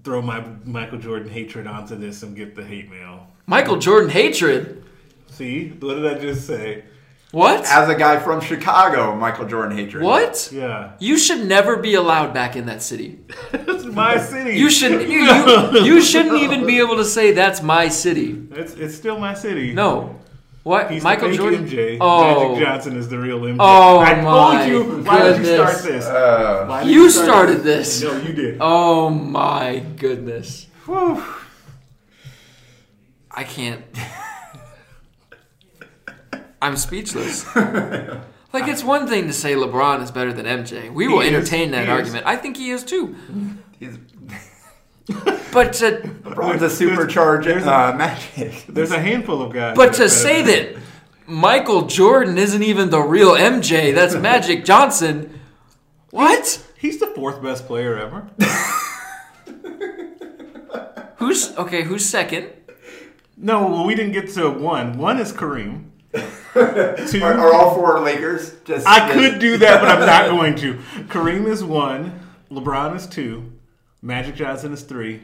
throw 0.04 0.22
my 0.22 0.43
Michael 0.65 1.00
Jordan 1.00 1.30
hatred 1.30 1.65
onto 1.65 1.96
this 1.96 2.22
and 2.22 2.36
get 2.36 2.54
the 2.56 2.63
hate 2.63 2.91
mail. 2.91 3.28
Michael 3.48 3.78
Jordan 3.78 4.10
hatred. 4.12 4.84
See, 5.32 5.69
what 5.80 5.96
did 5.96 6.06
I 6.06 6.19
just 6.19 6.46
say? 6.46 6.84
What? 7.34 7.65
As 7.65 7.89
a 7.89 7.96
guy 7.96 8.19
from 8.19 8.41
Chicago, 8.41 9.15
Michael 9.15 9.48
Jordan 9.48 9.76
hatred. 9.76 10.04
What? 10.04 10.52
Yeah, 10.54 10.91
You 11.00 11.17
should 11.17 11.48
never 11.48 11.78
be 11.78 11.96
allowed 11.96 12.32
back 12.32 12.56
in 12.56 12.67
that 12.67 12.84
city. 12.84 13.22
it's 13.52 13.86
my 13.86 14.19
city. 14.19 14.56
You 14.56 14.69
should. 14.69 15.10
You, 15.10 15.24
you, 15.24 15.80
you 15.84 16.02
shouldn't 16.04 16.39
even 16.43 16.67
be 16.67 16.78
able 16.78 16.98
to 16.98 17.04
say 17.06 17.32
that's 17.32 17.63
my 17.63 17.88
city. 17.88 18.39
It's 18.52 18.76
it's 18.76 18.93
still 18.93 19.17
my 19.17 19.34
city. 19.34 19.74
No. 19.74 20.19
What? 20.62 20.91
He's 20.91 21.04
Michael 21.04 21.30
the 21.30 21.34
fake 21.34 21.39
Jordan. 21.39 21.67
MJ. 21.67 21.98
Oh. 22.00 22.50
Magic 22.52 22.63
Johnson 22.67 22.98
is 22.98 23.10
the 23.10 23.17
real 23.17 23.39
MJ. 23.39 23.58
Oh, 23.60 23.98
I 23.98 24.22
my 24.22 24.67
told 24.69 24.69
you. 24.69 25.04
Why 25.04 25.24
did 25.24 25.39
you 25.39 25.46
start 25.56 25.82
this? 25.82 26.06
Uh, 26.06 26.65
Why 26.67 26.82
You 26.84 27.10
start 27.10 27.26
started 27.26 27.63
this. 27.63 28.04
No, 28.04 28.15
you 28.22 28.34
did. 28.34 28.58
Oh 28.62 29.10
my 29.10 29.80
goodness. 29.98 30.67
Whew. 30.86 31.24
I 33.32 33.43
can't. 33.43 33.84
I'm 36.63 36.78
speechless. 36.78 37.45
Like 38.54 38.67
it's 38.67 38.84
one 38.84 39.08
thing 39.08 39.26
to 39.26 39.34
say 39.34 39.56
LeBron 39.56 40.04
is 40.04 40.12
better 40.12 40.32
than 40.32 40.45
MJ. 40.45 40.93
We 40.93 41.08
will 41.08 41.21
is. 41.21 41.34
entertain 41.34 41.71
that 41.71 41.86
He 41.88 41.91
is. 41.91 41.97
argument. 41.97 42.28
I 42.28 42.36
think 42.36 42.56
he 42.56 42.69
is 42.69 42.84
too. 42.84 43.15
he's 43.80 43.97
But 45.52 45.73
to 45.73 46.02
LeBron's 46.21 46.62
a 46.62 46.69
supercharged 46.69 47.47
There's- 47.47 47.65
uh, 47.65 47.95
magic. 47.97 48.65
There's 48.69 48.91
a 48.91 48.99
handful 48.99 49.41
of 49.41 49.52
guys. 49.54 49.76
but 49.76 49.93
to 49.95 50.08
say 50.08 50.43
better 50.43 50.43
that 50.43 50.76
Michael 51.26 51.88
Jordan 51.88 52.38
isn't 52.38 52.62
even 52.62 52.91
the 52.91 53.02
real 53.02 53.32
MJ, 53.32 53.91
that's 53.91 54.13
Magic 54.13 54.63
Johnson. 54.65 55.39
What? 56.12 56.43
than- 56.43 56.63
he's 56.78 56.99
the 56.99 57.08
fourth 57.08 57.41
best 57.41 57.65
player 57.65 57.97
ever. 57.97 58.28
Who's 61.17 61.56
okay? 61.58 61.82
Who's 61.84 62.06
second? 62.06 62.49
No, 63.36 63.67
well, 63.67 63.86
we 63.86 63.95
didn't 63.95 64.12
get 64.13 64.30
to 64.36 64.49
one. 64.52 64.97
One 64.99 65.17
is 65.19 65.34
Kareem. 65.34 65.86
Two. 66.13 67.23
Are, 67.23 67.34
are 67.34 67.54
all 67.54 67.73
four 67.76 67.99
Lakers 68.02 68.54
just? 68.65 68.86
I 68.88 68.99
just- 69.08 69.13
could 69.13 69.39
do 69.39 69.58
that, 69.63 69.82
but 69.82 69.89
I'm 69.89 69.99
not 70.02 70.30
going 70.30 70.56
to. 70.58 70.76
Kareem 71.10 71.47
is 71.47 71.63
one. 71.63 72.19
LeBron 72.52 72.95
is 72.95 73.08
two. 73.08 73.52
Magic 74.02 74.36
Johnson 74.36 74.74
is 74.74 74.84
three. 74.84 75.22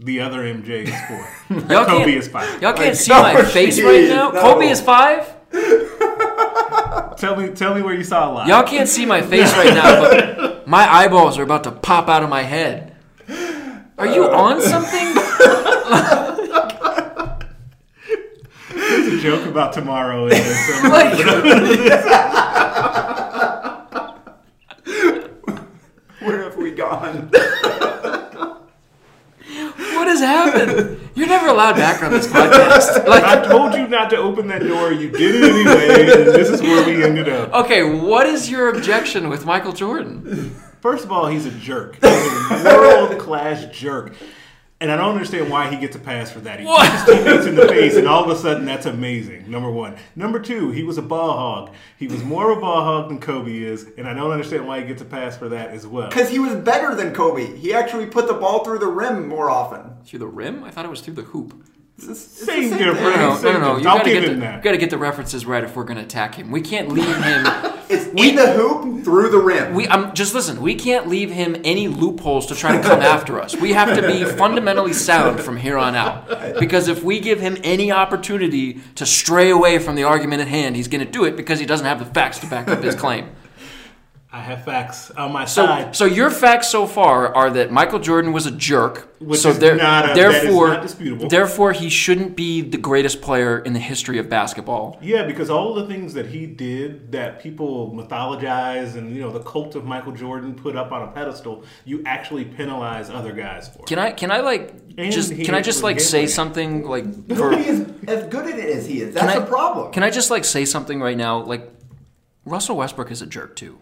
The 0.00 0.20
other 0.20 0.42
MJ 0.44 0.84
is 0.88 0.94
four. 1.08 1.66
Y'all 1.74 1.84
Kobe 1.84 2.14
is 2.14 2.28
five. 2.28 2.62
Y'all 2.62 2.72
can't 2.72 2.86
Like, 2.90 2.94
see 2.94 3.10
no, 3.12 3.22
my 3.22 3.42
face 3.44 3.80
right 3.80 4.08
now. 4.08 4.30
no. 4.30 4.40
Kobe 4.40 4.68
is 4.68 4.80
five. 4.80 5.34
Tell 7.16 7.34
me, 7.34 7.48
tell 7.50 7.74
me 7.74 7.82
where 7.82 7.94
you 7.94 8.04
saw 8.04 8.30
a 8.30 8.32
lie. 8.32 8.46
Y'all 8.46 8.62
can't 8.62 8.88
see 8.88 9.04
my 9.04 9.20
face 9.22 9.52
right 9.54 9.74
now, 9.74 10.00
but 10.00 10.68
my 10.68 10.88
eyeballs 10.88 11.36
are 11.36 11.42
about 11.42 11.64
to 11.64 11.72
pop 11.72 12.08
out 12.08 12.22
of 12.22 12.30
my 12.30 12.42
head. 12.42 12.94
Are 13.98 14.06
you 14.06 14.24
on 14.30 14.62
something? 14.62 15.14
a 19.12 19.18
joke 19.18 19.46
about 19.46 19.72
tomorrow. 19.72 20.24
And 20.24 20.32
then 20.32 20.82
some- 20.82 20.92
Where 26.20 26.42
have 26.42 26.56
we 26.56 26.72
gone? 26.72 27.30
What 29.94 30.08
has 30.08 30.20
happened? 30.20 30.98
You're 31.14 31.26
never 31.28 31.48
allowed 31.48 31.76
back 31.76 32.02
on 32.02 32.10
this 32.12 32.26
podcast. 32.26 33.06
Like, 33.06 33.24
I 33.24 33.42
told 33.46 33.74
you 33.74 33.86
not 33.88 34.10
to 34.10 34.16
open 34.16 34.46
that 34.48 34.62
door. 34.62 34.92
You 34.92 35.10
did 35.10 35.34
it 35.36 35.44
anyway, 35.44 36.22
and 36.22 36.34
this 36.34 36.48
is 36.50 36.60
where 36.62 36.84
we 36.86 37.02
ended 37.02 37.28
up. 37.28 37.52
okay, 37.64 37.82
what 37.82 38.26
is 38.26 38.50
your 38.50 38.68
objection 38.74 39.28
with 39.28 39.44
Michael 39.44 39.72
Jordan? 39.72 40.54
First 40.80 41.04
of 41.04 41.12
all, 41.12 41.26
he's 41.26 41.44
a 41.46 41.50
jerk. 41.50 41.94
He's 41.96 42.64
a 42.64 42.74
world 42.76 43.18
class 43.18 43.64
jerk. 43.72 44.12
And 44.80 44.92
I 44.92 44.96
don't 44.96 45.10
understand 45.10 45.50
why 45.50 45.68
he 45.68 45.76
gets 45.76 45.96
a 45.96 45.98
pass 45.98 46.30
for 46.30 46.38
that. 46.40 46.60
He 46.60 46.66
What? 46.66 46.88
his 46.92 47.02
teammates 47.04 47.46
in 47.46 47.56
the 47.56 47.66
face, 47.66 47.96
and 47.96 48.06
all 48.06 48.22
of 48.22 48.30
a 48.30 48.36
sudden, 48.40 48.64
that's 48.64 48.86
amazing. 48.86 49.50
Number 49.50 49.68
one. 49.70 49.96
Number 50.14 50.38
two, 50.38 50.70
he 50.70 50.84
was 50.84 50.98
a 50.98 51.02
ball 51.02 51.36
hog. 51.36 51.74
He 51.98 52.06
was 52.06 52.22
more 52.22 52.52
of 52.52 52.58
a 52.58 52.60
ball 52.60 52.84
hog 52.84 53.08
than 53.08 53.18
Kobe 53.18 53.58
is, 53.60 53.86
and 53.98 54.06
I 54.06 54.14
don't 54.14 54.30
understand 54.30 54.68
why 54.68 54.80
he 54.80 54.86
gets 54.86 55.02
a 55.02 55.04
pass 55.04 55.36
for 55.36 55.48
that 55.48 55.70
as 55.70 55.84
well. 55.84 56.08
Because 56.08 56.28
he 56.30 56.38
was 56.38 56.54
better 56.54 56.94
than 56.94 57.12
Kobe. 57.12 57.56
He 57.56 57.74
actually 57.74 58.06
put 58.06 58.28
the 58.28 58.34
ball 58.34 58.62
through 58.64 58.78
the 58.78 58.86
rim 58.86 59.26
more 59.26 59.50
often. 59.50 59.96
Through 60.04 60.20
the 60.20 60.26
rim? 60.28 60.62
I 60.62 60.70
thought 60.70 60.84
it 60.84 60.90
was 60.90 61.00
through 61.00 61.14
the 61.14 61.22
hoop. 61.22 61.60
It's 61.96 62.06
the- 62.06 62.12
it's 62.12 62.38
the 62.38 62.44
Same 62.46 62.70
difference. 62.78 63.00
No, 63.00 63.10
no, 63.16 63.28
no, 63.30 63.36
Same 63.36 63.52
no, 63.54 63.58
no. 63.58 63.78
You 63.78 63.88
I'll 63.88 63.98
gotta 63.98 64.10
give 64.10 64.22
get 64.22 64.30
him 64.30 64.38
the, 64.38 64.46
that. 64.46 64.62
gotta 64.62 64.76
get 64.78 64.90
the 64.90 64.98
references 64.98 65.44
right 65.44 65.64
if 65.64 65.74
we're 65.74 65.82
gonna 65.82 66.02
attack 66.02 66.36
him. 66.36 66.52
We 66.52 66.60
can't 66.60 66.88
leave 66.90 67.04
him. 67.24 67.46
It's 67.90 68.06
in 68.06 68.36
the 68.36 68.52
hoop 68.52 69.04
through 69.04 69.30
the 69.30 69.38
rim. 69.38 69.74
We 69.74 69.86
um, 69.88 70.12
just 70.14 70.34
listen. 70.34 70.60
We 70.60 70.74
can't 70.74 71.08
leave 71.08 71.30
him 71.30 71.56
any 71.64 71.88
loopholes 71.88 72.46
to 72.46 72.54
try 72.54 72.76
to 72.76 72.82
come 72.82 73.00
after 73.00 73.40
us. 73.40 73.56
We 73.56 73.72
have 73.72 73.96
to 73.96 74.06
be 74.06 74.24
fundamentally 74.24 74.92
sound 74.92 75.40
from 75.40 75.56
here 75.56 75.78
on 75.78 75.94
out. 75.94 76.58
Because 76.58 76.88
if 76.88 77.02
we 77.02 77.20
give 77.20 77.40
him 77.40 77.56
any 77.62 77.90
opportunity 77.90 78.80
to 78.96 79.06
stray 79.06 79.50
away 79.50 79.78
from 79.78 79.94
the 79.94 80.04
argument 80.04 80.42
at 80.42 80.48
hand, 80.48 80.76
he's 80.76 80.88
going 80.88 81.04
to 81.04 81.10
do 81.10 81.24
it 81.24 81.36
because 81.36 81.58
he 81.58 81.66
doesn't 81.66 81.86
have 81.86 81.98
the 81.98 82.04
facts 82.04 82.38
to 82.40 82.46
back 82.46 82.68
up 82.68 82.82
his 82.82 82.94
claim. 82.94 83.30
I 84.30 84.40
have 84.42 84.62
facts 84.62 85.10
on 85.12 85.32
my 85.32 85.46
So, 85.46 85.64
side. 85.64 85.96
so 85.96 86.04
your 86.04 86.28
facts 86.28 86.68
so 86.68 86.86
far 86.86 87.34
are 87.34 87.48
that 87.52 87.72
Michael 87.72 87.98
Jordan 87.98 88.34
was 88.34 88.44
a 88.44 88.50
jerk. 88.50 89.08
Which 89.20 89.40
so 89.40 89.48
is 89.48 89.58
there- 89.58 89.74
not 89.74 90.04
a- 90.04 90.08
that 90.14 90.18
is 90.18 90.42
therefore, 90.42 90.68
not 90.68 90.82
disputable. 90.82 91.28
therefore, 91.28 91.72
he 91.72 91.88
shouldn't 91.88 92.36
be 92.36 92.60
the 92.60 92.76
greatest 92.76 93.22
player 93.22 93.58
in 93.58 93.72
the 93.72 93.78
history 93.78 94.18
of 94.18 94.28
basketball. 94.28 94.98
Yeah, 95.00 95.22
because 95.22 95.48
all 95.48 95.72
the 95.72 95.86
things 95.86 96.12
that 96.12 96.26
he 96.26 96.44
did 96.44 97.10
that 97.12 97.42
people 97.42 97.90
mythologize 97.96 98.96
and 98.96 99.14
you 99.16 99.22
know 99.22 99.30
the 99.30 99.40
cult 99.40 99.74
of 99.74 99.86
Michael 99.86 100.12
Jordan 100.12 100.54
put 100.54 100.76
up 100.76 100.92
on 100.92 101.02
a 101.02 101.06
pedestal, 101.06 101.64
you 101.86 102.02
actually 102.04 102.44
penalize 102.44 103.08
other 103.08 103.32
guys 103.32 103.68
for. 103.74 103.82
Can 103.84 103.98
I? 103.98 104.10
Can 104.10 104.30
I 104.30 104.40
like 104.40 104.74
And 104.98 105.10
just? 105.10 105.34
Can 105.40 105.54
I 105.54 105.62
just 105.62 105.82
like 105.82 105.96
gambling. 105.96 106.06
say 106.06 106.26
something 106.26 106.86
like? 106.86 107.04
for- 107.28 107.34
Nobody 107.50 107.66
is 107.66 107.86
as 108.06 108.24
good 108.26 108.46
at 108.46 108.58
it 108.58 108.76
as 108.76 108.86
he 108.86 109.00
is. 109.00 109.14
That's 109.14 109.26
Can 109.26 109.36
I- 109.36 109.40
the 109.44 109.46
problem. 109.50 109.90
Can 109.90 110.02
I 110.02 110.10
just 110.10 110.30
like 110.30 110.44
say 110.44 110.66
something 110.66 111.00
right 111.00 111.16
now? 111.16 111.38
Like 111.42 111.70
Russell 112.44 112.76
Westbrook 112.76 113.10
is 113.10 113.22
a 113.22 113.26
jerk 113.26 113.56
too. 113.56 113.78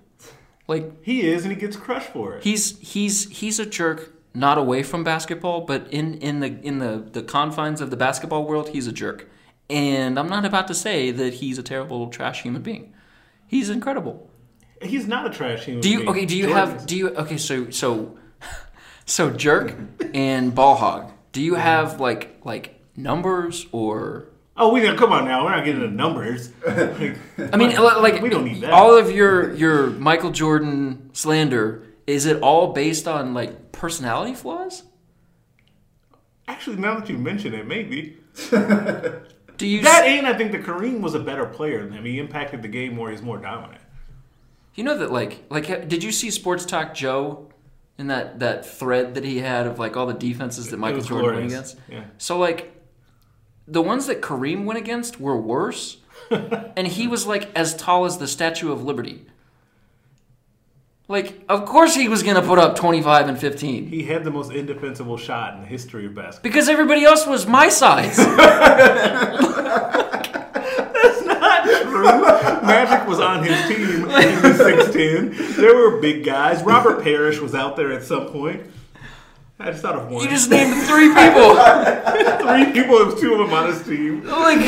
Like 0.69 1.05
He 1.05 1.23
is, 1.23 1.45
and 1.45 1.53
he 1.53 1.59
gets 1.61 1.77
crushed 1.77 2.09
for 2.09 2.35
it. 2.37 2.45
he's 2.45 2.79
he's 2.81 3.29
he's 3.31 3.59
a 3.59 3.67
jerk 3.67 4.13
not 4.35 4.59
away 4.59 4.83
from 4.83 5.05
basketball, 5.05 5.63
but 5.63 5.87
in 5.91 6.15
in 6.15 6.41
the 6.41 6.61
in 6.63 6.79
the 6.79 7.05
the 7.13 7.23
confines 7.23 7.81
of 7.81 7.91
the 7.91 7.97
basketball 7.97 8.45
world, 8.45 8.71
he's 8.71 8.87
a 8.87 8.93
jerk. 8.93 9.29
And 9.71 10.19
I'm 10.19 10.29
not 10.29 10.45
about 10.45 10.69
to 10.69 10.75
say 10.75 11.11
that 11.11 11.35
he's 11.35 11.59
a 11.59 11.63
terrible 11.63 12.09
trash 12.09 12.43
human 12.43 12.63
being. 12.63 12.93
He's 13.47 13.71
incredible. 13.71 14.31
He's 14.83 15.07
not 15.07 15.27
a 15.27 15.31
trash 15.31 15.65
human. 15.65 15.81
Do 15.81 15.89
you 15.91 15.99
being. 15.99 16.09
okay? 16.11 16.27
Do 16.27 16.37
you 16.37 16.53
have 16.53 16.87
do 16.87 16.97
you 16.97 17.09
okay? 17.11 17.37
So 17.39 17.71
so 17.71 18.17
so 19.07 19.31
jerk 19.31 19.75
and 20.15 20.55
ball 20.55 20.77
hog. 20.77 21.13
Do 21.33 21.41
you 21.43 21.55
have 21.55 22.01
like 22.01 22.41
like 22.45 22.81
numbers 22.97 23.67
or 23.73 24.29
Oh, 24.59 24.73
we 24.73 24.81
don't 24.81 24.97
come 24.97 25.13
on 25.13 25.27
now. 25.27 25.45
We're 25.45 25.51
not 25.55 25.65
getting 25.65 25.83
the 25.83 25.89
numbers. 25.89 26.51
Like, 26.67 27.53
I 27.53 27.57
mean, 27.57 27.77
like 27.77 28.23
we 28.23 28.29
don't 28.31 28.45
need 28.45 28.63
that. 28.63 28.73
all 28.73 28.97
of 28.97 29.11
your 29.11 29.55
your 29.55 29.89
Michael 29.91 30.31
Jordan 30.31 31.11
slander 31.13 31.83
is 32.07 32.25
it 32.27 32.41
all 32.41 32.73
based 32.73 33.07
on 33.07 33.35
like 33.35 33.73
personality 33.73 34.35
flaws? 34.35 34.83
Actually, 36.49 36.77
now 36.77 36.99
that 36.99 37.09
you 37.09 37.19
mention 37.19 37.55
it, 37.55 37.67
maybe 37.67 38.17
Do 38.51 39.67
you 39.67 39.83
that 39.83 40.03
s- 40.03 40.07
ain't. 40.07 40.27
I 40.27 40.35
think 40.37 40.53
that 40.53 40.63
Kareem 40.63 41.01
was 41.01 41.15
a 41.15 41.19
better 41.21 41.47
player 41.47 41.83
than 41.85 41.93
him. 41.95 42.05
He 42.05 42.19
impacted 42.19 42.63
the 42.63 42.69
game 42.69 42.95
more. 42.95 43.11
He's 43.11 43.23
more 43.23 43.39
dominant. 43.39 43.81
you 44.75 44.85
know 44.85 44.97
that 44.99 45.11
like 45.11 45.45
like 45.51 45.89
did 45.89 46.05
you 46.05 46.13
see 46.13 46.31
Sports 46.31 46.65
Talk 46.65 46.95
Joe 46.95 47.49
in 47.99 48.07
that 48.09 48.39
that 48.41 48.65
thread 48.67 49.15
that 49.15 49.25
he 49.25 49.39
had 49.39 49.67
of 49.67 49.79
like 49.79 49.97
all 49.97 50.07
the 50.07 50.15
defenses 50.15 50.69
that 50.71 50.77
Michael 50.79 50.99
was 50.99 51.09
Jordan 51.09 51.35
went 51.41 51.47
against? 51.47 51.77
Yeah. 51.91 52.05
So 52.19 52.39
like 52.39 52.73
the 53.69 53.83
ones 53.83 54.07
that 54.07 54.21
Kareem 54.23 54.65
went 54.65 54.79
against 54.79 55.21
were 55.21 55.37
worse, 55.37 55.99
and 56.31 56.87
he 56.87 57.07
was 57.07 57.27
like 57.27 57.51
as 57.57 57.75
tall 57.75 58.05
as 58.05 58.19
the 58.19 58.29
Statue 58.29 58.73
of 58.73 58.85
Liberty. 58.85 59.27
Like, 61.09 61.45
of 61.49 61.67
course 61.67 61.95
he 61.95 62.09
was 62.09 62.25
gonna 62.25 62.43
put 62.43 62.59
up 62.59 62.77
twenty 62.77 63.01
five 63.01 63.29
and 63.29 63.39
fifteen. 63.39 63.87
He 63.87 64.03
had 64.05 64.25
the 64.25 64.31
most 64.31 64.51
indefensible 64.51 65.17
shot 65.17 65.55
in 65.55 65.61
the 65.61 65.67
history 65.67 66.05
of 66.07 66.15
basketball. 66.15 66.43
Because 66.43 66.69
everybody 66.69 67.05
else 67.05 67.27
was 67.27 67.47
my 67.47 67.69
size. 67.69 68.17
That's 70.97 71.25
not 71.25 71.65
true. 71.83 72.03
Magic 72.67 73.07
was 73.07 73.21
on 73.21 73.45
his 73.45 73.69
team 73.69 74.05
in 74.05 74.43
the 74.43 74.55
six 74.55 74.93
ten. 74.93 75.33
There 75.57 75.77
were 75.77 76.01
big 76.01 76.25
guys. 76.25 76.63
Robert 76.65 77.03
Parish 77.05 77.39
was 77.39 77.55
out 77.55 77.77
there 77.77 77.93
at 77.93 78.03
some 78.03 78.27
point. 78.27 78.63
I 79.59 79.71
just 79.71 79.83
thought 79.83 79.97
of 79.97 80.11
one. 80.11 80.23
You 80.23 80.29
just 80.29 80.51
named 80.51 80.75
three 80.87 81.09
people. 81.09 81.55
three 82.47 82.73
people. 82.73 82.99
It 82.99 83.07
was 83.07 83.21
two 83.21 83.33
of 83.33 83.39
them 83.39 83.53
on 83.53 83.69
his 83.69 83.83
team. 83.83 84.23
Oh 84.29 84.43
like, 84.43 84.61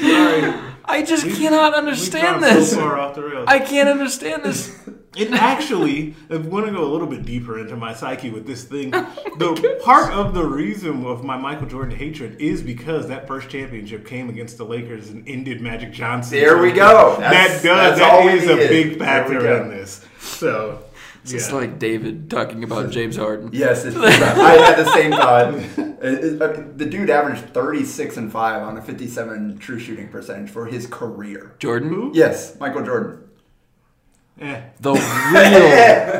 Sorry, 0.00 0.54
I 0.84 1.02
just 1.02 1.26
cannot 1.38 1.72
we've 1.72 1.78
understand 1.78 2.42
this. 2.42 2.70
So 2.70 2.76
far 2.78 2.98
off 2.98 3.14
the 3.14 3.22
rails. 3.22 3.44
I 3.46 3.58
can't 3.58 3.88
understand 3.88 4.42
this. 4.44 4.74
And 5.18 5.34
actually, 5.34 6.14
if 6.28 6.42
we 6.42 6.48
want 6.48 6.66
to 6.66 6.72
go 6.72 6.84
a 6.84 6.90
little 6.90 7.06
bit 7.06 7.24
deeper 7.24 7.58
into 7.58 7.76
my 7.76 7.92
psyche 7.94 8.30
with 8.30 8.46
this 8.46 8.64
thing, 8.64 8.90
the 9.38 9.80
part 9.84 10.12
of 10.12 10.34
the 10.34 10.44
reason 10.44 11.04
of 11.04 11.24
my 11.24 11.36
Michael 11.36 11.66
Jordan 11.66 11.96
hatred 11.96 12.40
is 12.40 12.62
because 12.62 13.08
that 13.08 13.26
first 13.26 13.48
championship 13.50 14.06
came 14.06 14.28
against 14.28 14.56
the 14.58 14.64
Lakers 14.64 15.08
and 15.10 15.28
ended 15.28 15.60
Magic 15.60 15.92
Johnson. 15.92 16.38
There 16.38 16.58
we 16.58 16.72
go. 16.72 17.16
That 17.18 17.48
does 17.48 17.62
that's 17.62 18.00
all 18.00 18.24
that 18.24 18.32
we 18.32 18.38
is 18.38 18.48
a 18.48 18.56
big 18.56 18.98
factor 18.98 19.40
go. 19.40 19.62
in 19.62 19.68
this. 19.70 20.04
So 20.20 20.84
It's 21.24 21.48
yeah. 21.50 21.54
like 21.56 21.78
David 21.78 22.30
talking 22.30 22.62
about 22.64 22.90
James 22.90 23.16
Harden. 23.16 23.50
Yes, 23.52 23.84
it's, 23.84 23.96
I 23.98 24.10
had 24.10 24.76
the 24.78 24.92
same 24.92 25.10
thought. 25.10 25.54
It- 25.54 25.78
it- 26.02 26.40
I 26.42 26.52
mean, 26.56 26.76
the 26.78 26.86
dude 26.86 27.10
averaged 27.10 27.52
36 27.52 28.16
and 28.16 28.32
5 28.32 28.62
on 28.62 28.78
a 28.78 28.82
57 28.82 29.58
true 29.58 29.78
shooting 29.78 30.08
percentage 30.08 30.48
for 30.50 30.64
his 30.66 30.86
career. 30.86 31.54
Jordan, 31.58 31.90
move? 31.90 32.16
Yes, 32.16 32.58
Michael 32.58 32.82
Jordan. 32.82 33.24
Eh. 34.40 34.60
the 34.80 34.92
real 34.92 35.00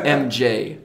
MJ. 0.05 0.79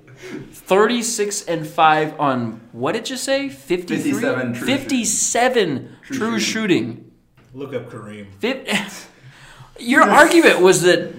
36 0.53 1.43
and 1.45 1.67
5 1.67 2.19
on, 2.21 2.61
what 2.73 2.93
did 2.93 3.09
you 3.11 3.17
say? 3.17 3.49
53? 3.49 4.13
57 4.13 4.55
true 4.55 4.67
57 4.67 5.97
true, 6.03 6.17
True 6.19 6.39
shooting. 6.39 7.11
look 7.55 7.75
up 7.75 7.89
Kareem. 7.91 8.27
Fif- 8.39 9.11
Your 9.79 10.03
argument 10.03 10.61
was 10.61 10.83
that 10.83 11.13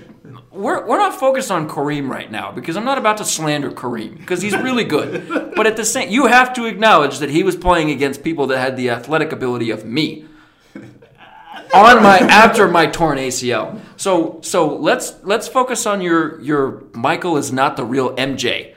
we're, 0.51 0.85
we're 0.87 0.97
not 0.97 1.13
focused 1.17 1.51
on 1.51 1.69
Kareem 1.69 2.09
right 2.09 2.29
now 2.31 2.51
because 2.51 2.75
I'm 2.75 2.83
not 2.85 2.97
about 2.97 3.17
to 3.17 3.25
slander 3.25 3.71
Kareem 3.71 4.17
because 4.17 4.41
he's 4.41 4.57
really 4.57 4.83
good. 4.83 5.53
but 5.55 5.67
at 5.67 5.77
the 5.77 5.85
same, 5.85 6.09
you 6.09 6.25
have 6.25 6.53
to 6.55 6.65
acknowledge 6.65 7.19
that 7.19 7.29
he 7.29 7.43
was 7.43 7.55
playing 7.55 7.91
against 7.91 8.23
people 8.23 8.47
that 8.47 8.57
had 8.57 8.75
the 8.75 8.89
athletic 8.89 9.31
ability 9.31 9.69
of 9.69 9.85
me 9.85 10.25
on 11.73 12.01
my 12.03 12.17
after 12.19 12.67
my 12.67 12.87
torn 12.87 13.17
ACL. 13.19 13.79
So 13.97 14.39
so 14.43 14.75
let's 14.75 15.15
let's 15.23 15.47
focus 15.47 15.85
on 15.85 16.01
your 16.01 16.39
your 16.41 16.83
Michael 16.93 17.35
is 17.35 17.51
not 17.51 17.75
the 17.75 17.83
real 17.83 18.15
MJ. 18.15 18.75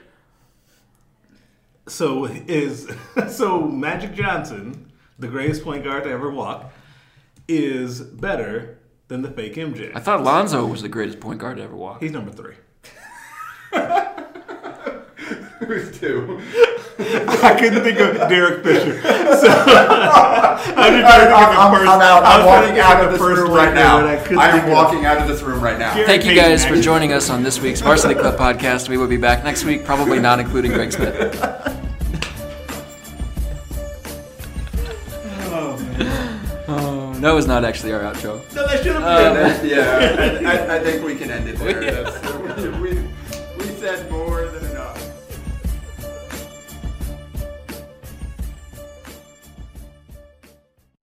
So 1.87 2.25
is 2.25 2.91
so 3.29 3.61
Magic 3.61 4.15
Johnson, 4.15 4.91
the 5.19 5.29
greatest 5.29 5.63
point 5.63 5.85
guard 5.85 6.05
to 6.05 6.11
ever 6.11 6.31
walk, 6.31 6.73
is 7.47 8.01
better 8.01 8.79
than 9.09 9.23
the 9.23 9.31
fake 9.31 9.55
MJ. 9.55 9.93
I 9.95 10.01
thought 10.01 10.23
Lonzo 10.23 10.65
was 10.65 10.83
the 10.83 10.89
greatest 10.89 11.21
point 11.21 11.39
guard 11.39 11.59
to 11.59 11.65
ever 11.65 11.77
walk. 11.77 12.01
He's 12.03 12.13
number 12.13 12.33
three. 12.33 12.55
Who's 15.61 15.99
two? 15.99 16.41
I 16.99 17.57
couldn't 17.59 17.83
think 17.83 17.99
of 18.01 18.29
Derek 18.29 18.65
Fisher. 18.65 19.01
So 19.41 19.49
I'm 19.49 20.93
just 20.93 21.07
trying 21.09 21.21
to 21.21 21.27
think 21.27 21.49
of 21.49 21.59
I'm, 21.59 21.75
first. 21.75 21.89
I'm 21.91 22.01
out. 22.03 22.23
I 22.25 22.35
I'm 22.35 22.41
was 22.41 22.47
trying 22.47 22.75
to 22.75 22.75
walking 22.75 22.81
out 22.81 23.01
of 23.01 23.05
of 23.07 23.07
the 23.07 23.11
this 23.13 23.19
first 23.21 23.41
room 23.43 23.51
right 23.53 23.75
now. 23.75 24.07
I 24.07 24.17
couldn't 24.17 24.39
am 24.41 24.65
of. 24.67 24.73
walking 24.73 25.05
out 25.07 25.19
of 25.19 25.29
this 25.29 25.41
room 25.43 25.61
right 25.63 25.79
now. 25.79 25.95
Gary 25.95 26.07
Thank 26.07 26.27
you 26.27 26.35
guys 26.35 26.65
for 26.67 26.79
joining 26.79 27.13
us 27.15 27.31
on 27.31 27.43
this 27.43 27.59
week's 27.61 27.81
Varsity 27.81 28.15
Club 28.15 28.37
podcast. 28.39 28.89
We 28.91 28.99
will 28.99 29.07
be 29.07 29.17
back 29.17 29.43
next 29.45 29.65
week, 29.65 29.85
probably 29.87 30.19
not 30.21 30.39
including 30.41 30.73
Greg 30.73 30.93
Smith. 30.93 31.77
Oh, 36.73 37.13
that 37.21 37.33
was 37.33 37.47
not 37.49 37.65
actually 37.65 37.93
our 37.93 38.01
outro. 38.01 38.39
No, 38.55 38.67
that 38.67 38.83
should 38.83 38.95
have 38.95 39.03
Um, 39.03 39.69
yeah, 39.69 40.41
I, 40.45 40.45
I, 40.45 40.77
I 40.77 40.79
think 40.79 41.05
we 41.05 41.17
can 41.17 41.31
end 41.31 41.49
it 41.49 41.57
there. 41.57 41.81
That's, 42.05 42.77
we, 42.79 42.93
we, 42.93 43.09
we 43.59 43.65
said 43.81 44.09
more 44.11 44.30